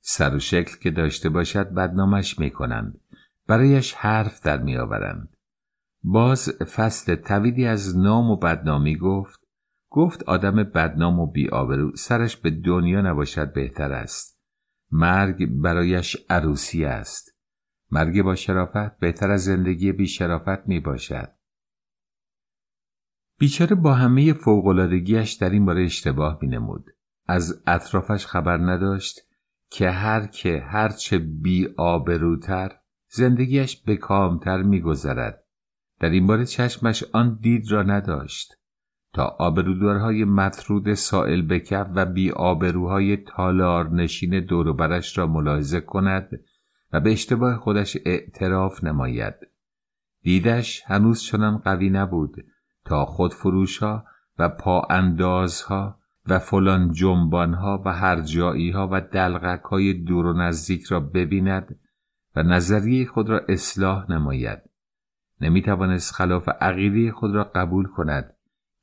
[0.00, 3.00] سر و شکل که داشته باشد بدنامش می کنند
[3.46, 5.37] برایش حرف در می آورند
[6.02, 9.40] باز فصل طویلی از نام و بدنامی گفت
[9.90, 14.40] گفت آدم بدنام و بیآبرو سرش به دنیا نباشد بهتر است
[14.90, 17.36] مرگ برایش عروسی است
[17.90, 21.38] مرگ با شرافت بهتر از زندگی بی شرافت می باشد
[23.38, 26.90] بیچاره با همه فوقلادگیش در این باره اشتباه می نمود.
[27.26, 29.20] از اطرافش خبر نداشت
[29.70, 32.78] که هر که هرچه بی آبروتر
[33.10, 35.44] زندگیش به کامتر می گذرد.
[36.00, 38.54] در این باره چشمش آن دید را نداشت.
[39.12, 46.28] تا آبرودارهای مطرود سائل بکف و بی آبروهای تالار نشین دوروبرش را ملاحظه کند
[46.92, 49.34] و به اشتباه خودش اعتراف نماید.
[50.22, 52.36] دیدش هنوز چنان قوی نبود
[52.84, 54.04] تا خودفروشها
[54.38, 60.32] و پا اندازها و فلان جنبانها و هر جایی ها و دلغک های دور و
[60.32, 61.80] نزدیک را ببیند
[62.36, 64.67] و نظریه خود را اصلاح نماید.
[65.40, 68.34] نمی توانست خلاف عقیده خود را قبول کند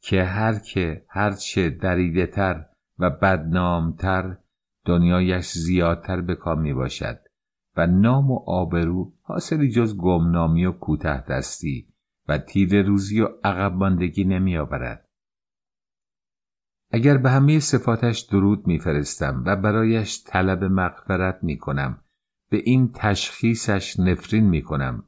[0.02, 2.66] که هر که هرچه دریده تر
[3.00, 4.38] و بدنامتر
[4.86, 7.20] دنیایش زیادتر به کام می باشد
[7.78, 11.88] و نام و آبرو حاصلی جز گمنامی و کوته دستی
[12.28, 15.10] و تیر روزی و عقب ماندگی نمی آورد.
[16.92, 22.02] اگر به همه صفاتش درود میفرستم و برایش طلب مغفرت می کنم
[22.50, 25.04] به این تشخیصش نفرین می کنم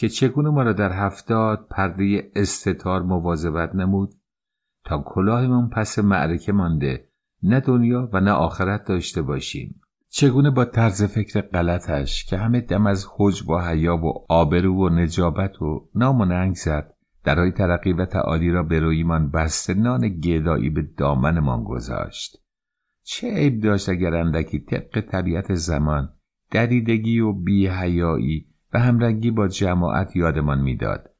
[0.00, 4.14] که چگونه ما را در هفتاد پرده استتار مواظبت نمود
[4.84, 7.08] تا کلاهمون پس معرکه مانده
[7.42, 9.80] نه دنیا و نه آخرت داشته باشیم.
[10.08, 14.88] چگونه با طرز فکر غلطش که همه دم از حج و حیا و آبرو و
[14.88, 16.94] نجابت و نام و ننگ زد
[17.24, 22.36] درهای ترقی و تعالی را به رویمان بسته نان گدایی به دامنمان گذاشت.
[23.02, 26.12] چه عیب داشت اگر اندکی طبق طبیعت زمان
[26.50, 31.10] دریدگی و بیهیایی و همرنگی با جماعت یادمان می‌داد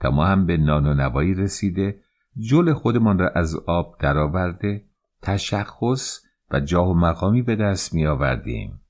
[0.00, 2.00] تا ما هم به نان و نوایی رسیده
[2.38, 4.84] جل خودمان را از آب درآورده
[5.22, 6.20] تشخص
[6.50, 8.80] و جاه و مقامی به دست می آوردیم.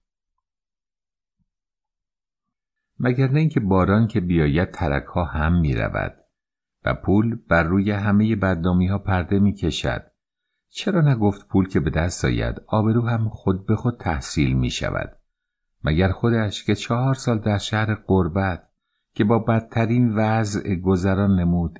[2.98, 6.16] مگر نه اینکه باران که بیاید ترک ها هم می رود
[6.84, 10.12] و پول بر روی همه بدنامی ها پرده می کشد.
[10.68, 15.16] چرا نگفت پول که به دست آید آبرو هم خود به خود تحصیل می شود
[15.84, 18.68] مگر خودش که چهار سال در شهر قربت
[19.14, 21.78] که با بدترین وضع گذران نمود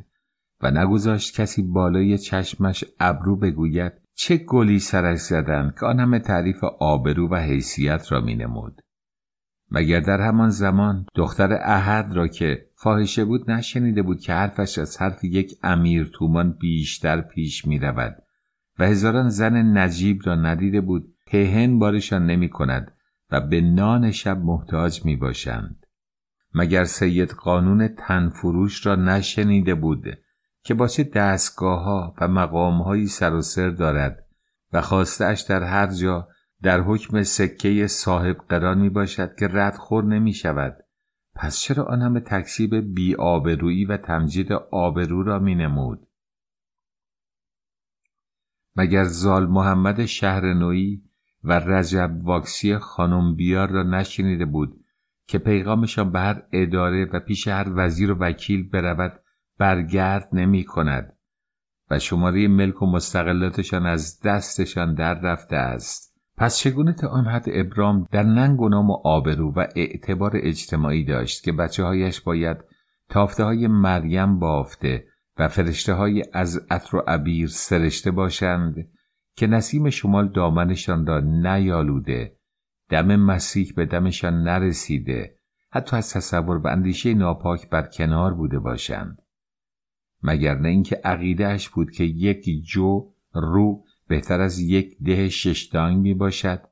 [0.61, 6.65] و نگذاشت کسی بالای چشمش ابرو بگوید چه گلی سرش زدند که آن همه تعریف
[6.65, 8.81] آبرو و حیثیت را می نمود.
[9.71, 15.03] مگر در همان زمان دختر احد را که فاحشه بود نشنیده بود که حرفش از
[15.03, 18.23] حرف یک امیر تومان بیشتر پیش می رود
[18.79, 22.93] و هزاران زن نجیب را ندیده بود هن بارشان نمی کند
[23.33, 25.87] و به نان شب محتاج می باشند.
[26.55, 30.05] مگر سید قانون تنفروش را نشنیده بود
[30.63, 34.27] که با چه دستگاه ها و مقام هایی سر و سر دارد
[34.73, 36.29] و خواستش در هر جا
[36.63, 40.77] در حکم سکه صاحب قرار می باشد که ردخور نمی شود
[41.35, 46.09] پس چرا آن همه تکسیب بی آبرویی و تمجید آبرو را می نمود؟
[48.77, 51.03] مگر زال محمد شهرنویی
[51.45, 54.81] و رجب واکسی خانم بیار را نشنیده بود
[55.27, 59.21] که پیغامشان به هر اداره و پیش هر وزیر و وکیل برود
[59.59, 61.17] برگرد نمی کند
[61.91, 66.13] و شماره ملک و مستقلاتشان از دستشان در رفته است.
[66.37, 71.05] پس چگونه تا آن حد ابرام در ننگ و نام و آبرو و اعتبار اجتماعی
[71.05, 72.57] داشت که بچه هایش باید
[73.09, 75.05] تافته های مریم بافته
[75.39, 78.89] و فرشته های از عطر و عبیر سرشته باشند
[79.37, 82.37] که نسیم شمال دامنشان را نیالوده
[82.89, 85.39] دم مسیح به دمشان نرسیده
[85.71, 89.23] حتی از تصور و اندیشه ناپاک بر کنار بوده باشند.
[90.23, 96.15] مگر نه اینکه عقیدهش بود که یک جو رو بهتر از یک ده ششدانگ می
[96.15, 96.63] باشد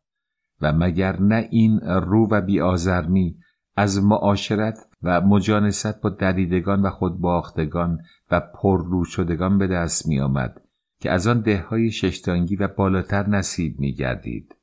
[0.61, 3.37] و مگر نه این رو و بیازرمی
[3.77, 7.99] از معاشرت و مجانست با دریدگان و خودباختگان
[8.31, 10.61] و پررو شدگان به دست می آمد
[11.01, 14.57] که از آن دههای ششتانگی و بالاتر نصیب می گردید.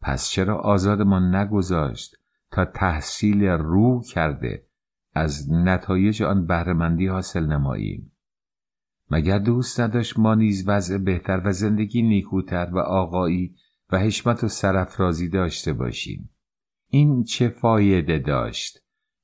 [0.00, 2.16] پس چرا آزادمان نگذاشت
[2.50, 4.66] تا تحصیل رو کرده
[5.14, 8.12] از نتایج آن بهرهمندی حاصل نماییم
[9.10, 13.56] مگر دوست نداشت ما نیز وضع بهتر و زندگی نیکوتر و آقایی
[13.90, 16.30] و حشمت و سرفرازی داشته باشیم
[16.88, 18.78] این چه فایده داشت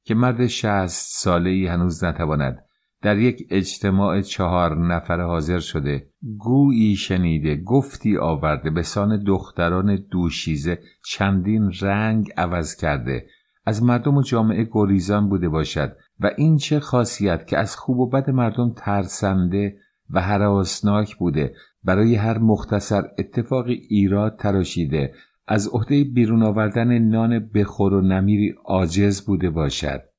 [0.05, 2.65] که مرد شهست ساله ای هنوز نتواند
[3.02, 6.06] در یک اجتماع چهار نفر حاضر شده
[6.38, 13.26] گویی شنیده گفتی آورده به سان دختران دوشیزه چندین رنگ عوض کرده.
[13.66, 18.08] از مردم و جامعه گریزان بوده باشد و این چه خاصیت که از خوب و
[18.08, 19.76] بد مردم ترسنده
[20.10, 21.54] و حراسناک بوده
[21.84, 25.14] برای هر مختصر اتفاقی ایراد تراشیده.
[25.46, 30.11] از عهده بیرون آوردن نان بخور و نمیری عاجز بوده باشد.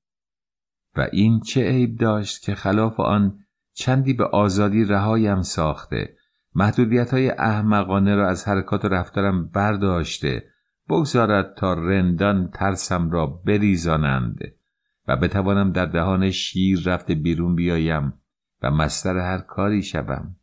[0.96, 3.40] و این چه عیب داشت که خلاف آن
[3.74, 6.16] چندی به آزادی رهایم ساخته؟
[6.56, 10.44] محدودیت های احمقانه را از حرکات و رفتارم برداشته
[10.90, 14.40] بگذارد تا رندان ترسم را بریزانند
[15.08, 18.14] و بتوانم در دهان شیر رفته بیرون بیایم
[18.62, 20.36] و مستر هر کاری شوم.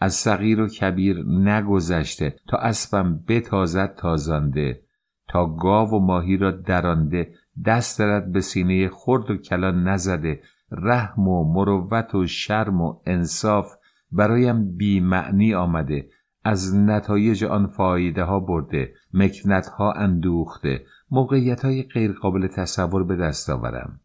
[0.00, 4.82] از صغیر و کبیر نگذشته تا اسبم بتازد تازانده
[5.28, 7.34] تا گاو و ماهی را درانده
[7.64, 10.40] دست دارد به سینه خرد و کلان نزده.
[10.70, 13.74] رحم و مروت و شرم و انصاف
[14.12, 16.08] برایم بیمعنی آمده.
[16.44, 20.84] از نتایج آن فایده ها برده مکنت ها اندوخته.
[21.10, 24.00] موقعیت های غیر قابل تصور به دست آورم.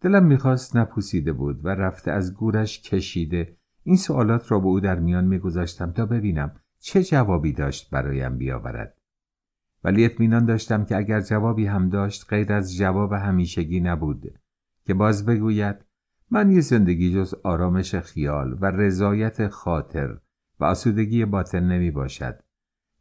[0.00, 3.56] دلم می‌خواست نپوسیده بود و رفته از گورش کشیده.
[3.82, 9.01] این سوالات را به او در میان میگذاشتم تا ببینم چه جوابی داشت برایم بیاورد.
[9.84, 14.38] ولی اطمینان داشتم که اگر جوابی هم داشت غیر از جواب همیشگی نبود
[14.84, 15.76] که باز بگوید
[16.30, 20.18] من یه زندگی جز آرامش خیال و رضایت خاطر
[20.60, 22.42] و آسودگی باطن نمی باشد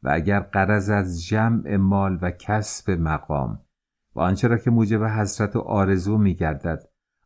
[0.03, 3.59] و اگر قرض از جمع مال و کسب مقام
[4.15, 6.83] و آنچه را که موجب حسرت و آرزو می گردد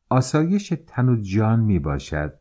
[0.10, 2.40] آسایش تن و جان می باشد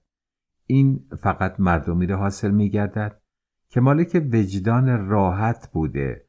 [0.67, 3.21] این فقط مردمی را حاصل می گردد
[3.69, 6.24] که مالک وجدان راحت بوده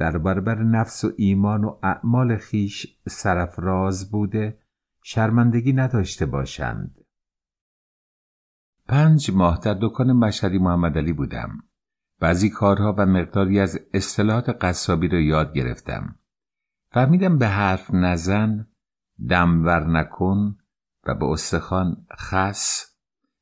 [0.00, 4.58] در برابر نفس و ایمان و اعمال خیش سرفراز بوده
[5.02, 7.04] شرمندگی نداشته باشند.
[8.88, 11.58] پنج ماه در دکان مشهدی محمد علی بودم.
[12.20, 16.16] بعضی کارها و مقداری از اصطلاحات قصابی را یاد گرفتم.
[16.92, 18.66] فهمیدم به حرف نزن
[19.28, 20.56] دمور نکن
[21.04, 22.94] و به استخوان خس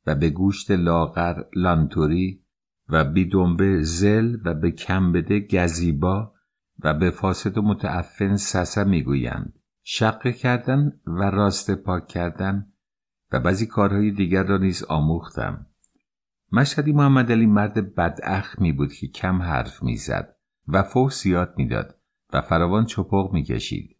[0.07, 2.45] و به گوشت لاغر لانتوری
[2.89, 6.38] و بیدنبه زل و به کمبده گزیبا
[6.85, 9.59] و به فاسد و متعفن سسه می‌گویند.
[9.83, 12.73] شقه کردن و راست پاک کردن
[13.33, 15.67] و بعضی کارهای دیگر را نیز آموختم.
[16.53, 20.37] مشهدی محمد علی مرد بداخ می بود که کم حرف می‌زد
[20.69, 21.99] و فوق زیاد می‌داد
[22.33, 23.97] و فراوان چپق می‌کشید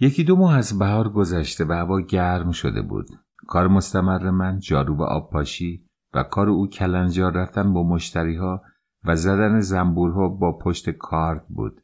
[0.00, 3.08] یکی دو ماه از بهار گذشته و هوا گرم شده بود.
[3.46, 8.62] کار مستمر من جارو و آب پاشی و کار او کلنجار رفتن با مشتری ها
[9.08, 11.80] و زدن زنبورها با پشت کارت بود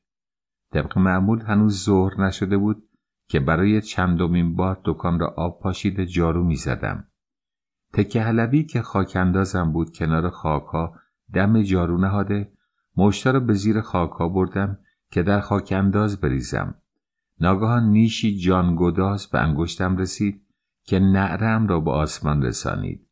[0.72, 2.88] طبق معمول هنوز ظهر نشده بود
[3.28, 7.08] که برای چندمین بار دکان را آب پاشیده جارو می زدم.
[7.92, 10.94] تکه حلبی که خاک اندازم بود کنار خاکا
[11.34, 12.52] دم جارو نهاده
[12.96, 14.78] مشتا را به زیر خاکا بردم
[15.10, 16.74] که در خاک انداز بریزم.
[17.40, 20.46] ناگهان نیشی جانگداز به انگشتم رسید
[20.82, 23.08] که نعرم را به آسمان رسانید.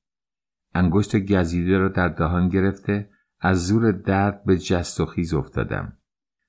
[0.75, 3.12] انگشت گزیده را در دهان گرفته
[3.44, 5.98] از زور درد به جست و خیز افتادم.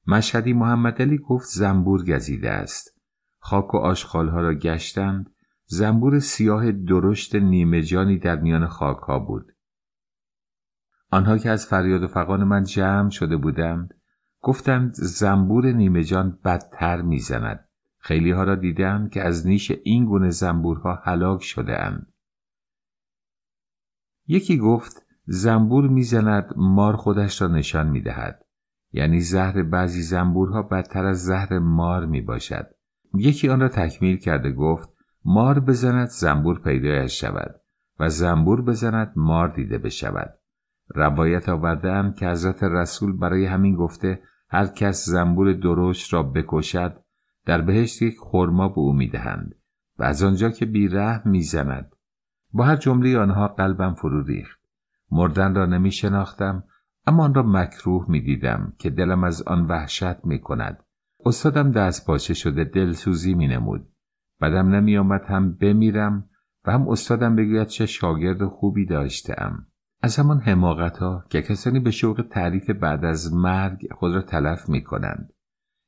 [0.07, 3.01] مشهدی محمد علی گفت زنبور گزیده است.
[3.39, 5.29] خاک و آشخالها را گشتند.
[5.65, 9.51] زنبور سیاه درشت نیمه جانی در میان خاک ها بود.
[11.11, 13.93] آنها که از فریاد و فقان من جمع شده بودند
[14.41, 17.69] گفتند زنبور نیمه جان بدتر می‌زند.
[17.97, 22.13] خیلی ها را دیدم که از نیش این گونه زنبورها هلاک شده اند.
[24.27, 28.45] یکی گفت زنبور می‌زند مار خودش را نشان می‌دهد
[28.91, 32.67] یعنی زهر بعضی زنبورها بدتر از زهر مار می باشد.
[33.13, 34.89] یکی آن را تکمیل کرده گفت
[35.25, 37.61] مار بزند زنبور پیدایش شود
[37.99, 40.33] و زنبور بزند مار دیده بشود.
[40.95, 47.03] روایت آوردهام که حضرت رسول برای همین گفته هر کس زنبور درشت را بکشد
[47.45, 49.55] در بهشت یک خرما به او می‌دهند
[49.99, 51.95] و از آنجا که بیره می‌زند
[52.53, 54.62] با هر جمله آنها قلبم فرو ریخت
[55.13, 56.63] مردن را نمی شناختم
[57.07, 60.83] اما آن را مکروه می دیدم که دلم از آن وحشت می کند.
[61.25, 63.87] استادم دست پاچه شده دلسوزی می نمود.
[64.41, 66.29] بدم نمی آمد هم بمیرم
[66.65, 69.67] و هم استادم بگوید چه شاگرد خوبی داشتم.
[70.01, 74.69] از همان حماقت ها که کسانی به شوق تعریف بعد از مرگ خود را تلف
[74.69, 75.33] می کنند.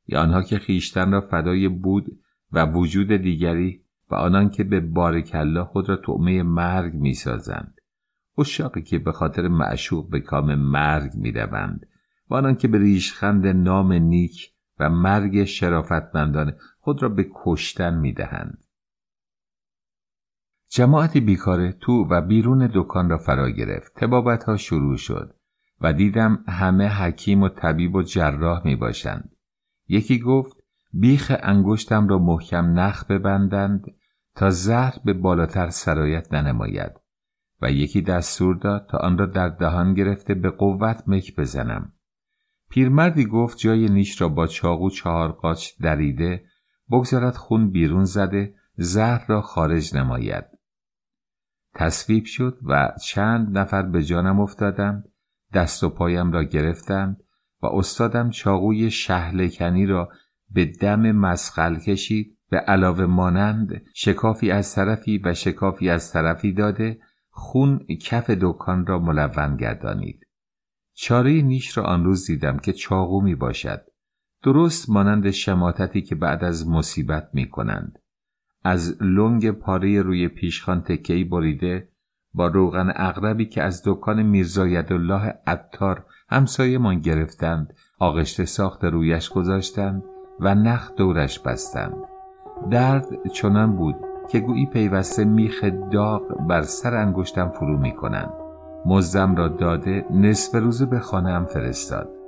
[0.07, 2.05] یا آنها که خیشتن را فدای بود
[2.51, 3.81] و وجود دیگری
[4.11, 7.74] و آنان که به بارکلا خود را تعمه مرگ می سازند.
[8.37, 11.85] اشاقی که به خاطر معشوق به کام مرگ می روند
[12.29, 18.13] و آنان که به ریشخند نام نیک و مرگ شرافتمندانه خود را به کشتن می
[18.13, 18.63] دهند.
[20.69, 23.91] جماعتی بیکاره تو و بیرون دکان را فرا گرفت.
[23.95, 25.35] تبابت ها شروع شد
[25.81, 29.35] و دیدم همه حکیم و طبیب و جراح می باشند
[29.87, 30.57] یکی گفت
[30.93, 33.85] بیخ انگشتم را محکم نخ ببندند
[34.35, 36.91] تا زهر به بالاتر سرایت ننماید.
[37.61, 41.93] و یکی دستور داد تا آن را در دهان گرفته به قوت مک بزنم.
[42.69, 46.45] پیرمردی گفت جای نیش را با چاقو چهار قاچ دریده
[46.91, 50.45] بگذارد خون بیرون زده زهر را خارج نماید.
[51.75, 55.03] تصویب شد و چند نفر به جانم افتادند
[55.53, 57.23] دست و پایم را گرفتند
[57.61, 60.09] و استادم چاقوی شهلکنی را
[60.49, 66.99] به دم مسخل کشید به علاوه مانند شکافی از طرفی و شکافی از طرفی داده
[67.37, 70.27] خون کف دکان را ملون گردانید.
[70.93, 73.81] چاره نیش را آن روز دیدم که چاقو می باشد.
[74.43, 77.99] درست مانند شماتتی که بعد از مصیبت می کنند.
[78.63, 81.89] از لنگ پاره روی پیشخان تکهی بریده
[82.33, 90.03] با روغن اغربی که از دکان میرزاید الله عطار همسایمان گرفتند آغشته ساخت رویش گذاشتند
[90.39, 91.97] و نخ دورش بستند.
[92.71, 93.95] درد چنان بود
[94.27, 98.33] که گویی پیوسته میخ داغ بر سر انگشتم فرو می کنند
[98.85, 102.24] مزدم را داده نصف روز به خانهام فرستاد.